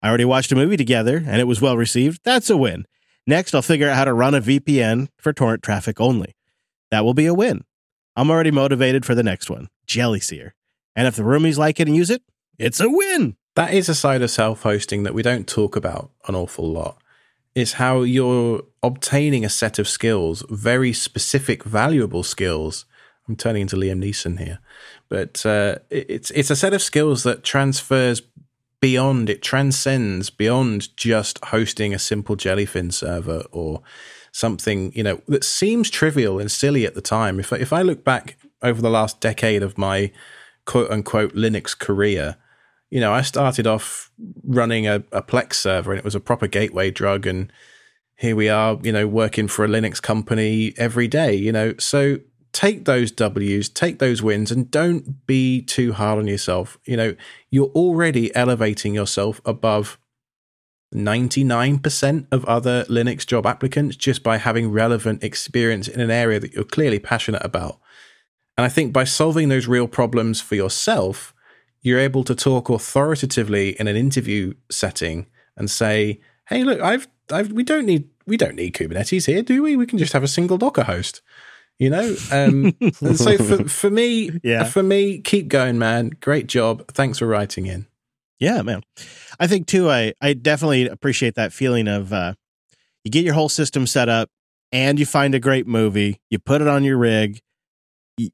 I 0.02 0.10
already 0.10 0.26
watched 0.26 0.52
a 0.52 0.56
movie 0.56 0.78
together 0.78 1.24
and 1.26 1.40
it 1.40 1.48
was 1.48 1.62
well 1.62 1.78
received, 1.78 2.22
that's 2.24 2.50
a 2.50 2.58
win. 2.58 2.86
Next, 3.32 3.56
I'll 3.56 3.62
figure 3.62 3.88
out 3.88 3.96
how 3.96 4.04
to 4.04 4.14
run 4.14 4.36
a 4.36 4.42
VPN 4.42 5.08
for 5.18 5.32
torrent 5.32 5.64
traffic 5.64 6.02
only. 6.02 6.36
That 6.90 7.06
will 7.06 7.14
be 7.14 7.28
a 7.28 7.34
win. 7.34 7.64
I'm 8.14 8.30
already 8.30 8.52
motivated 8.52 9.06
for 9.06 9.16
the 9.16 9.24
next 9.24 9.50
one, 9.50 9.70
Jellyseerr. 9.88 10.52
And 10.98 11.08
if 11.08 11.16
the 11.16 11.24
roomies 11.24 11.58
like 11.58 11.80
it 11.80 11.88
and 11.88 11.96
use 11.96 12.10
it, 12.10 12.24
it's 12.60 12.82
a 12.82 12.90
win. 12.90 13.38
That 13.56 13.74
is 13.74 13.88
a 13.88 13.96
side 13.96 14.22
of 14.22 14.32
self 14.32 14.64
hosting 14.64 15.04
that 15.04 15.14
we 15.14 15.22
don't 15.22 15.48
talk 15.48 15.78
about 15.78 16.12
an 16.28 16.36
awful 16.36 16.70
lot. 16.70 17.02
It's 17.56 17.72
how 17.72 18.02
you're 18.02 18.64
obtaining 18.84 19.46
a 19.46 19.50
set 19.50 19.80
of 19.80 19.88
skills, 19.88 20.44
very 20.50 20.92
specific, 20.92 21.64
valuable 21.64 22.24
skills. 22.24 22.84
I'm 23.30 23.38
turning 23.38 23.62
into 23.62 23.78
Liam 23.78 24.04
Neeson 24.04 24.40
here, 24.40 24.60
but 25.08 25.46
uh, 25.46 25.78
it's 25.90 26.32
it's 26.32 26.50
a 26.50 26.56
set 26.58 26.74
of 26.74 26.82
skills 26.82 27.24
that 27.24 27.46
transfers 27.46 28.22
beyond. 28.82 29.30
It 29.30 29.42
transcends 29.42 30.30
beyond 30.30 30.96
just 30.98 31.44
hosting 31.46 31.94
a 31.94 32.00
simple 32.00 32.36
Jellyfin 32.36 32.92
server 32.92 33.44
or 33.52 33.82
something 34.34 34.94
you 34.96 35.04
know 35.04 35.22
that 35.28 35.44
seems 35.44 35.90
trivial 35.90 36.40
and 36.40 36.52
silly 36.52 36.86
at 36.86 36.96
the 36.96 37.02
time. 37.02 37.40
If 37.40 37.54
I, 37.54 37.58
if 37.58 37.72
I 37.72 37.82
look 37.82 38.04
back 38.04 38.38
over 38.62 38.82
the 38.82 38.90
last 38.90 39.20
decade 39.20 39.64
of 39.64 39.78
my 39.78 40.12
quote 40.66 40.90
unquote 40.90 41.34
Linux 41.34 41.78
career, 41.78 42.38
you 42.90 43.00
know, 43.00 43.14
I 43.14 43.22
started 43.22 43.68
off 43.68 44.12
running 44.44 44.88
a, 44.88 44.96
a 45.12 45.22
Plex 45.22 45.56
server 45.56 45.92
and 45.92 46.00
it 46.00 46.06
was 46.06 46.16
a 46.16 46.20
proper 46.20 46.48
gateway 46.48 46.92
drug. 46.92 47.26
And 47.26 47.52
here 48.16 48.36
we 48.36 48.50
are, 48.50 48.80
you 48.84 48.92
know, 48.92 49.08
working 49.08 49.48
for 49.48 49.66
a 49.66 49.68
Linux 49.68 50.02
company 50.02 50.74
every 50.78 51.08
day, 51.08 51.34
you 51.34 51.52
know. 51.52 51.74
So 51.80 52.18
take 52.54 52.86
those 52.86 53.12
W's, 53.12 53.70
take 53.70 54.00
those 54.00 54.22
wins, 54.22 54.52
and 54.52 54.70
don't 54.70 55.26
be 55.26 55.62
too 55.62 55.94
hard 55.94 56.20
on 56.20 56.28
yourself. 56.28 56.78
You 56.86 56.98
know, 56.98 57.16
you're 57.50 57.72
already 57.76 58.34
elevating 58.36 58.94
yourself 58.94 59.42
above 59.46 59.98
99% 60.94 62.28
of 62.32 62.44
other 62.46 62.84
Linux 62.86 63.26
job 63.26 63.46
applicants 63.46 63.96
just 63.96 64.24
by 64.24 64.38
having 64.38 64.72
relevant 64.72 65.24
experience 65.24 65.88
in 65.88 66.02
an 66.02 66.12
area 66.12 66.40
that 66.40 66.54
you're 66.54 66.64
clearly 66.66 67.00
passionate 67.00 67.44
about. 67.46 67.80
And 68.58 68.66
I 68.66 68.70
think 68.70 68.92
by 68.92 69.06
solving 69.06 69.50
those 69.50 69.68
real 69.68 69.88
problems 69.88 70.42
for 70.42 70.56
yourself, 70.56 71.34
you're 71.82 72.00
able 72.00 72.24
to 72.26 72.36
talk 72.36 72.70
authoritatively 72.70 73.80
in 73.80 73.88
an 73.88 73.96
interview 73.96 74.54
setting 74.70 75.28
and 75.56 75.70
say, 75.70 76.20
"Hey, 76.48 76.64
look, 76.64 76.80
I've, 76.82 77.08
I've 77.32 77.52
we 77.52 77.64
don't 77.64 77.86
need 77.86 78.10
we 78.28 78.38
don't 78.38 78.56
need 78.56 78.76
Kubernetes 78.76 79.26
here, 79.26 79.42
do 79.42 79.64
we? 79.64 79.76
We 79.76 79.88
can 79.88 79.98
just 79.98 80.14
have 80.14 80.24
a 80.24 80.28
single 80.28 80.58
Docker 80.58 80.84
host." 80.84 81.22
You 81.82 81.90
know, 81.90 82.16
um, 82.32 82.76
so 83.16 83.38
for, 83.40 83.68
for 83.68 83.90
me, 83.90 84.30
Yeah. 84.44 84.66
for 84.66 84.84
me, 84.84 85.18
keep 85.18 85.48
going, 85.48 85.80
man. 85.80 86.12
Great 86.20 86.46
job. 86.46 86.86
Thanks 86.94 87.18
for 87.18 87.26
writing 87.26 87.66
in. 87.66 87.88
Yeah, 88.40 88.62
man. 88.62 88.84
I 89.40 89.48
think 89.48 89.66
too. 89.66 89.90
I 89.90 90.14
I 90.22 90.34
definitely 90.34 90.88
appreciate 90.88 91.34
that 91.36 91.52
feeling 91.54 91.88
of 91.88 92.14
uh, 92.14 92.36
you 93.04 93.10
get 93.10 93.26
your 93.26 93.34
whole 93.34 93.50
system 93.50 93.88
set 93.88 94.10
up, 94.10 94.30
and 94.72 95.00
you 95.00 95.08
find 95.08 95.34
a 95.34 95.40
great 95.40 95.66
movie. 95.66 96.20
You 96.30 96.38
put 96.38 96.62
it 96.62 96.68
on 96.68 96.84
your 96.84 96.98
rig. 96.98 97.40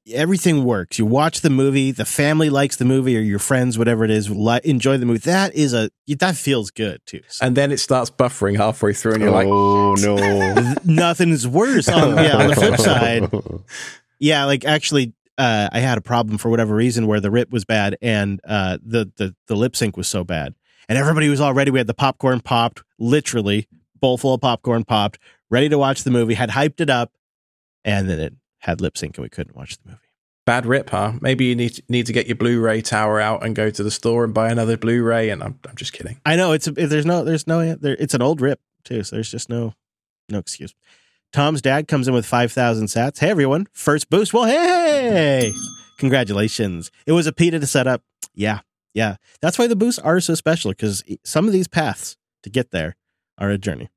Y- 0.06 0.14
Everything 0.14 0.64
works. 0.64 0.98
You 1.00 1.06
watch 1.06 1.42
the 1.42 1.50
movie. 1.50 1.92
The 1.92 2.06
family 2.06 2.50
likes 2.50 2.76
the 2.76 2.86
movie, 2.86 3.18
or 3.18 3.22
your 3.22 3.40
friends, 3.40 3.78
whatever 3.78 4.04
it 4.04 4.12
is, 4.12 4.30
li- 4.30 4.60
enjoy 4.64 4.98
the 4.98 5.06
movie. 5.06 5.20
That 5.20 5.54
is 5.56 5.74
a 5.74 5.90
that 6.20 6.36
feels 6.36 6.72
good 6.72 7.02
too. 7.06 7.22
So 7.28 7.46
And 7.46 7.56
then 7.56 7.72
it 7.72 7.78
starts 7.78 8.10
buffering 8.10 8.58
halfway 8.58 8.94
through, 8.94 9.14
and 9.14 9.22
you're 9.24 9.32
like, 9.32 9.48
oh 9.50 9.96
no! 9.96 10.74
nothing's 10.86 11.48
worse. 11.48 11.88
On, 11.90 12.16
yeah, 12.18 12.38
on 12.38 12.48
the 12.48 12.56
flip 12.56 12.78
side, 12.80 13.30
yeah, 14.20 14.46
like 14.46 14.66
actually, 14.66 15.14
uh, 15.38 15.70
I 15.72 15.80
had 15.80 15.98
a 15.98 16.02
problem 16.02 16.38
for 16.38 16.50
whatever 16.50 16.74
reason 16.76 17.08
where 17.08 17.20
the 17.20 17.32
rip 17.32 17.52
was 17.52 17.66
bad 17.66 17.98
and 18.02 18.40
uh, 18.48 18.78
the 18.84 19.12
the 19.18 19.36
the 19.48 19.56
lip 19.56 19.76
sync 19.76 19.98
was 19.98 20.08
so 20.08 20.24
bad, 20.24 20.56
and 20.90 20.98
everybody 20.98 21.30
was 21.30 21.40
all 21.42 21.54
ready. 21.54 21.72
We 21.72 21.80
had 21.80 21.88
the 21.88 21.94
popcorn 21.94 22.40
popped, 22.42 22.84
literally 23.00 23.68
bowl 24.00 24.18
full 24.18 24.34
of 24.36 24.42
popcorn 24.42 24.84
popped, 24.84 25.18
ready 25.50 25.70
to 25.70 25.78
watch 25.78 26.04
the 26.04 26.12
movie. 26.12 26.34
Had 26.36 26.50
hyped 26.50 26.80
it 26.82 26.90
up, 26.90 27.12
and 27.86 28.10
then 28.10 28.20
it 28.20 28.34
had 28.60 28.82
lip 28.82 28.98
sync, 28.98 29.18
and 29.18 29.24
we 29.24 29.30
couldn't 29.30 29.56
watch 29.56 29.78
the 29.78 29.90
movie. 29.90 30.00
bad 30.46 30.66
rip, 30.66 30.90
huh? 30.90 31.14
Maybe 31.22 31.46
you 31.46 31.56
need 31.56 31.84
need 31.90 32.06
to 32.08 32.14
get 32.14 32.28
your 32.28 32.36
Blu-ray 32.38 32.82
tower 32.82 33.20
out 33.20 33.46
and 33.46 33.56
go 33.56 33.70
to 33.70 33.84
the 33.84 33.92
store 33.92 34.24
and 34.24 34.34
buy 34.34 34.50
another 34.50 34.78
Blu-ray. 34.78 35.30
And 35.30 35.44
I'm 35.44 35.60
I'm 35.68 35.76
just 35.76 35.94
kidding. 35.94 36.20
I 36.26 36.36
know 36.36 36.54
it's 36.54 36.68
a, 36.68 36.72
there's 36.72 37.06
no 37.06 37.24
there's 37.24 37.48
no 37.48 37.76
there, 37.76 37.96
it's 38.00 38.14
an 38.14 38.22
old 38.22 38.42
rip 38.42 38.60
too, 38.84 39.04
so 39.04 39.16
there's 39.18 39.30
just 39.32 39.50
no 39.50 39.74
no 40.30 40.40
excuse. 40.40 40.74
Tom's 41.34 41.62
dad 41.62 41.88
comes 41.88 42.08
in 42.08 42.14
with 42.14 42.26
five 42.26 42.52
thousand 42.52 42.86
sats. 42.86 43.20
Hey 43.20 43.30
everyone, 43.30 43.68
first 43.74 44.10
boost. 44.10 44.34
Well, 44.34 44.46
hey, 44.46 45.54
congratulations! 46.00 46.90
It 47.06 47.12
was 47.12 47.28
a 47.28 47.34
PETA 47.34 47.60
to 47.60 47.68
set 47.68 47.86
up. 47.88 48.02
Yeah, 48.34 48.62
yeah. 48.94 49.18
That's 49.42 49.60
why 49.60 49.68
the 49.68 49.76
boosts 49.76 50.00
are 50.00 50.20
so 50.22 50.36
special 50.36 50.72
because 50.72 51.04
some 51.24 51.46
of 51.46 51.52
these 51.54 51.68
paths 51.68 52.16
to 52.44 52.50
get 52.50 52.72
there 52.72 52.96
are 53.38 53.50
a 53.50 53.58
journey. 53.58 53.90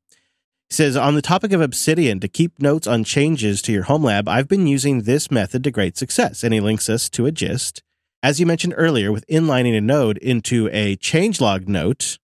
Says 0.73 0.97
on 0.97 1.17
the 1.17 1.23
topic 1.23 1.51
of 1.51 1.61
Obsidian 1.61 2.21
to 2.21 2.29
keep 2.29 2.63
notes 2.63 2.87
on 2.87 3.03
changes 3.03 3.61
to 3.63 3.73
your 3.73 3.83
home 3.83 4.05
lab, 4.05 4.29
I've 4.29 4.47
been 4.47 4.69
using 4.69 5.03
this 5.03 5.29
method 5.29 5.65
to 5.65 5.73
great 5.73 5.97
success, 5.97 6.45
and 6.45 6.55
he 6.55 6.61
links 6.61 6.89
us 6.89 7.11
to 7.11 7.27
a 7.27 7.33
gist. 7.33 7.83
As 8.23 8.39
you 8.39 8.47
mentioned 8.47 8.75
earlier, 8.77 9.11
with 9.11 9.27
inlining 9.27 9.77
a 9.77 9.81
node 9.81 10.17
into 10.19 10.69
a 10.73 10.97
changelog 10.99 11.67
note, 11.67 12.19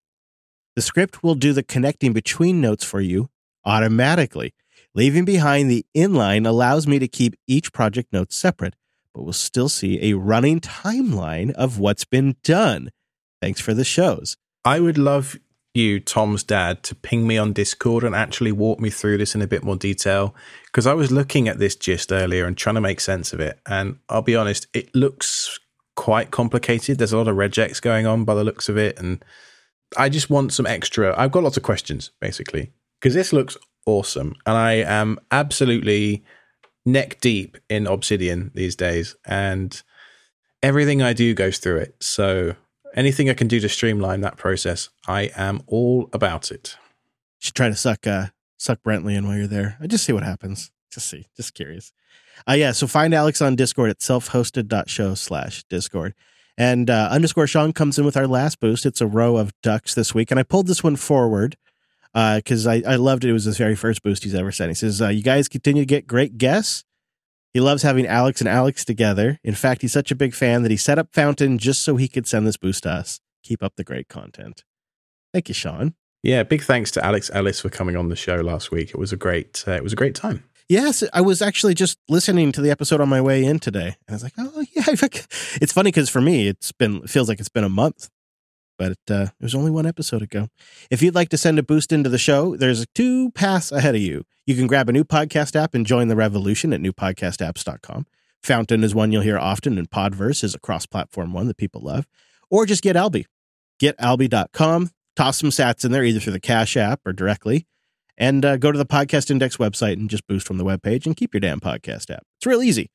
the 0.76 0.82
script 0.82 1.24
will 1.24 1.34
do 1.34 1.52
the 1.52 1.64
connecting 1.64 2.12
between 2.12 2.60
notes 2.60 2.84
for 2.84 3.00
you 3.00 3.30
automatically. 3.64 4.54
Leaving 4.94 5.24
behind 5.24 5.68
the 5.68 5.84
inline 5.96 6.46
allows 6.46 6.86
me 6.86 7.00
to 7.00 7.08
keep 7.08 7.34
each 7.48 7.72
project 7.72 8.12
note 8.12 8.32
separate, 8.32 8.76
but 9.12 9.22
we'll 9.22 9.32
still 9.32 9.68
see 9.68 9.98
a 10.08 10.16
running 10.16 10.60
timeline 10.60 11.50
of 11.54 11.80
what's 11.80 12.04
been 12.04 12.36
done. 12.44 12.90
Thanks 13.42 13.60
for 13.60 13.74
the 13.74 13.84
shows. 13.84 14.36
I 14.64 14.78
would 14.78 14.98
love 14.98 15.36
you, 15.76 16.00
Tom's 16.00 16.42
dad, 16.42 16.82
to 16.84 16.94
ping 16.94 17.26
me 17.26 17.38
on 17.38 17.52
Discord 17.52 18.02
and 18.02 18.14
actually 18.14 18.52
walk 18.52 18.80
me 18.80 18.90
through 18.90 19.18
this 19.18 19.34
in 19.34 19.42
a 19.42 19.46
bit 19.46 19.62
more 19.62 19.76
detail 19.76 20.34
because 20.66 20.86
I 20.86 20.94
was 20.94 21.12
looking 21.12 21.48
at 21.48 21.58
this 21.58 21.76
gist 21.76 22.10
earlier 22.10 22.46
and 22.46 22.56
trying 22.56 22.74
to 22.74 22.80
make 22.80 23.00
sense 23.00 23.32
of 23.32 23.40
it. 23.40 23.60
And 23.66 23.98
I'll 24.08 24.22
be 24.22 24.34
honest, 24.36 24.66
it 24.72 24.94
looks 24.94 25.58
quite 25.94 26.30
complicated. 26.30 26.98
There's 26.98 27.12
a 27.12 27.18
lot 27.18 27.28
of 27.28 27.36
regex 27.36 27.80
going 27.80 28.06
on 28.06 28.24
by 28.24 28.34
the 28.34 28.44
looks 28.44 28.68
of 28.68 28.76
it, 28.76 28.98
and 28.98 29.24
I 29.96 30.08
just 30.08 30.30
want 30.30 30.52
some 30.52 30.66
extra. 30.66 31.14
I've 31.18 31.32
got 31.32 31.42
lots 31.42 31.56
of 31.56 31.62
questions 31.62 32.10
basically 32.20 32.72
because 33.00 33.14
this 33.14 33.32
looks 33.32 33.56
awesome, 33.86 34.34
and 34.46 34.56
I 34.56 34.72
am 34.74 35.18
absolutely 35.30 36.24
neck 36.84 37.20
deep 37.20 37.56
in 37.68 37.86
Obsidian 37.86 38.52
these 38.54 38.76
days, 38.76 39.16
and 39.24 39.82
everything 40.62 41.02
I 41.02 41.12
do 41.12 41.34
goes 41.34 41.58
through 41.58 41.78
it. 41.78 41.96
So 42.00 42.54
anything 42.96 43.30
I 43.30 43.34
can 43.34 43.46
do 43.46 43.60
to 43.60 43.68
streamline 43.68 44.22
that 44.22 44.36
process, 44.36 44.88
I 45.06 45.30
am 45.36 45.62
all 45.66 46.08
about 46.12 46.50
it. 46.50 46.76
You 46.80 47.46
should 47.46 47.54
try 47.54 47.68
to 47.68 47.76
suck 47.76 48.06
uh 48.06 48.26
suck 48.56 48.82
Brentley 48.82 49.16
in 49.16 49.26
while 49.28 49.36
you're 49.36 49.46
there. 49.46 49.76
I 49.80 49.86
just 49.86 50.04
see 50.04 50.12
what 50.12 50.22
happens. 50.24 50.70
Just 50.90 51.08
see. 51.08 51.26
Just 51.36 51.54
curious. 51.54 51.92
Uh 52.48 52.54
yeah, 52.54 52.72
so 52.72 52.86
find 52.86 53.14
Alex 53.14 53.40
on 53.40 53.54
Discord 53.54 53.90
at 53.90 54.02
self-hosted.show 54.02 55.14
slash 55.14 55.64
Discord. 55.64 56.14
And 56.58 56.88
uh, 56.88 57.08
underscore 57.10 57.46
Sean 57.46 57.74
comes 57.74 57.98
in 57.98 58.06
with 58.06 58.16
our 58.16 58.26
last 58.26 58.60
boost. 58.60 58.86
It's 58.86 59.02
a 59.02 59.06
row 59.06 59.36
of 59.36 59.52
ducks 59.62 59.94
this 59.94 60.14
week. 60.14 60.30
And 60.30 60.40
I 60.40 60.42
pulled 60.42 60.66
this 60.66 60.82
one 60.82 60.96
forward 60.96 61.56
because 62.14 62.66
I, 62.66 62.82
I 62.86 62.96
loved 62.96 63.24
it. 63.24 63.28
It 63.28 63.34
was 63.34 63.44
his 63.44 63.58
very 63.58 63.76
first 63.76 64.02
boost 64.02 64.24
he's 64.24 64.34
ever 64.34 64.50
sent. 64.50 64.70
He 64.70 64.74
says, 64.74 65.02
uh, 65.02 65.08
You 65.08 65.22
guys 65.22 65.48
continue 65.48 65.82
to 65.82 65.86
get 65.86 66.06
great 66.06 66.38
guests. 66.38 66.85
He 67.56 67.60
loves 67.60 67.82
having 67.82 68.06
Alex 68.06 68.42
and 68.42 68.48
Alex 68.50 68.84
together. 68.84 69.40
In 69.42 69.54
fact, 69.54 69.80
he's 69.80 69.94
such 69.94 70.10
a 70.10 70.14
big 70.14 70.34
fan 70.34 70.62
that 70.62 70.70
he 70.70 70.76
set 70.76 70.98
up 70.98 71.14
Fountain 71.14 71.56
just 71.56 71.82
so 71.82 71.96
he 71.96 72.06
could 72.06 72.26
send 72.26 72.46
this 72.46 72.58
boost 72.58 72.82
to 72.82 72.90
us. 72.90 73.18
Keep 73.42 73.62
up 73.62 73.76
the 73.76 73.82
great 73.82 74.08
content. 74.08 74.62
Thank 75.32 75.48
you, 75.48 75.54
Sean. 75.54 75.94
Yeah, 76.22 76.42
big 76.42 76.62
thanks 76.62 76.90
to 76.90 77.02
Alex 77.02 77.30
Ellis 77.32 77.62
for 77.62 77.70
coming 77.70 77.96
on 77.96 78.10
the 78.10 78.14
show 78.14 78.36
last 78.42 78.70
week. 78.70 78.90
It 78.90 78.98
was 78.98 79.10
a 79.10 79.16
great, 79.16 79.64
uh, 79.66 79.70
it 79.70 79.82
was 79.82 79.94
a 79.94 79.96
great 79.96 80.14
time. 80.14 80.44
Yes, 80.68 81.02
I 81.14 81.22
was 81.22 81.40
actually 81.40 81.72
just 81.72 81.98
listening 82.10 82.52
to 82.52 82.60
the 82.60 82.70
episode 82.70 83.00
on 83.00 83.08
my 83.08 83.22
way 83.22 83.42
in 83.42 83.58
today, 83.58 83.96
and 84.06 84.10
I 84.10 84.12
was 84.12 84.22
like, 84.22 84.34
"Oh 84.36 84.62
yeah." 84.74 84.84
It's 85.62 85.72
funny 85.72 85.92
because 85.92 86.10
for 86.10 86.20
me, 86.20 86.48
it's 86.48 86.72
been 86.72 87.04
it 87.04 87.08
feels 87.08 87.26
like 87.30 87.40
it's 87.40 87.48
been 87.48 87.64
a 87.64 87.70
month, 87.70 88.10
but 88.78 88.92
it, 88.92 89.10
uh, 89.10 89.26
it 89.38 89.42
was 89.42 89.54
only 89.54 89.70
one 89.70 89.86
episode 89.86 90.22
ago. 90.22 90.48
If 90.90 91.02
you'd 91.02 91.14
like 91.14 91.28
to 91.30 91.38
send 91.38 91.58
a 91.58 91.62
boost 91.62 91.92
into 91.92 92.10
the 92.10 92.18
show, 92.18 92.56
there's 92.56 92.86
two 92.94 93.30
paths 93.32 93.72
ahead 93.72 93.94
of 93.94 94.00
you. 94.00 94.24
You 94.46 94.54
can 94.54 94.66
grab 94.66 94.88
a 94.88 94.92
new 94.92 95.04
podcast 95.04 95.56
app 95.56 95.74
and 95.74 95.86
join 95.86 96.08
the 96.08 96.16
revolution 96.16 96.72
at 96.72 96.80
newpodcastapps.com. 96.80 98.06
Fountain 98.42 98.84
is 98.84 98.94
one 98.94 99.12
you'll 99.12 99.22
hear 99.22 99.38
often, 99.38 99.78
and 99.78 99.90
Podverse 99.90 100.44
is 100.44 100.54
a 100.54 100.60
cross-platform 100.60 101.32
one 101.32 101.48
that 101.48 101.56
people 101.56 101.80
love. 101.80 102.06
Or 102.50 102.64
just 102.64 102.82
get 102.82 102.96
Alby. 102.96 103.26
Get 103.80 103.96
Alby.com. 103.98 104.90
Toss 105.16 105.38
some 105.38 105.50
sats 105.50 105.84
in 105.84 105.92
there 105.92 106.04
either 106.04 106.20
through 106.20 106.34
the 106.34 106.40
Cash 106.40 106.76
app 106.76 107.00
or 107.06 107.12
directly 107.12 107.66
and 108.18 108.44
uh, 108.44 108.56
go 108.56 108.72
to 108.72 108.78
the 108.78 108.86
podcast 108.86 109.30
index 109.30 109.56
website 109.56 109.94
and 109.94 110.08
just 110.10 110.26
boost 110.26 110.46
from 110.46 110.58
the 110.58 110.64
webpage 110.64 111.06
and 111.06 111.16
keep 111.16 111.34
your 111.34 111.40
damn 111.40 111.60
podcast 111.60 112.10
app. 112.10 112.24
It's 112.38 112.46
real 112.46 112.62
easy. 112.62 112.90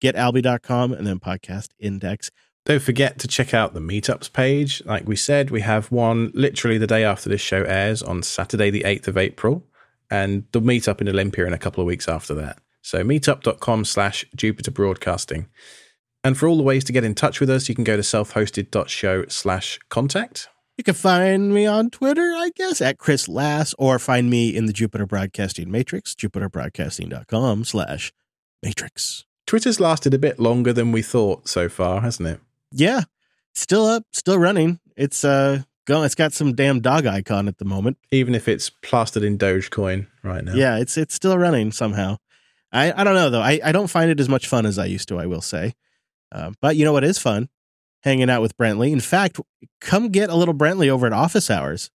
Get 0.00 0.16
alby.com 0.16 0.92
and 0.92 1.06
then 1.06 1.20
podcast 1.20 1.68
index. 1.78 2.30
Don't 2.64 2.82
forget 2.82 3.18
to 3.18 3.28
check 3.28 3.52
out 3.52 3.74
the 3.74 3.80
meetups 3.80 4.32
page. 4.32 4.82
Like 4.86 5.06
we 5.06 5.16
said, 5.16 5.50
we 5.50 5.62
have 5.62 5.90
one 5.90 6.30
literally 6.32 6.78
the 6.78 6.86
day 6.86 7.02
after 7.02 7.28
this 7.28 7.40
show 7.40 7.64
airs 7.64 8.02
on 8.02 8.22
Saturday, 8.22 8.70
the 8.70 8.84
8th 8.84 9.08
of 9.08 9.16
April, 9.16 9.66
and 10.10 10.44
the 10.52 10.60
meetup 10.60 11.00
in 11.00 11.08
Olympia 11.08 11.46
in 11.46 11.52
a 11.52 11.58
couple 11.58 11.80
of 11.80 11.88
weeks 11.88 12.08
after 12.08 12.34
that. 12.34 12.58
So 12.80 13.02
meetup.com 13.02 13.84
slash 13.84 14.24
Jupiter 14.36 14.70
Broadcasting. 14.70 15.48
And 16.22 16.38
for 16.38 16.46
all 16.46 16.56
the 16.56 16.62
ways 16.62 16.84
to 16.84 16.92
get 16.92 17.02
in 17.02 17.16
touch 17.16 17.40
with 17.40 17.50
us, 17.50 17.68
you 17.68 17.74
can 17.74 17.82
go 17.82 17.96
to 17.96 18.02
self-hosted.show 18.02 19.24
slash 19.26 19.80
contact. 19.88 20.48
You 20.78 20.84
can 20.84 20.94
find 20.94 21.52
me 21.52 21.66
on 21.66 21.90
Twitter, 21.90 22.32
I 22.36 22.50
guess, 22.54 22.80
at 22.80 22.98
ChrisLAS, 22.98 23.74
or 23.76 23.98
find 23.98 24.30
me 24.30 24.56
in 24.56 24.66
the 24.66 24.72
Jupiter 24.72 25.04
Broadcasting 25.04 25.70
Matrix, 25.70 26.14
jupiterbroadcasting.com 26.14 27.64
slash 27.64 28.12
matrix. 28.62 29.24
Twitter's 29.46 29.80
lasted 29.80 30.14
a 30.14 30.18
bit 30.18 30.38
longer 30.38 30.72
than 30.72 30.92
we 30.92 31.02
thought 31.02 31.48
so 31.48 31.68
far, 31.68 32.00
hasn't 32.00 32.28
it? 32.28 32.40
Yeah, 32.72 33.02
still 33.54 33.84
up, 33.86 34.04
still 34.12 34.38
running. 34.38 34.80
It's 34.96 35.24
uh 35.24 35.62
going. 35.86 36.04
It's 36.04 36.14
got 36.14 36.32
some 36.32 36.54
damn 36.54 36.80
dog 36.80 37.06
icon 37.06 37.48
at 37.48 37.58
the 37.58 37.64
moment. 37.64 37.98
Even 38.10 38.34
if 38.34 38.48
it's 38.48 38.70
plastered 38.70 39.22
in 39.22 39.38
Dogecoin 39.38 40.06
right 40.22 40.44
now. 40.44 40.54
Yeah, 40.54 40.78
it's 40.78 40.96
it's 40.96 41.14
still 41.14 41.38
running 41.38 41.72
somehow. 41.72 42.16
I 42.72 42.92
I 42.92 43.04
don't 43.04 43.14
know 43.14 43.30
though. 43.30 43.40
I 43.42 43.60
I 43.64 43.72
don't 43.72 43.88
find 43.88 44.10
it 44.10 44.20
as 44.20 44.28
much 44.28 44.46
fun 44.48 44.66
as 44.66 44.78
I 44.78 44.86
used 44.86 45.08
to. 45.08 45.18
I 45.18 45.26
will 45.26 45.40
say, 45.42 45.74
uh, 46.32 46.52
but 46.60 46.76
you 46.76 46.84
know 46.84 46.92
what 46.92 47.04
is 47.04 47.18
fun? 47.18 47.48
Hanging 48.02 48.28
out 48.30 48.42
with 48.42 48.56
Brentley. 48.56 48.92
In 48.92 49.00
fact, 49.00 49.38
come 49.80 50.08
get 50.08 50.28
a 50.30 50.34
little 50.34 50.54
Brentley 50.54 50.88
over 50.88 51.06
at 51.06 51.12
office 51.12 51.50
hours. 51.50 51.90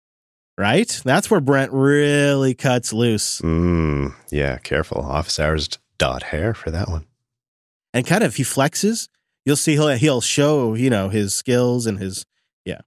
Right, 0.59 1.01
that's 1.03 1.31
where 1.31 1.41
Brent 1.41 1.73
really 1.73 2.55
cuts 2.55 2.93
loose. 2.93 3.41
Mm, 3.41 4.15
yeah, 4.31 4.59
careful. 4.59 5.01
Office 5.01 5.41
hours 5.41 5.69
dot 5.97 6.25
hair 6.25 6.53
for 6.53 6.71
that 6.71 6.89
one. 6.91 7.07
and 7.95 8.07
kind 8.07 8.23
of 8.23 8.35
he 8.37 8.43
flexes, 8.43 9.09
you'll 9.45 9.57
see 9.57 9.73
he'll 9.73 9.89
he'll 9.89 10.21
show 10.21 10.75
you 10.75 10.91
know 10.91 11.09
his 11.09 11.35
skills 11.35 11.87
and 11.87 11.99
his 11.99 12.27
yeah, 12.65 12.81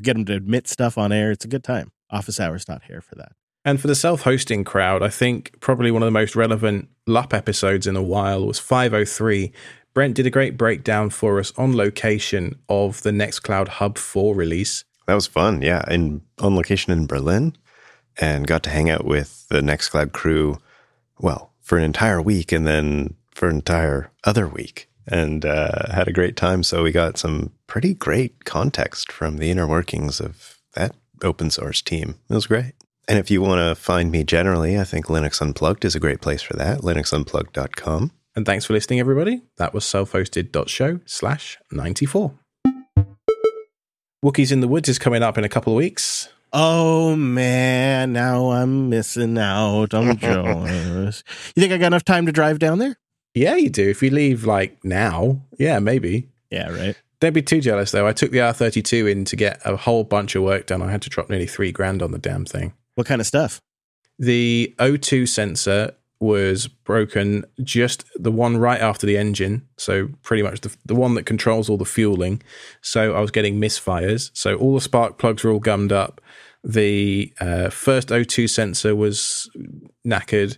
get 0.00 0.16
him 0.16 0.24
to 0.26 0.34
admit 0.34 0.68
stuff 0.68 0.98
on 0.98 1.12
air. 1.12 1.30
It's 1.30 1.44
a 1.44 1.48
good 1.48 1.64
time. 1.64 1.92
Office 2.10 2.38
hours 2.38 2.68
not 2.68 2.84
here 2.84 3.00
for 3.00 3.14
that. 3.16 3.32
And 3.64 3.80
for 3.80 3.88
the 3.88 3.94
self 3.94 4.22
hosting 4.22 4.64
crowd, 4.64 5.02
I 5.02 5.08
think 5.08 5.58
probably 5.60 5.90
one 5.90 6.02
of 6.02 6.06
the 6.06 6.12
most 6.12 6.36
relevant 6.36 6.88
LUP 7.06 7.34
episodes 7.34 7.86
in 7.86 7.96
a 7.96 8.02
while 8.02 8.46
was 8.46 8.58
503. 8.58 9.52
Brent 9.92 10.14
did 10.14 10.26
a 10.26 10.30
great 10.30 10.56
breakdown 10.56 11.10
for 11.10 11.40
us 11.40 11.52
on 11.56 11.76
location 11.76 12.54
of 12.68 13.02
the 13.02 13.10
Nextcloud 13.10 13.68
Hub 13.68 13.96
4 13.96 14.34
release. 14.34 14.84
That 15.06 15.14
was 15.14 15.26
fun. 15.26 15.62
Yeah, 15.62 15.84
in 15.90 16.22
on 16.38 16.54
location 16.54 16.92
in 16.92 17.06
Berlin, 17.06 17.56
and 18.20 18.46
got 18.46 18.62
to 18.64 18.70
hang 18.70 18.90
out 18.90 19.04
with 19.04 19.48
the 19.48 19.62
Nextcloud 19.62 20.12
crew. 20.12 20.58
Well, 21.18 21.52
for 21.60 21.78
an 21.78 21.84
entire 21.84 22.22
week, 22.22 22.52
and 22.52 22.66
then 22.66 23.14
for 23.32 23.48
an 23.48 23.56
entire 23.56 24.12
other 24.24 24.46
week 24.46 24.88
and 25.06 25.44
uh, 25.44 25.92
had 25.92 26.08
a 26.08 26.12
great 26.12 26.36
time. 26.36 26.62
So 26.62 26.82
we 26.82 26.92
got 26.92 27.18
some 27.18 27.52
pretty 27.66 27.94
great 27.94 28.44
context 28.44 29.12
from 29.12 29.38
the 29.38 29.50
inner 29.50 29.66
workings 29.66 30.20
of 30.20 30.58
that 30.74 30.94
open 31.22 31.50
source 31.50 31.80
team. 31.82 32.16
It 32.28 32.34
was 32.34 32.46
great. 32.46 32.72
And 33.08 33.18
if 33.18 33.30
you 33.30 33.40
want 33.40 33.60
to 33.60 33.74
find 33.80 34.10
me 34.10 34.24
generally, 34.24 34.78
I 34.78 34.84
think 34.84 35.06
Linux 35.06 35.40
Unplugged 35.40 35.84
is 35.84 35.94
a 35.94 36.00
great 36.00 36.20
place 36.20 36.42
for 36.42 36.54
that. 36.54 36.80
linuxunplugged.com. 36.80 38.10
And 38.34 38.44
thanks 38.44 38.64
for 38.66 38.72
listening, 38.72 39.00
everybody. 39.00 39.42
That 39.58 39.72
was 39.72 39.84
self-hosted.show 39.84 41.00
slash 41.06 41.56
94. 41.70 42.34
Wookiees 44.24 44.50
in 44.50 44.60
the 44.60 44.68
Woods 44.68 44.88
is 44.88 44.98
coming 44.98 45.22
up 45.22 45.38
in 45.38 45.44
a 45.44 45.48
couple 45.48 45.72
of 45.72 45.76
weeks. 45.76 46.28
Oh 46.52 47.14
man, 47.16 48.12
now 48.12 48.50
I'm 48.50 48.88
missing 48.88 49.38
out. 49.38 49.94
I'm 49.94 50.16
jealous. 50.18 51.22
You 51.54 51.60
think 51.60 51.72
I 51.72 51.78
got 51.78 51.88
enough 51.88 52.04
time 52.04 52.26
to 52.26 52.32
drive 52.32 52.58
down 52.58 52.78
there? 52.78 52.96
Yeah, 53.36 53.56
you 53.56 53.68
do. 53.68 53.86
If 53.86 54.02
you 54.02 54.08
leave 54.08 54.46
like 54.46 54.82
now, 54.82 55.42
yeah, 55.58 55.78
maybe. 55.78 56.30
Yeah, 56.50 56.70
right. 56.70 56.96
Don't 57.20 57.34
be 57.34 57.42
too 57.42 57.60
jealous 57.60 57.90
though. 57.90 58.06
I 58.06 58.12
took 58.12 58.30
the 58.30 58.38
R32 58.38 59.10
in 59.12 59.24
to 59.26 59.36
get 59.36 59.60
a 59.62 59.76
whole 59.76 60.04
bunch 60.04 60.34
of 60.34 60.42
work 60.42 60.64
done. 60.64 60.80
I 60.80 60.90
had 60.90 61.02
to 61.02 61.10
drop 61.10 61.28
nearly 61.28 61.46
three 61.46 61.70
grand 61.70 62.02
on 62.02 62.12
the 62.12 62.18
damn 62.18 62.46
thing. 62.46 62.72
What 62.94 63.06
kind 63.06 63.20
of 63.20 63.26
stuff? 63.26 63.60
The 64.18 64.74
O2 64.78 65.28
sensor 65.28 65.92
was 66.18 66.66
broken, 66.66 67.44
just 67.62 68.04
the 68.14 68.32
one 68.32 68.56
right 68.56 68.80
after 68.80 69.06
the 69.06 69.18
engine. 69.18 69.68
So, 69.76 70.08
pretty 70.22 70.42
much 70.42 70.62
the, 70.62 70.74
the 70.86 70.94
one 70.94 71.12
that 71.14 71.26
controls 71.26 71.68
all 71.68 71.76
the 71.76 71.84
fueling. 71.84 72.42
So, 72.80 73.14
I 73.14 73.20
was 73.20 73.30
getting 73.30 73.60
misfires. 73.60 74.30
So, 74.32 74.56
all 74.56 74.74
the 74.74 74.80
spark 74.80 75.18
plugs 75.18 75.44
were 75.44 75.50
all 75.50 75.60
gummed 75.60 75.92
up. 75.92 76.22
The 76.64 77.34
uh, 77.38 77.68
first 77.68 78.08
O2 78.08 78.48
sensor 78.48 78.96
was 78.96 79.50
knackered. 80.06 80.56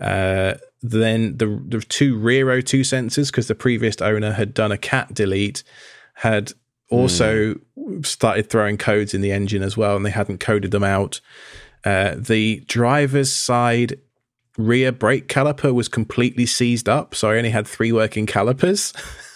Uh, 0.00 0.54
then 0.84 1.38
the, 1.38 1.62
the 1.66 1.80
two 1.80 2.14
rear 2.16 2.44
O2 2.46 2.80
sensors, 2.80 3.28
because 3.30 3.48
the 3.48 3.54
previous 3.54 4.02
owner 4.02 4.32
had 4.32 4.52
done 4.52 4.70
a 4.70 4.76
cat 4.76 5.14
delete, 5.14 5.64
had 6.12 6.52
also 6.90 7.54
mm. 7.78 8.06
started 8.06 8.50
throwing 8.50 8.76
codes 8.76 9.14
in 9.14 9.22
the 9.22 9.32
engine 9.32 9.62
as 9.62 9.78
well, 9.78 9.96
and 9.96 10.04
they 10.04 10.10
hadn't 10.10 10.40
coded 10.40 10.72
them 10.72 10.84
out. 10.84 11.22
Uh, 11.84 12.14
the 12.18 12.62
driver's 12.66 13.32
side 13.32 13.98
rear 14.58 14.92
brake 14.92 15.26
caliper 15.26 15.72
was 15.72 15.88
completely 15.88 16.44
seized 16.44 16.86
up, 16.86 17.14
so 17.14 17.30
I 17.30 17.38
only 17.38 17.50
had 17.50 17.66
three 17.66 17.90
working 17.90 18.26
calipers. 18.26 18.92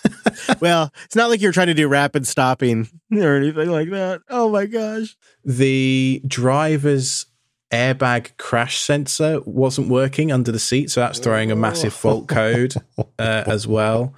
well, 0.61 0.93
it's 1.07 1.17
not 1.17 1.31
like 1.31 1.41
you're 1.41 1.53
trying 1.53 1.67
to 1.69 1.75
do 1.75 1.89
rapid 1.89 2.27
stopping 2.27 2.89
or 3.11 3.37
anything 3.37 3.71
like 3.71 3.89
that. 3.89 4.21
Oh 4.29 4.51
my 4.51 4.67
gosh. 4.67 5.17
The 5.45 6.23
driver's 6.27 7.25
airbag 7.71 8.37
crash 8.37 8.81
sensor 8.81 9.41
wasn't 9.45 9.89
working 9.89 10.33
under 10.33 10.53
the 10.53 10.59
seat, 10.59 10.91
so 10.91 11.01
that's 11.01 11.19
throwing 11.19 11.51
a 11.51 11.57
massive 11.57 11.93
fault 11.93 12.29
code 12.29 12.75
uh, 12.99 13.03
as 13.19 13.67
well. 13.67 14.15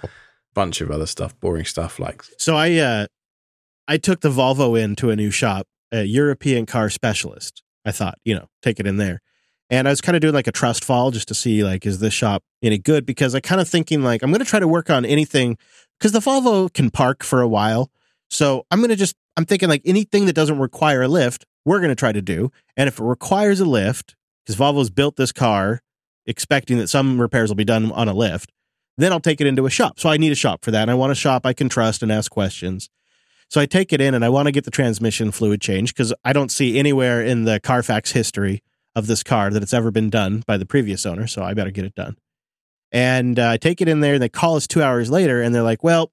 Bunch 0.54 0.80
of 0.80 0.90
other 0.90 1.06
stuff, 1.06 1.38
boring 1.40 1.64
stuff 1.64 1.98
like. 1.98 2.24
So 2.38 2.56
I 2.56 2.76
uh 2.76 3.06
I 3.88 3.96
took 3.96 4.20
the 4.20 4.30
Volvo 4.30 4.80
into 4.80 5.10
a 5.10 5.16
new 5.16 5.30
shop, 5.30 5.66
a 5.92 6.04
European 6.04 6.66
car 6.66 6.90
specialist. 6.90 7.62
I 7.84 7.92
thought, 7.92 8.18
you 8.24 8.34
know, 8.34 8.46
take 8.62 8.78
it 8.78 8.86
in 8.86 8.98
there. 8.98 9.20
And 9.70 9.86
I 9.86 9.90
was 9.90 10.00
kind 10.00 10.16
of 10.16 10.20
doing 10.20 10.34
like 10.34 10.48
a 10.48 10.52
trust 10.52 10.84
fall 10.84 11.10
just 11.10 11.28
to 11.28 11.34
see 11.34 11.64
like, 11.64 11.86
is 11.86 12.00
this 12.00 12.12
shop 12.12 12.42
any 12.62 12.78
good? 12.78 13.06
Because 13.06 13.34
I 13.34 13.40
kind 13.40 13.60
of 13.60 13.68
thinking 13.68 14.02
like, 14.02 14.22
I'm 14.22 14.30
going 14.30 14.40
to 14.40 14.44
try 14.44 14.58
to 14.60 14.68
work 14.68 14.90
on 14.90 15.04
anything 15.04 15.56
because 15.98 16.12
the 16.12 16.18
Volvo 16.18 16.72
can 16.72 16.90
park 16.90 17.22
for 17.22 17.40
a 17.40 17.48
while. 17.48 17.90
So 18.28 18.66
I'm 18.70 18.80
going 18.80 18.90
to 18.90 18.96
just, 18.96 19.16
I'm 19.36 19.44
thinking 19.44 19.68
like 19.68 19.82
anything 19.84 20.26
that 20.26 20.34
doesn't 20.34 20.58
require 20.58 21.02
a 21.02 21.08
lift, 21.08 21.46
we're 21.64 21.78
going 21.78 21.90
to 21.90 21.96
try 21.96 22.12
to 22.12 22.22
do. 22.22 22.50
And 22.76 22.88
if 22.88 22.98
it 22.98 23.04
requires 23.04 23.60
a 23.60 23.64
lift, 23.64 24.16
because 24.44 24.56
Volvo's 24.56 24.90
built 24.90 25.16
this 25.16 25.32
car 25.32 25.80
expecting 26.26 26.78
that 26.78 26.88
some 26.88 27.20
repairs 27.20 27.50
will 27.50 27.56
be 27.56 27.64
done 27.64 27.92
on 27.92 28.08
a 28.08 28.14
lift, 28.14 28.52
then 28.96 29.12
I'll 29.12 29.20
take 29.20 29.40
it 29.40 29.46
into 29.46 29.66
a 29.66 29.70
shop. 29.70 29.98
So 29.98 30.08
I 30.08 30.16
need 30.16 30.32
a 30.32 30.36
shop 30.36 30.64
for 30.64 30.70
that. 30.70 30.82
And 30.82 30.90
I 30.90 30.94
want 30.94 31.12
a 31.12 31.16
shop 31.16 31.46
I 31.46 31.52
can 31.52 31.68
trust 31.68 32.02
and 32.02 32.12
ask 32.12 32.30
questions. 32.30 32.88
So 33.48 33.60
I 33.60 33.66
take 33.66 33.92
it 33.92 34.00
in 34.00 34.14
and 34.14 34.24
I 34.24 34.28
want 34.28 34.46
to 34.46 34.52
get 34.52 34.64
the 34.64 34.70
transmission 34.70 35.32
fluid 35.32 35.60
changed 35.60 35.94
because 35.94 36.14
I 36.24 36.32
don't 36.32 36.52
see 36.52 36.78
anywhere 36.78 37.24
in 37.24 37.44
the 37.44 37.58
Carfax 37.60 38.12
history 38.12 38.62
of 38.94 39.06
this 39.06 39.22
car 39.22 39.50
that 39.50 39.62
it's 39.62 39.74
ever 39.74 39.90
been 39.90 40.10
done 40.10 40.44
by 40.46 40.56
the 40.56 40.66
previous 40.66 41.04
owner. 41.04 41.26
So 41.26 41.42
I 41.42 41.54
better 41.54 41.70
get 41.70 41.84
it 41.84 41.94
done. 41.94 42.16
And 42.92 43.38
uh, 43.38 43.50
I 43.50 43.56
take 43.56 43.80
it 43.80 43.88
in 43.88 44.00
there 44.00 44.14
and 44.14 44.22
they 44.22 44.28
call 44.28 44.56
us 44.56 44.66
two 44.66 44.82
hours 44.82 45.10
later 45.10 45.40
and 45.40 45.54
they're 45.54 45.62
like, 45.62 45.82
well, 45.82 46.12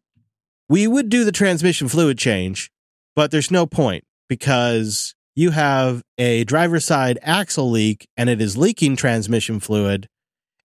we 0.70 0.88
would 0.88 1.10
do 1.10 1.24
the 1.24 1.32
transmission 1.32 1.88
fluid 1.88 2.18
change, 2.18 2.72
but 3.16 3.32
there's 3.32 3.52
no 3.52 3.66
point 3.66 4.04
because 4.28 5.16
you 5.38 5.52
have 5.52 6.04
a 6.18 6.44
driver 6.44 6.80
side 6.80 7.20
axle 7.22 7.70
leak 7.70 8.08
and 8.18 8.30
it 8.30 8.42
is 8.42 8.58
leaking 8.58 8.96
transmission 8.96 9.60
fluid. 9.60 10.08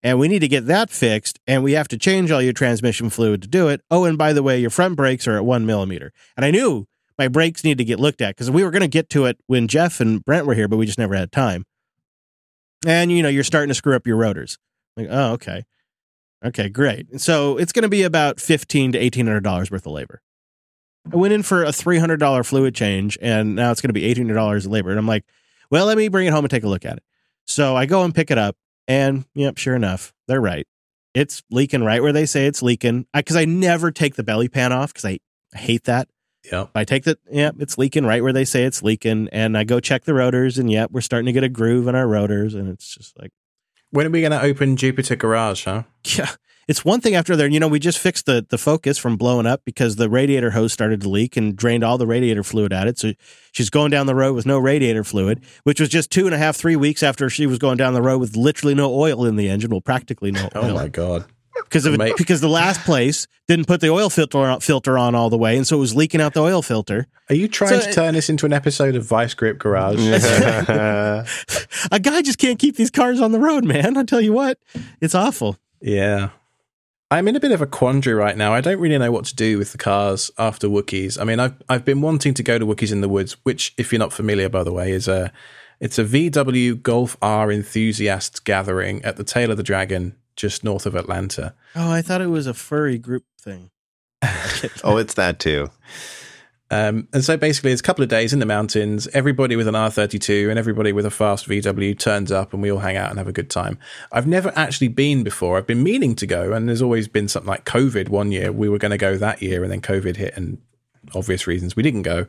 And 0.02 0.18
we 0.18 0.26
need 0.26 0.40
to 0.40 0.48
get 0.48 0.66
that 0.66 0.90
fixed, 0.90 1.38
and 1.46 1.62
we 1.62 1.74
have 1.74 1.86
to 1.86 1.96
change 1.96 2.32
all 2.32 2.42
your 2.42 2.52
transmission 2.52 3.08
fluid 3.08 3.40
to 3.42 3.48
do 3.48 3.68
it. 3.68 3.82
Oh, 3.88 4.02
and 4.02 4.18
by 4.18 4.32
the 4.32 4.42
way, 4.42 4.58
your 4.58 4.70
front 4.70 4.96
brakes 4.96 5.28
are 5.28 5.36
at 5.36 5.44
one 5.44 5.64
millimeter. 5.64 6.12
And 6.36 6.44
I 6.44 6.50
knew 6.50 6.86
my 7.16 7.28
brakes 7.28 7.62
need 7.62 7.78
to 7.78 7.84
get 7.84 8.00
looked 8.00 8.20
at 8.20 8.34
because 8.34 8.50
we 8.50 8.64
were 8.64 8.72
going 8.72 8.82
to 8.82 8.88
get 8.88 9.08
to 9.10 9.26
it 9.26 9.38
when 9.46 9.68
Jeff 9.68 10.00
and 10.00 10.24
Brent 10.24 10.44
were 10.44 10.54
here, 10.54 10.66
but 10.66 10.76
we 10.76 10.86
just 10.86 10.98
never 10.98 11.14
had 11.14 11.30
time 11.30 11.64
and 12.86 13.12
you 13.12 13.22
know 13.22 13.28
you're 13.28 13.44
starting 13.44 13.68
to 13.68 13.74
screw 13.74 13.94
up 13.94 14.06
your 14.06 14.16
rotors. 14.16 14.58
Like, 14.96 15.08
oh, 15.10 15.32
okay, 15.32 15.64
okay, 16.44 16.68
great. 16.68 17.08
and 17.10 17.20
So 17.20 17.56
it's 17.56 17.72
going 17.72 17.84
to 17.84 17.88
be 17.88 18.02
about 18.02 18.40
fifteen 18.40 18.92
to 18.92 18.98
eighteen 18.98 19.26
hundred 19.26 19.44
dollars 19.44 19.70
worth 19.70 19.86
of 19.86 19.92
labor. 19.92 20.20
I 21.10 21.16
went 21.16 21.32
in 21.32 21.42
for 21.42 21.64
a 21.64 21.72
three 21.72 21.98
hundred 21.98 22.18
dollar 22.18 22.44
fluid 22.44 22.74
change, 22.74 23.18
and 23.20 23.54
now 23.56 23.70
it's 23.70 23.80
going 23.80 23.88
to 23.88 23.94
be 23.94 24.04
eighteen 24.04 24.26
hundred 24.26 24.36
dollars 24.36 24.66
of 24.66 24.72
labor. 24.72 24.90
And 24.90 24.98
I'm 24.98 25.06
like, 25.06 25.24
well, 25.70 25.86
let 25.86 25.96
me 25.96 26.08
bring 26.08 26.26
it 26.26 26.32
home 26.32 26.44
and 26.44 26.50
take 26.50 26.64
a 26.64 26.68
look 26.68 26.84
at 26.84 26.98
it. 26.98 27.02
So 27.46 27.76
I 27.76 27.86
go 27.86 28.04
and 28.04 28.14
pick 28.14 28.30
it 28.30 28.38
up, 28.38 28.56
and 28.86 29.24
yep, 29.34 29.58
sure 29.58 29.74
enough, 29.74 30.12
they're 30.28 30.40
right. 30.40 30.66
It's 31.14 31.42
leaking 31.50 31.84
right 31.84 32.02
where 32.02 32.12
they 32.12 32.26
say 32.26 32.46
it's 32.46 32.62
leaking. 32.62 33.06
Because 33.12 33.36
I, 33.36 33.42
I, 33.42 33.44
never 33.44 33.90
take 33.90 34.14
the 34.14 34.22
belly 34.22 34.48
pan 34.48 34.72
off 34.72 34.94
because 34.94 35.04
I, 35.04 35.18
I 35.54 35.58
hate 35.58 35.84
that. 35.84 36.08
Yep. 36.50 36.70
I 36.74 36.84
take 36.84 37.04
the 37.04 37.18
yeah, 37.30 37.50
it's 37.58 37.78
leaking 37.78 38.04
right 38.04 38.22
where 38.22 38.32
they 38.32 38.44
say 38.44 38.64
it's 38.64 38.82
leaking, 38.82 39.28
and 39.32 39.56
I 39.56 39.64
go 39.64 39.80
check 39.80 40.04
the 40.04 40.14
rotors, 40.14 40.58
and 40.58 40.70
yep, 40.70 40.90
we're 40.90 41.00
starting 41.00 41.26
to 41.26 41.32
get 41.32 41.44
a 41.44 41.48
groove 41.48 41.88
in 41.88 41.94
our 41.94 42.08
rotors, 42.08 42.54
and 42.54 42.68
it's 42.68 42.94
just 42.94 43.18
like, 43.18 43.30
when 43.90 44.06
are 44.06 44.10
we 44.10 44.20
going 44.20 44.32
to 44.32 44.42
open 44.42 44.76
Jupiter 44.76 45.16
Garage? 45.16 45.64
Huh? 45.64 45.84
Yeah, 46.04 46.30
it's 46.68 46.84
one 46.84 47.00
thing 47.00 47.14
after 47.14 47.36
there. 47.36 47.48
You 47.48 47.60
know, 47.60 47.68
we 47.68 47.78
just 47.78 47.98
fixed 47.98 48.26
the 48.26 48.46
the 48.48 48.58
focus 48.58 48.98
from 48.98 49.16
blowing 49.16 49.46
up 49.46 49.62
because 49.64 49.96
the 49.96 50.08
radiator 50.08 50.50
hose 50.50 50.72
started 50.72 51.00
to 51.02 51.08
leak 51.08 51.36
and 51.36 51.56
drained 51.56 51.84
all 51.84 51.98
the 51.98 52.06
radiator 52.06 52.42
fluid 52.42 52.72
at 52.72 52.86
it. 52.86 52.98
So 52.98 53.12
she's 53.52 53.70
going 53.70 53.90
down 53.90 54.06
the 54.06 54.14
road 54.14 54.34
with 54.34 54.46
no 54.46 54.58
radiator 54.58 55.04
fluid, 55.04 55.42
which 55.64 55.80
was 55.80 55.88
just 55.88 56.10
two 56.10 56.26
and 56.26 56.34
a 56.34 56.38
half, 56.38 56.56
three 56.56 56.76
weeks 56.76 57.02
after 57.02 57.28
she 57.28 57.46
was 57.46 57.58
going 57.58 57.76
down 57.76 57.94
the 57.94 58.02
road 58.02 58.18
with 58.18 58.36
literally 58.36 58.74
no 58.74 58.92
oil 58.92 59.24
in 59.24 59.36
the 59.36 59.48
engine. 59.48 59.70
Well, 59.70 59.80
practically 59.80 60.30
no. 60.30 60.48
Oh 60.54 60.72
my 60.74 60.88
god 60.88 61.24
because 61.72 61.86
of 61.86 61.98
it, 61.98 62.16
because 62.16 62.40
the 62.40 62.48
last 62.48 62.82
place 62.82 63.26
didn't 63.48 63.66
put 63.66 63.80
the 63.80 63.88
oil 63.88 64.10
filter 64.10 64.38
on, 64.38 64.60
filter 64.60 64.98
on 64.98 65.14
all 65.14 65.30
the 65.30 65.38
way, 65.38 65.56
and 65.56 65.66
so 65.66 65.76
it 65.76 65.80
was 65.80 65.94
leaking 65.94 66.20
out 66.20 66.34
the 66.34 66.42
oil 66.42 66.62
filter. 66.62 67.06
Are 67.28 67.34
you 67.34 67.48
trying 67.48 67.80
so, 67.80 67.86
to 67.86 67.92
turn 67.92 68.14
this 68.14 68.28
into 68.28 68.46
an 68.46 68.52
episode 68.52 68.94
of 68.94 69.04
Vice 69.04 69.34
Grip 69.34 69.58
Garage? 69.58 69.98
a 71.90 72.00
guy 72.00 72.22
just 72.22 72.38
can't 72.38 72.58
keep 72.58 72.76
these 72.76 72.90
cars 72.90 73.20
on 73.20 73.32
the 73.32 73.38
road, 73.38 73.64
man. 73.64 73.96
I 73.96 74.04
tell 74.04 74.20
you 74.20 74.32
what, 74.32 74.58
it's 75.00 75.14
awful. 75.14 75.56
Yeah. 75.80 76.30
I'm 77.12 77.28
in 77.28 77.36
a 77.36 77.40
bit 77.40 77.52
of 77.52 77.60
a 77.60 77.66
quandary 77.66 78.14
right 78.14 78.34
now. 78.38 78.54
I 78.54 78.62
don't 78.62 78.80
really 78.80 78.96
know 78.96 79.12
what 79.12 79.26
to 79.26 79.36
do 79.36 79.58
with 79.58 79.72
the 79.72 79.78
cars 79.78 80.30
after 80.38 80.66
Wookiees. 80.66 81.20
I 81.20 81.24
mean, 81.24 81.40
I've 81.40 81.54
I've 81.68 81.84
been 81.84 82.00
wanting 82.00 82.32
to 82.32 82.42
go 82.42 82.58
to 82.58 82.64
Wookiees 82.64 82.90
in 82.90 83.02
the 83.02 83.08
Woods, 83.08 83.36
which, 83.42 83.74
if 83.76 83.92
you're 83.92 83.98
not 83.98 84.14
familiar, 84.14 84.48
by 84.48 84.64
the 84.64 84.72
way, 84.72 84.92
is 84.92 85.08
a 85.08 85.30
it's 85.78 85.98
a 85.98 86.04
VW 86.04 86.80
Golf 86.80 87.18
R 87.20 87.52
enthusiasts 87.52 88.40
gathering 88.40 89.04
at 89.04 89.18
the 89.18 89.24
Tail 89.24 89.50
of 89.50 89.58
the 89.58 89.62
Dragon 89.62 90.16
just 90.36 90.64
north 90.64 90.86
of 90.86 90.94
Atlanta. 90.94 91.54
Oh, 91.76 91.92
I 91.92 92.00
thought 92.00 92.22
it 92.22 92.28
was 92.28 92.46
a 92.46 92.54
furry 92.54 92.96
group 92.96 93.24
thing. 93.38 93.70
oh, 94.82 94.96
it's 94.96 95.14
that 95.14 95.38
too. 95.38 95.68
Um, 96.72 97.06
and 97.12 97.22
so 97.22 97.36
basically, 97.36 97.70
it's 97.72 97.82
a 97.82 97.84
couple 97.84 98.02
of 98.02 98.08
days 98.08 98.32
in 98.32 98.38
the 98.38 98.46
mountains. 98.46 99.06
Everybody 99.12 99.56
with 99.56 99.68
an 99.68 99.74
R32 99.74 100.48
and 100.48 100.58
everybody 100.58 100.90
with 100.90 101.04
a 101.04 101.10
fast 101.10 101.46
VW 101.46 101.98
turns 101.98 102.32
up, 102.32 102.54
and 102.54 102.62
we 102.62 102.72
all 102.72 102.78
hang 102.78 102.96
out 102.96 103.10
and 103.10 103.18
have 103.18 103.28
a 103.28 103.32
good 103.32 103.50
time. 103.50 103.78
I've 104.10 104.26
never 104.26 104.50
actually 104.56 104.88
been 104.88 105.22
before. 105.22 105.58
I've 105.58 105.66
been 105.66 105.82
meaning 105.82 106.16
to 106.16 106.26
go, 106.26 106.54
and 106.54 106.66
there's 106.66 106.80
always 106.80 107.08
been 107.08 107.28
something 107.28 107.50
like 107.50 107.66
COVID. 107.66 108.08
One 108.08 108.32
year 108.32 108.50
we 108.50 108.70
were 108.70 108.78
going 108.78 108.90
to 108.90 108.96
go 108.96 109.18
that 109.18 109.42
year, 109.42 109.62
and 109.62 109.70
then 109.70 109.82
COVID 109.82 110.16
hit, 110.16 110.34
and 110.34 110.62
obvious 111.14 111.46
reasons 111.46 111.76
we 111.76 111.82
didn't 111.82 112.02
go. 112.02 112.26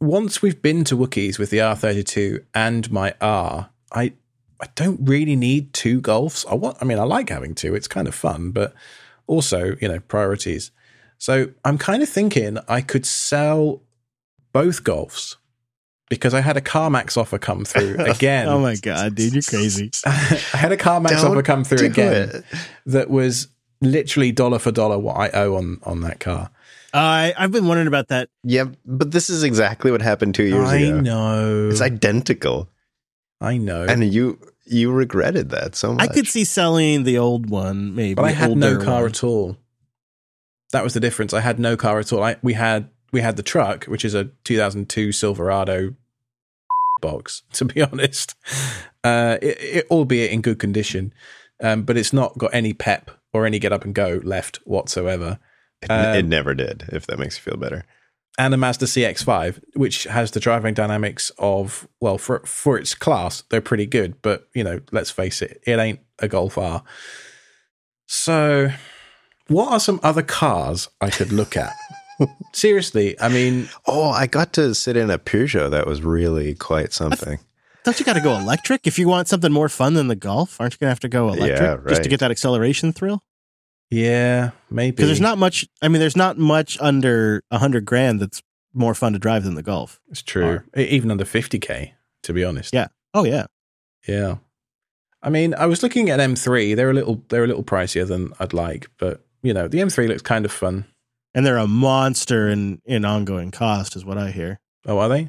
Once 0.00 0.42
we've 0.42 0.60
been 0.60 0.82
to 0.82 0.96
Wookiees 0.96 1.38
with 1.38 1.50
the 1.50 1.58
R32 1.58 2.44
and 2.52 2.90
my 2.90 3.14
R, 3.20 3.70
I 3.92 4.14
I 4.60 4.66
don't 4.74 4.98
really 5.08 5.36
need 5.36 5.72
two 5.72 6.00
golfs. 6.00 6.44
I 6.50 6.56
want. 6.56 6.78
I 6.80 6.84
mean, 6.84 6.98
I 6.98 7.04
like 7.04 7.28
having 7.28 7.54
two. 7.54 7.76
It's 7.76 7.86
kind 7.86 8.08
of 8.08 8.14
fun, 8.16 8.50
but 8.50 8.74
also, 9.28 9.76
you 9.80 9.86
know, 9.86 10.00
priorities. 10.00 10.72
So 11.18 11.48
I'm 11.64 11.78
kind 11.78 12.02
of 12.02 12.08
thinking 12.08 12.58
I 12.68 12.80
could 12.80 13.06
sell 13.06 13.82
both 14.52 14.84
golfs 14.84 15.36
because 16.08 16.34
I 16.34 16.40
had 16.40 16.56
a 16.56 16.60
CarMax 16.60 17.16
offer 17.16 17.38
come 17.38 17.64
through 17.64 17.96
again. 17.98 18.48
oh 18.48 18.58
my 18.58 18.76
god, 18.76 19.14
dude, 19.14 19.32
you're 19.32 19.42
crazy! 19.42 19.90
I 20.06 20.56
had 20.56 20.72
a 20.72 20.76
CarMax 20.76 21.22
offer 21.24 21.42
come 21.42 21.64
through 21.64 21.86
again 21.86 22.30
it. 22.30 22.44
that 22.86 23.10
was 23.10 23.48
literally 23.80 24.32
dollar 24.32 24.58
for 24.58 24.72
dollar 24.72 24.98
what 24.98 25.16
I 25.16 25.30
owe 25.30 25.56
on 25.56 25.78
on 25.82 26.00
that 26.02 26.20
car. 26.20 26.50
I 26.92 27.34
I've 27.36 27.52
been 27.52 27.66
wondering 27.66 27.88
about 27.88 28.08
that. 28.08 28.28
Yeah, 28.42 28.66
but 28.84 29.10
this 29.10 29.28
is 29.28 29.42
exactly 29.42 29.90
what 29.90 30.02
happened 30.02 30.34
two 30.34 30.44
years 30.44 30.68
I 30.68 30.76
ago. 30.76 30.98
I 30.98 31.00
know 31.00 31.68
it's 31.70 31.80
identical. 31.80 32.68
I 33.40 33.58
know. 33.58 33.84
And 33.84 34.02
you 34.12 34.38
you 34.64 34.92
regretted 34.92 35.50
that 35.50 35.74
so 35.74 35.92
much. 35.92 36.08
I 36.08 36.12
could 36.12 36.26
see 36.26 36.44
selling 36.44 37.04
the 37.04 37.18
old 37.18 37.50
one, 37.50 37.94
maybe. 37.94 38.14
But 38.14 38.24
I 38.24 38.30
had 38.32 38.56
no 38.56 38.78
car 38.78 39.02
one. 39.02 39.10
at 39.10 39.24
all. 39.24 39.56
That 40.76 40.84
was 40.84 40.92
the 40.92 41.00
difference. 41.00 41.32
I 41.32 41.40
had 41.40 41.58
no 41.58 41.74
car 41.74 41.98
at 41.98 42.12
all. 42.12 42.22
I, 42.22 42.36
we 42.42 42.52
had 42.52 42.90
we 43.12 43.22
had 43.22 43.38
the 43.38 43.42
truck, 43.42 43.86
which 43.86 44.04
is 44.04 44.12
a 44.12 44.26
2002 44.44 45.10
Silverado 45.10 45.94
box. 47.00 47.44
To 47.54 47.64
be 47.64 47.80
honest, 47.90 48.34
uh, 49.02 49.38
it, 49.40 49.56
it, 49.58 49.86
albeit 49.90 50.32
in 50.32 50.42
good 50.42 50.58
condition, 50.58 51.14
um, 51.62 51.84
but 51.84 51.96
it's 51.96 52.12
not 52.12 52.36
got 52.36 52.52
any 52.52 52.74
pep 52.74 53.10
or 53.32 53.46
any 53.46 53.58
get 53.58 53.72
up 53.72 53.86
and 53.86 53.94
go 53.94 54.20
left 54.22 54.58
whatsoever. 54.64 55.38
It, 55.80 55.90
um, 55.90 56.14
it 56.14 56.26
never 56.26 56.52
did. 56.52 56.90
If 56.92 57.06
that 57.06 57.18
makes 57.18 57.38
you 57.38 57.42
feel 57.42 57.56
better 57.56 57.86
and 58.38 58.52
a 58.52 58.56
Mazda 58.58 58.84
CX-5, 58.84 59.62
which 59.74 60.04
has 60.04 60.32
the 60.32 60.40
driving 60.40 60.74
dynamics 60.74 61.32
of 61.38 61.88
well, 62.00 62.18
for 62.18 62.40
for 62.40 62.76
its 62.78 62.94
class, 62.94 63.42
they're 63.48 63.62
pretty 63.62 63.86
good. 63.86 64.20
But 64.20 64.46
you 64.54 64.62
know, 64.62 64.80
let's 64.92 65.10
face 65.10 65.40
it, 65.40 65.62
it 65.66 65.78
ain't 65.78 66.00
a 66.18 66.28
Golf 66.28 66.58
R. 66.58 66.82
So, 68.06 68.70
what 69.48 69.72
are 69.72 69.80
some 69.80 70.00
other 70.02 70.22
cars 70.22 70.88
I 71.00 71.10
could 71.10 71.32
look 71.32 71.56
at? 71.56 71.72
Seriously, 72.52 73.18
I 73.20 73.28
mean, 73.28 73.68
oh, 73.86 74.10
I 74.10 74.26
got 74.26 74.52
to 74.54 74.74
sit 74.74 74.96
in 74.96 75.10
a 75.10 75.18
Peugeot 75.18 75.70
that 75.70 75.86
was 75.86 76.02
really 76.02 76.54
quite 76.54 76.92
something. 76.92 77.38
Don't 77.84 78.00
you 78.00 78.06
got 78.06 78.14
to 78.14 78.20
go 78.20 78.36
electric 78.36 78.86
if 78.86 78.98
you 78.98 79.06
want 79.06 79.28
something 79.28 79.52
more 79.52 79.68
fun 79.68 79.94
than 79.94 80.08
the 80.08 80.16
Golf? 80.16 80.60
Aren't 80.60 80.74
you 80.74 80.78
going 80.78 80.88
to 80.88 80.90
have 80.90 81.00
to 81.00 81.08
go 81.08 81.28
electric 81.28 81.60
yeah, 81.60 81.74
right. 81.74 81.88
just 81.88 82.02
to 82.02 82.08
get 82.08 82.20
that 82.20 82.30
acceleration 82.30 82.92
thrill? 82.92 83.22
Yeah, 83.90 84.50
maybe. 84.70 84.96
Because 84.96 85.08
there's 85.08 85.20
not 85.20 85.38
much. 85.38 85.68
I 85.80 85.88
mean, 85.88 86.00
there's 86.00 86.16
not 86.16 86.38
much 86.38 86.76
under 86.80 87.42
a 87.50 87.58
hundred 87.58 87.84
grand 87.84 88.18
that's 88.18 88.42
more 88.74 88.94
fun 88.94 89.12
to 89.12 89.18
drive 89.18 89.44
than 89.44 89.54
the 89.54 89.62
Golf. 89.62 90.00
It's 90.08 90.22
true. 90.22 90.44
Or, 90.44 90.64
Even 90.76 91.10
under 91.10 91.24
fifty 91.24 91.58
k, 91.58 91.94
to 92.24 92.32
be 92.32 92.44
honest. 92.44 92.74
Yeah. 92.74 92.88
Oh 93.14 93.24
yeah. 93.24 93.46
Yeah. 94.08 94.36
I 95.22 95.30
mean, 95.30 95.54
I 95.54 95.66
was 95.66 95.82
looking 95.82 96.10
at 96.10 96.20
M3. 96.20 96.76
They're 96.76 96.90
a 96.90 96.94
little 96.94 97.22
they're 97.28 97.44
a 97.44 97.48
little 97.48 97.64
pricier 97.64 98.06
than 98.06 98.32
I'd 98.40 98.52
like, 98.52 98.88
but 98.98 99.25
you 99.42 99.54
know, 99.54 99.68
the 99.68 99.78
M3 99.78 100.08
looks 100.08 100.22
kind 100.22 100.44
of 100.44 100.52
fun. 100.52 100.86
And 101.34 101.44
they're 101.44 101.58
a 101.58 101.66
monster 101.66 102.48
in 102.48 102.80
in 102.86 103.04
ongoing 103.04 103.50
cost, 103.50 103.94
is 103.94 104.04
what 104.04 104.16
I 104.16 104.30
hear. 104.30 104.58
Oh, 104.86 104.98
are 104.98 105.08
they? 105.08 105.28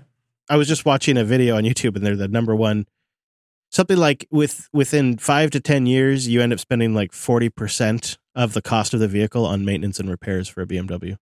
I 0.50 0.56
was 0.56 0.68
just 0.68 0.86
watching 0.86 1.18
a 1.18 1.26
video 1.26 1.58
on 1.58 1.64
YouTube, 1.64 1.96
and 1.98 2.06
they're 2.06 2.16
the 2.16 2.30
number 2.30 2.56
one. 2.56 2.86
Something 3.72 3.98
like 3.98 4.26
with 4.32 4.70
within 4.72 5.18
five 5.18 5.52
to 5.52 5.60
ten 5.60 5.86
years, 5.86 6.28
you 6.28 6.42
end 6.42 6.54
up 6.54 6.60
spending 6.60 6.94
like 6.94 7.12
forty 7.12 7.50
percent 7.50 8.18
of 8.36 8.54
the 8.54 8.62
cost 8.62 8.94
of 8.94 9.02
the 9.02 9.10
vehicle 9.10 9.46
on 9.46 9.66
maintenance 9.66 10.00
and 10.00 10.10
repairs 10.10 10.48
for 10.48 10.62
a 10.62 10.66
BMW, 10.66 11.18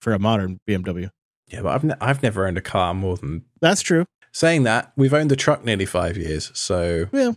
for 0.00 0.12
a 0.12 0.18
modern 0.18 0.58
BMW. 0.68 1.10
Yeah, 1.46 1.62
but 1.62 1.68
I've 1.68 1.84
ne- 1.84 1.94
I've 2.00 2.22
never 2.22 2.48
owned 2.48 2.58
a 2.58 2.62
car 2.62 2.92
more 2.94 3.16
than 3.16 3.44
that's 3.60 3.82
true. 3.82 4.06
Saying 4.32 4.64
that, 4.64 4.92
we've 4.96 5.14
owned 5.14 5.30
the 5.30 5.36
truck 5.36 5.64
nearly 5.64 5.86
five 5.86 6.16
years, 6.16 6.50
so 6.54 7.06
yeah, 7.12 7.32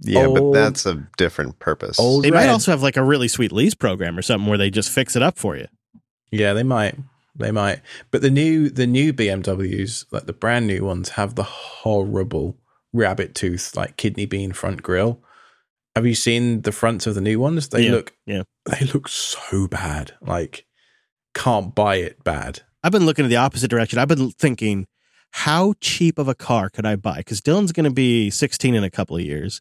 yeah, 0.00 0.26
old, 0.26 0.34
but 0.34 0.52
that's 0.52 0.86
a 0.86 1.06
different 1.16 1.58
purpose. 1.58 1.98
Old 1.98 2.24
they 2.24 2.30
red. 2.30 2.46
might 2.46 2.52
also 2.52 2.70
have 2.70 2.82
like 2.82 2.96
a 2.96 3.04
really 3.04 3.28
sweet 3.28 3.52
lease 3.52 3.74
program 3.74 4.18
or 4.18 4.22
something 4.22 4.48
where 4.48 4.58
they 4.58 4.70
just 4.70 4.90
fix 4.90 5.16
it 5.16 5.22
up 5.22 5.38
for 5.38 5.56
you. 5.56 5.66
Yeah, 6.30 6.52
they 6.52 6.62
might. 6.62 6.96
They 7.36 7.50
might. 7.50 7.80
But 8.10 8.22
the 8.22 8.30
new 8.30 8.70
the 8.70 8.86
new 8.86 9.12
BMWs, 9.12 10.06
like 10.10 10.26
the 10.26 10.32
brand 10.32 10.66
new 10.66 10.84
ones, 10.84 11.10
have 11.10 11.34
the 11.34 11.42
horrible 11.42 12.56
rabbit 12.92 13.34
tooth, 13.34 13.76
like 13.76 13.96
kidney 13.96 14.26
bean 14.26 14.52
front 14.52 14.82
grill. 14.82 15.20
Have 15.96 16.06
you 16.06 16.14
seen 16.14 16.62
the 16.62 16.72
fronts 16.72 17.06
of 17.06 17.14
the 17.14 17.20
new 17.20 17.40
ones? 17.40 17.68
They 17.68 17.86
yeah, 17.86 17.92
look 17.92 18.14
yeah. 18.26 18.42
They 18.66 18.86
look 18.86 19.08
so 19.08 19.66
bad. 19.68 20.12
Like 20.20 20.66
can't 21.34 21.74
buy 21.74 21.96
it 21.96 22.22
bad. 22.24 22.60
I've 22.82 22.92
been 22.92 23.06
looking 23.06 23.24
in 23.24 23.30
the 23.30 23.36
opposite 23.36 23.68
direction. 23.68 23.98
I've 23.98 24.08
been 24.08 24.30
thinking, 24.30 24.86
how 25.32 25.74
cheap 25.80 26.18
of 26.18 26.28
a 26.28 26.34
car 26.34 26.70
could 26.70 26.86
I 26.86 26.96
buy? 26.96 27.18
Because 27.18 27.40
Dylan's 27.40 27.72
going 27.72 27.84
to 27.84 27.90
be 27.90 28.30
16 28.30 28.74
in 28.74 28.84
a 28.84 28.90
couple 28.90 29.16
of 29.16 29.22
years. 29.22 29.60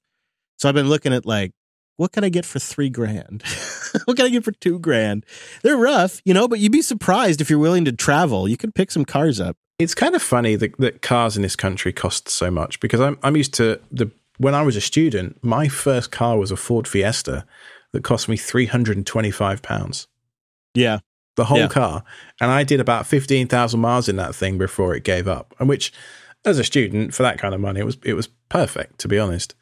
So 0.60 0.68
I've 0.68 0.76
been 0.76 0.90
looking 0.90 1.14
at 1.14 1.26
like, 1.26 1.54
what 1.96 2.12
can 2.12 2.24
I 2.24 2.30
get 2.30 2.46
for 2.46 2.60
three 2.60 2.90
grand? 2.90 3.44
what 4.06 4.18
can 4.18 4.26
I 4.26 4.30
get 4.30 4.44
for 4.44 4.52
two 4.52 4.78
grand? 4.78 5.26
They're 5.64 5.78
rough, 5.78 6.22
you 6.26 6.34
know, 6.34 6.48
but 6.48 6.60
you'd 6.60 6.72
be 6.72 6.82
surprised 6.82 7.40
if 7.40 7.50
you're 7.50 7.60
willing 7.60 7.86
to 7.86 7.94
travel. 7.94 8.48
You 8.48 8.58
could 8.58 8.76
pick 8.76 8.92
some 8.92 9.06
cars 9.06 9.40
up. 9.40 9.56
It's 9.80 9.96
kind 9.96 10.16
of 10.16 10.22
funny 10.22 10.56
that, 10.58 10.78
that 10.78 11.02
cars 11.02 11.38
in 11.38 11.44
this 11.44 11.56
country 11.56 11.94
cost 11.94 12.28
so 12.28 12.52
much 12.52 12.82
because 12.82 13.00
I'm 13.00 13.18
I'm 13.24 13.38
used 13.38 13.54
to 13.56 13.80
the 13.90 14.12
when 14.38 14.54
I 14.54 14.62
was 14.62 14.76
a 14.76 14.82
student, 14.82 15.42
my 15.42 15.70
first 15.70 16.12
car 16.12 16.38
was 16.38 16.52
a 16.52 16.58
Ford 16.58 16.88
Fiesta 16.88 17.46
that 17.94 18.04
cost 18.04 18.28
me 18.28 18.36
three 18.36 18.66
hundred 18.66 18.98
and 18.98 19.08
twenty 19.08 19.32
five 19.32 19.62
pounds. 19.62 20.08
Yeah, 20.76 21.00
the 21.38 21.46
whole 21.46 21.60
yeah. 21.60 21.68
car, 21.70 22.04
and 22.42 22.52
I 22.52 22.64
did 22.64 22.82
about 22.82 23.08
fifteen 23.08 23.48
thousand 23.48 23.80
miles 23.80 24.10
in 24.10 24.18
that 24.18 24.36
thing 24.36 24.58
before 24.58 24.94
it 24.94 25.06
gave 25.06 25.30
up. 25.30 25.56
And 25.60 25.70
which, 25.70 25.94
as 26.44 26.60
a 26.60 26.66
student, 26.66 27.14
for 27.14 27.24
that 27.24 27.40
kind 27.40 27.54
of 27.54 27.62
money, 27.62 27.80
it 27.80 27.86
was 27.86 27.98
it 28.04 28.16
was 28.16 28.28
perfect 28.50 29.00
to 29.00 29.08
be 29.08 29.18
honest. 29.18 29.56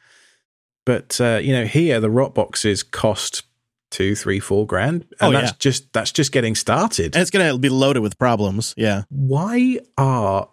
But 0.88 1.20
uh, 1.20 1.38
you 1.42 1.52
know, 1.52 1.66
here 1.66 2.00
the 2.00 2.08
rot 2.08 2.34
boxes 2.34 2.82
cost 2.82 3.42
two, 3.90 4.14
three, 4.14 4.40
four 4.40 4.66
grand, 4.66 5.02
and 5.20 5.28
oh, 5.28 5.38
that's 5.38 5.50
yeah. 5.50 5.56
just 5.58 5.92
that's 5.92 6.10
just 6.10 6.32
getting 6.32 6.54
started. 6.54 7.14
And 7.14 7.20
it's 7.20 7.30
going 7.30 7.46
to 7.46 7.58
be 7.58 7.68
loaded 7.68 8.00
with 8.00 8.18
problems. 8.18 8.72
Yeah. 8.74 9.02
Why 9.10 9.80
are 9.98 10.48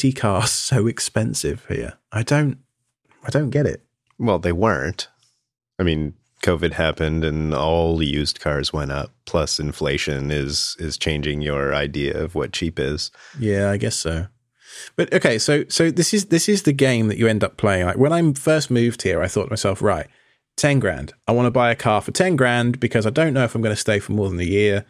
T 0.00 0.12
cars 0.24 0.50
so 0.50 0.88
expensive 0.88 1.64
here? 1.68 1.98
I 2.10 2.24
don't 2.24 2.58
I 3.22 3.30
don't 3.30 3.50
get 3.50 3.64
it. 3.64 3.84
Well, 4.18 4.40
they 4.40 4.50
weren't. 4.50 5.06
I 5.78 5.84
mean, 5.84 6.14
COVID 6.42 6.72
happened 6.72 7.24
and 7.24 7.54
all 7.54 8.02
used 8.02 8.40
cars 8.40 8.72
went 8.72 8.90
up. 8.90 9.12
Plus, 9.24 9.60
inflation 9.60 10.32
is 10.32 10.74
is 10.80 10.98
changing 10.98 11.42
your 11.42 11.72
idea 11.72 12.20
of 12.20 12.34
what 12.34 12.50
cheap 12.50 12.80
is. 12.80 13.12
Yeah, 13.38 13.70
I 13.70 13.76
guess 13.76 13.94
so. 13.94 14.26
But 14.96 15.12
okay, 15.12 15.38
so 15.38 15.64
so 15.68 15.90
this 15.90 16.14
is 16.14 16.26
this 16.26 16.48
is 16.48 16.62
the 16.62 16.72
game 16.72 17.08
that 17.08 17.18
you 17.18 17.26
end 17.26 17.44
up 17.44 17.56
playing. 17.56 17.86
Like 17.86 17.98
when 17.98 18.12
I 18.12 18.32
first 18.32 18.70
moved 18.70 19.02
here, 19.02 19.22
I 19.22 19.28
thought 19.28 19.44
to 19.44 19.50
myself, 19.50 19.82
right, 19.82 20.06
ten 20.56 20.78
grand. 20.78 21.12
I 21.26 21.32
want 21.32 21.46
to 21.46 21.50
buy 21.50 21.70
a 21.70 21.76
car 21.76 22.00
for 22.00 22.12
ten 22.12 22.36
grand 22.36 22.80
because 22.80 23.06
I 23.06 23.10
don't 23.10 23.34
know 23.34 23.44
if 23.44 23.54
I'm 23.54 23.62
going 23.62 23.74
to 23.74 23.80
stay 23.80 23.98
for 23.98 24.12
more 24.12 24.28
than 24.28 24.40
a 24.40 24.44
year. 24.44 24.84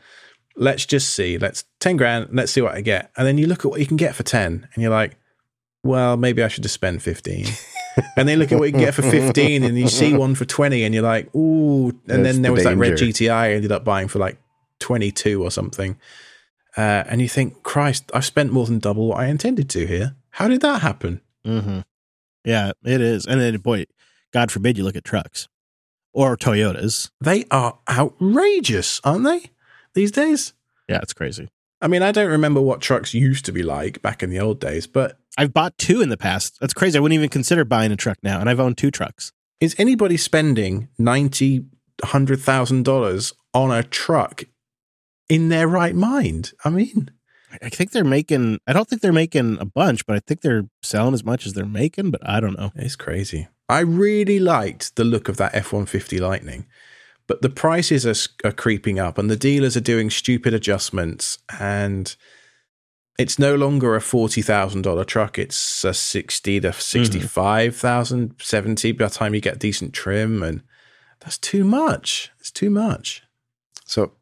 Let's 0.56 0.86
just 0.86 1.14
see. 1.14 1.38
Let's 1.38 1.64
ten 1.80 1.96
grand. 1.96 2.28
Let's 2.32 2.52
see 2.52 2.60
what 2.60 2.74
I 2.74 2.80
get. 2.80 3.10
And 3.16 3.26
then 3.26 3.38
you 3.38 3.46
look 3.46 3.64
at 3.64 3.70
what 3.70 3.80
you 3.80 3.86
can 3.86 3.96
get 3.96 4.14
for 4.14 4.22
ten, 4.22 4.68
and 4.74 4.82
you're 4.82 4.92
like, 4.92 5.16
well, 5.82 6.16
maybe 6.16 6.42
I 6.42 6.48
should 6.48 6.62
just 6.62 6.74
spend 6.74 7.02
fifteen. 7.02 7.46
and 8.16 8.28
then 8.28 8.38
look 8.38 8.52
at 8.52 8.58
what 8.58 8.66
you 8.66 8.72
can 8.72 8.80
get 8.80 8.94
for 8.94 9.02
15 9.02 9.64
and 9.64 9.78
you 9.78 9.88
see 9.88 10.14
one 10.14 10.34
for 10.34 10.44
20 10.44 10.84
and 10.84 10.94
you're 10.94 11.02
like, 11.02 11.34
ooh. 11.34 11.88
And 11.88 12.24
That's 12.24 12.34
then 12.34 12.42
there 12.42 12.50
the 12.50 12.54
was 12.54 12.64
that 12.64 12.76
red 12.76 12.94
GTI 12.94 13.32
I 13.32 13.52
ended 13.52 13.72
up 13.72 13.84
buying 13.84 14.08
for 14.08 14.18
like 14.18 14.38
22 14.80 15.42
or 15.42 15.50
something. 15.50 15.96
Uh, 16.76 17.04
and 17.08 17.22
you 17.22 17.28
think, 17.28 17.62
Christ, 17.62 18.10
I've 18.12 18.24
spent 18.24 18.52
more 18.52 18.66
than 18.66 18.78
double 18.78 19.08
what 19.08 19.18
I 19.18 19.26
intended 19.26 19.70
to 19.70 19.86
here. 19.86 20.16
How 20.30 20.48
did 20.48 20.60
that 20.60 20.82
happen? 20.82 21.22
Mm-hmm. 21.46 21.80
Yeah, 22.44 22.72
it 22.84 23.00
is. 23.00 23.26
And 23.26 23.40
then, 23.40 23.56
boy, 23.58 23.86
God 24.32 24.52
forbid 24.52 24.76
you 24.76 24.84
look 24.84 24.96
at 24.96 25.04
trucks 25.04 25.48
or 26.12 26.36
Toyotas. 26.36 27.10
They 27.20 27.44
are 27.50 27.78
outrageous, 27.88 29.00
aren't 29.04 29.24
they? 29.24 29.50
These 29.94 30.12
days? 30.12 30.52
Yeah, 30.88 31.00
it's 31.02 31.14
crazy. 31.14 31.48
I 31.80 31.88
mean, 31.88 32.02
I 32.02 32.12
don't 32.12 32.30
remember 32.30 32.60
what 32.60 32.80
trucks 32.80 33.14
used 33.14 33.44
to 33.46 33.52
be 33.52 33.62
like 33.62 34.00
back 34.02 34.22
in 34.22 34.30
the 34.30 34.40
old 34.40 34.60
days, 34.60 34.86
but 34.86 35.18
I've 35.36 35.52
bought 35.52 35.76
two 35.76 36.00
in 36.00 36.08
the 36.08 36.16
past. 36.16 36.58
That's 36.60 36.72
crazy. 36.72 36.98
I 36.98 37.00
wouldn't 37.00 37.18
even 37.18 37.28
consider 37.28 37.64
buying 37.64 37.92
a 37.92 37.96
truck 37.96 38.18
now, 38.22 38.40
and 38.40 38.48
I've 38.48 38.60
owned 38.60 38.78
two 38.78 38.90
trucks. 38.90 39.32
Is 39.60 39.74
anybody 39.78 40.16
spending 40.16 40.88
ninety, 40.98 41.66
hundred 42.02 42.40
thousand 42.40 42.84
dollars 42.84 43.34
on 43.52 43.70
a 43.70 43.82
truck 43.82 44.44
in 45.28 45.48
their 45.48 45.68
right 45.68 45.94
mind? 45.94 46.52
I 46.64 46.70
mean, 46.70 47.10
I 47.62 47.68
think 47.68 47.92
they're 47.92 48.04
making. 48.04 48.60
I 48.66 48.72
don't 48.72 48.88
think 48.88 49.02
they're 49.02 49.12
making 49.12 49.58
a 49.60 49.64
bunch, 49.64 50.06
but 50.06 50.16
I 50.16 50.20
think 50.20 50.40
they're 50.40 50.68
selling 50.82 51.14
as 51.14 51.24
much 51.24 51.46
as 51.46 51.52
they're 51.52 51.66
making. 51.66 52.10
But 52.10 52.28
I 52.28 52.40
don't 52.40 52.58
know. 52.58 52.72
It's 52.74 52.96
crazy. 52.96 53.48
I 53.68 53.80
really 53.80 54.38
liked 54.38 54.96
the 54.96 55.04
look 55.04 55.28
of 55.28 55.36
that 55.38 55.54
F 55.54 55.72
one 55.72 55.86
fifty 55.86 56.18
Lightning 56.18 56.66
but 57.26 57.42
the 57.42 57.50
prices 57.50 58.06
are, 58.06 58.48
are 58.48 58.52
creeping 58.52 58.98
up 58.98 59.18
and 59.18 59.30
the 59.30 59.36
dealers 59.36 59.76
are 59.76 59.80
doing 59.80 60.10
stupid 60.10 60.54
adjustments 60.54 61.38
and 61.58 62.16
it's 63.18 63.38
no 63.38 63.54
longer 63.54 63.96
a 63.96 64.00
$40,000 64.00 65.06
truck. 65.06 65.38
It's 65.38 65.84
a 65.84 65.94
60 65.94 66.60
to 66.60 66.72
65,000, 66.72 68.28
mm-hmm. 68.28 68.34
70 68.38 68.92
by 68.92 69.06
the 69.06 69.14
time 69.14 69.34
you 69.34 69.40
get 69.40 69.58
decent 69.58 69.94
trim. 69.94 70.42
And 70.42 70.62
that's 71.20 71.38
too 71.38 71.64
much. 71.64 72.30
It's 72.38 72.50
too 72.50 72.68
much. 72.68 73.22
So, 73.86 74.12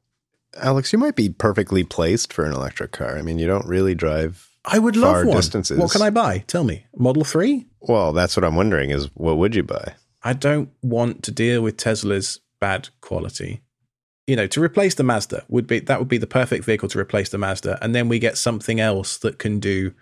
Alex, 0.57 0.93
you 0.93 0.99
might 0.99 1.17
be 1.17 1.29
perfectly 1.29 1.85
placed 1.85 2.33
for 2.33 2.45
an 2.45 2.53
electric 2.53 2.93
car. 2.93 3.17
I 3.17 3.23
mean, 3.23 3.39
you 3.39 3.47
don't 3.47 3.67
really 3.67 3.95
drive 3.95 4.51
I 4.65 4.79
would 4.79 4.97
love 4.97 5.27
one. 5.27 5.37
Distances. 5.37 5.79
What 5.79 5.93
can 5.93 6.03
I 6.03 6.11
buy? 6.11 6.39
Tell 6.47 6.65
me. 6.65 6.87
Model 6.97 7.25
3? 7.25 7.67
Well, 7.81 8.13
that's 8.13 8.37
what 8.37 8.45
I'm 8.45 8.57
wondering 8.57 8.91
is 8.91 9.09
what 9.15 9.37
would 9.37 9.55
you 9.55 9.63
buy? 9.63 9.95
I 10.23 10.33
don't 10.33 10.71
want 10.83 11.23
to 11.25 11.31
deal 11.31 11.61
with 11.61 11.77
Tesla's 11.77 12.41
bad 12.61 12.89
quality. 13.03 13.61
You 14.27 14.37
know, 14.37 14.47
to 14.47 14.63
replace 14.63 14.95
the 14.95 15.03
Mazda 15.03 15.45
would 15.49 15.67
be 15.67 15.81
that 15.81 15.99
would 15.99 16.09
be 16.09 16.17
the 16.17 16.27
perfect 16.27 16.65
vehicle 16.65 16.89
to 16.89 16.99
replace 16.99 17.29
the 17.29 17.37
Mazda, 17.37 17.79
and 17.83 17.95
then 17.95 18.09
we 18.09 18.19
get 18.19 18.39
something 18.39 18.81
else 18.81 19.19
that 19.19 19.39
can 19.39 19.61
do 19.61 19.93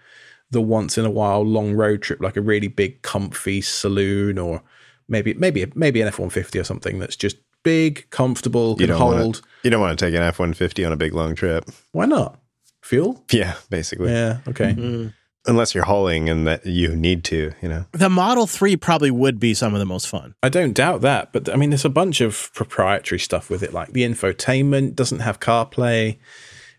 the 0.53 0.61
once 0.61 0.97
in 0.97 1.05
a 1.05 1.11
while 1.11 1.43
long 1.43 1.75
road 1.75 2.03
trip, 2.03 2.21
like 2.21 2.37
a 2.37 2.41
really 2.41 2.69
big, 2.69 3.03
comfy 3.03 3.61
saloon, 3.61 4.39
or 4.39 4.63
maybe 5.09 5.35
maybe 5.35 5.67
maybe 5.75 6.01
an 6.01 6.07
F 6.07 6.21
one 6.21 6.31
fifty 6.31 6.61
or 6.61 6.65
something 6.65 7.01
that's 7.01 7.17
just 7.17 7.37
big, 7.63 8.09
comfortable, 8.11 8.77
can 8.77 8.89
you 8.89 8.95
hold. 8.95 9.13
Wanna, 9.15 9.41
you 9.63 9.71
don't 9.71 9.81
want 9.81 9.99
to 9.99 10.05
take 10.05 10.15
an 10.15 10.23
F 10.23 10.39
one 10.39 10.55
fifty 10.55 10.85
on 10.85 10.93
a 10.93 10.97
big 10.97 11.15
long 11.15 11.35
trip. 11.35 11.69
Why 11.93 12.07
not? 12.07 12.39
Fuel? 12.83 13.25
Yeah, 13.31 13.55
basically. 13.71 14.11
Yeah. 14.11 14.39
Okay. 14.49 14.73
Mm-hmm. 14.73 15.09
unless 15.47 15.75
you're 15.75 15.85
hauling 15.85 16.29
and 16.29 16.47
that 16.47 16.67
you 16.67 16.95
need 16.95 17.25
to, 17.25 17.53
you 17.61 17.69
know. 17.69 17.85
The 17.93 18.09
Model 18.09 18.47
3 18.47 18.77
probably 18.77 19.11
would 19.11 19.41
be 19.41 19.55
some 19.55 19.73
of 19.73 19.81
the 19.81 19.87
most 19.87 20.09
fun. 20.09 20.35
I 20.43 20.49
don't 20.49 20.73
doubt 20.73 21.01
that, 21.03 21.33
but 21.33 21.49
I 21.49 21.57
mean, 21.57 21.71
there's 21.71 21.85
a 21.85 21.89
bunch 21.91 22.21
of 22.21 22.51
proprietary 22.55 23.19
stuff 23.19 23.51
with 23.51 23.63
it, 23.63 23.73
like 23.73 23.93
the 23.93 24.03
infotainment 24.03 24.95
doesn't 24.95 25.21
have 25.21 25.41
CarPlay. 25.41 26.19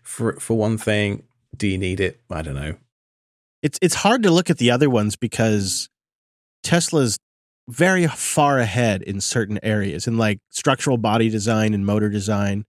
For 0.02 0.38
for 0.38 0.56
one 0.56 0.76
thing, 0.76 1.22
do 1.56 1.66
you 1.66 1.78
need 1.78 2.00
it? 2.00 2.20
I 2.30 2.42
don't 2.42 2.54
know. 2.54 2.74
It's 3.62 3.78
it's 3.80 3.94
hard 3.94 4.22
to 4.24 4.30
look 4.30 4.50
at 4.50 4.58
the 4.58 4.70
other 4.70 4.90
ones 4.90 5.16
because 5.16 5.88
Tesla's 6.62 7.18
very 7.68 8.06
far 8.06 8.58
ahead 8.58 9.02
in 9.02 9.20
certain 9.20 9.58
areas 9.62 10.06
in 10.06 10.18
like 10.18 10.40
structural 10.50 10.98
body 10.98 11.30
design 11.30 11.74
and 11.74 11.86
motor 11.86 12.10
design. 12.10 12.64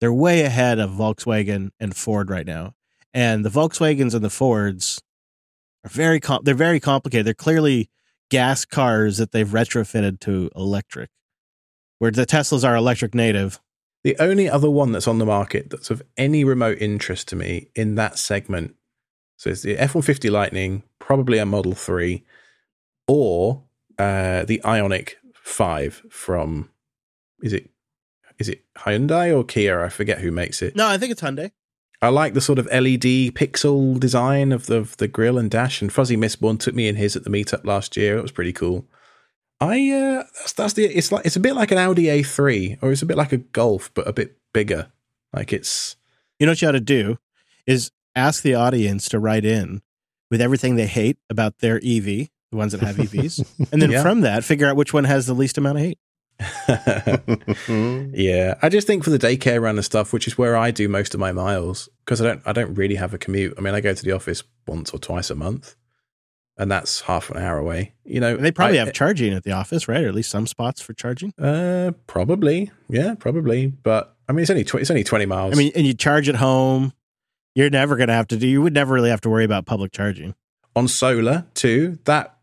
They're 0.00 0.12
way 0.12 0.42
ahead 0.42 0.78
of 0.78 0.90
Volkswagen 0.90 1.70
and 1.80 1.94
Ford 1.94 2.30
right 2.30 2.46
now. 2.46 2.74
And 3.12 3.44
the 3.44 3.50
Volkswagens 3.50 4.14
and 4.14 4.24
the 4.24 4.30
Fords 4.30 5.02
are 5.84 5.90
very 5.90 6.20
com- 6.20 6.42
they're 6.44 6.54
very 6.54 6.80
complicated. 6.80 7.26
They're 7.26 7.34
clearly 7.34 7.90
gas 8.30 8.64
cars 8.64 9.18
that 9.18 9.32
they've 9.32 9.48
retrofitted 9.48 10.20
to 10.20 10.50
electric. 10.54 11.10
Where 11.98 12.12
the 12.12 12.26
Teslas 12.26 12.66
are 12.66 12.76
electric 12.76 13.14
native. 13.14 13.60
The 14.04 14.16
only 14.20 14.48
other 14.48 14.70
one 14.70 14.92
that's 14.92 15.08
on 15.08 15.18
the 15.18 15.26
market 15.26 15.70
that's 15.70 15.90
of 15.90 16.00
any 16.16 16.44
remote 16.44 16.78
interest 16.80 17.26
to 17.28 17.36
me 17.36 17.70
in 17.74 17.96
that 17.96 18.18
segment, 18.18 18.76
so 19.36 19.50
it's 19.50 19.62
the 19.62 19.76
F 19.76 19.96
one 19.96 20.02
fifty 20.02 20.30
Lightning, 20.30 20.84
probably 21.00 21.38
a 21.38 21.44
Model 21.44 21.74
Three, 21.74 22.24
or 23.08 23.64
uh, 23.98 24.44
the 24.44 24.60
Ioniq 24.64 25.14
Five 25.42 26.02
from 26.10 26.70
is 27.42 27.52
it 27.52 27.70
is 28.38 28.48
it 28.48 28.64
Hyundai 28.76 29.34
or 29.34 29.44
Kia? 29.44 29.82
I 29.82 29.88
forget 29.88 30.20
who 30.20 30.30
makes 30.30 30.62
it. 30.62 30.76
No, 30.76 30.86
I 30.86 30.98
think 30.98 31.12
it's 31.12 31.22
Hyundai. 31.22 31.52
I 32.00 32.08
like 32.08 32.34
the 32.34 32.40
sort 32.40 32.60
of 32.60 32.66
LED 32.66 33.34
pixel 33.34 33.98
design 33.98 34.52
of 34.52 34.66
the 34.66 34.76
of 34.76 34.96
the 34.98 35.08
grill 35.08 35.38
and 35.38 35.50
dash. 35.50 35.82
And 35.82 35.92
Fuzzy 35.92 36.16
Mistborn 36.16 36.60
took 36.60 36.74
me 36.74 36.86
in 36.86 36.96
his 36.96 37.16
at 37.16 37.24
the 37.24 37.30
meetup 37.30 37.64
last 37.64 37.96
year. 37.96 38.16
It 38.18 38.22
was 38.22 38.32
pretty 38.32 38.52
cool. 38.52 38.86
I 39.60 39.90
uh, 39.90 40.24
that's 40.38 40.52
that's 40.52 40.72
the 40.74 40.84
it's 40.84 41.10
like 41.10 41.26
it's 41.26 41.36
a 41.36 41.40
bit 41.40 41.56
like 41.56 41.72
an 41.72 41.78
Audi 41.78 42.04
A3 42.04 42.78
or 42.80 42.92
it's 42.92 43.02
a 43.02 43.06
bit 43.06 43.16
like 43.16 43.32
a 43.32 43.38
Golf 43.38 43.90
but 43.94 44.06
a 44.06 44.12
bit 44.12 44.36
bigger. 44.52 44.92
Like 45.32 45.52
it's 45.52 45.96
You 46.38 46.46
know 46.46 46.52
what 46.52 46.62
you 46.62 46.68
ought 46.68 46.72
to 46.72 46.80
do 46.80 47.18
is 47.66 47.90
ask 48.14 48.42
the 48.42 48.54
audience 48.54 49.08
to 49.08 49.18
write 49.18 49.44
in 49.44 49.82
with 50.30 50.40
everything 50.40 50.76
they 50.76 50.86
hate 50.86 51.18
about 51.28 51.58
their 51.58 51.80
EV, 51.84 52.28
the 52.50 52.56
ones 52.56 52.72
that 52.72 52.80
have 52.82 52.96
EVs, 53.04 53.68
and 53.72 53.80
then 53.82 53.90
Yeah. 53.90 54.02
from 54.02 54.22
that 54.22 54.44
figure 54.44 54.66
out 54.66 54.76
which 54.76 54.92
one 54.92 55.04
has 55.04 55.26
the 55.26 55.34
least 55.34 55.58
amount 55.58 55.78
of 55.78 55.84
hate. 55.84 55.98
yeah. 57.68 58.54
I 58.62 58.68
just 58.68 58.86
think 58.86 59.04
for 59.04 59.10
the 59.10 59.18
daycare 59.18 59.60
run 59.60 59.76
and 59.76 59.84
stuff, 59.84 60.12
which 60.12 60.26
is 60.26 60.38
where 60.38 60.56
I 60.56 60.70
do 60.70 60.88
most 60.88 61.14
of 61.14 61.20
my 61.20 61.32
miles, 61.32 61.88
because 62.04 62.20
I 62.20 62.24
don't 62.26 62.42
I 62.46 62.52
don't 62.52 62.74
really 62.74 62.94
have 62.96 63.14
a 63.14 63.18
commute. 63.18 63.54
I 63.58 63.60
mean, 63.60 63.74
I 63.74 63.80
go 63.80 63.92
to 63.94 64.04
the 64.04 64.12
office 64.12 64.42
once 64.66 64.90
or 64.92 64.98
twice 64.98 65.30
a 65.30 65.34
month, 65.34 65.74
and 66.56 66.70
that's 66.70 67.02
half 67.02 67.30
an 67.30 67.38
hour 67.38 67.58
away. 67.58 67.94
You 68.04 68.20
know, 68.20 68.34
And 68.36 68.44
they 68.44 68.52
probably 68.52 68.78
I- 68.80 68.84
have 68.84 68.94
charging 68.94 69.32
at 69.34 69.44
the 69.44 69.52
office, 69.52 69.88
right? 69.88 70.04
Or 70.04 70.08
at 70.08 70.14
least 70.14 70.30
some 70.30 70.46
spots 70.46 70.80
for 70.80 70.92
charging. 70.94 71.32
Uh, 71.38 71.92
probably, 72.06 72.70
yeah, 72.88 73.14
probably. 73.18 73.66
But 73.68 74.14
I 74.28 74.32
mean, 74.32 74.42
it's 74.42 74.50
only 74.50 74.64
tw- 74.64 74.76
it's 74.76 74.90
only 74.90 75.04
twenty 75.04 75.26
miles. 75.26 75.54
I 75.54 75.56
mean, 75.58 75.72
and 75.74 75.86
you 75.86 75.94
charge 75.94 76.28
at 76.28 76.36
home. 76.36 76.92
You're 77.54 77.70
never 77.70 77.96
going 77.96 78.08
to 78.08 78.14
have 78.14 78.28
to 78.28 78.36
do. 78.36 78.46
You 78.46 78.62
would 78.62 78.74
never 78.74 78.94
really 78.94 79.10
have 79.10 79.22
to 79.22 79.28
worry 79.30 79.44
about 79.44 79.66
public 79.66 79.90
charging. 79.90 80.34
on 80.76 80.86
solar 80.86 81.44
too. 81.54 81.98
That 82.04 82.36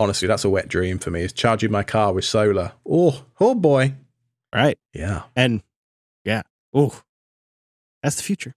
honestly, 0.00 0.26
that's 0.26 0.44
a 0.44 0.50
wet 0.50 0.66
dream 0.66 0.98
for 0.98 1.10
me. 1.10 1.20
Is 1.22 1.32
charging 1.32 1.70
my 1.70 1.84
car 1.84 2.12
with 2.12 2.24
solar. 2.24 2.72
Oh, 2.88 3.24
oh 3.38 3.54
boy, 3.54 3.94
Right. 4.52 4.78
yeah. 4.92 5.22
And 5.36 5.62
yeah. 6.24 6.42
Oh, 6.74 7.02
that's 8.02 8.16
the 8.16 8.22
future. 8.24 8.54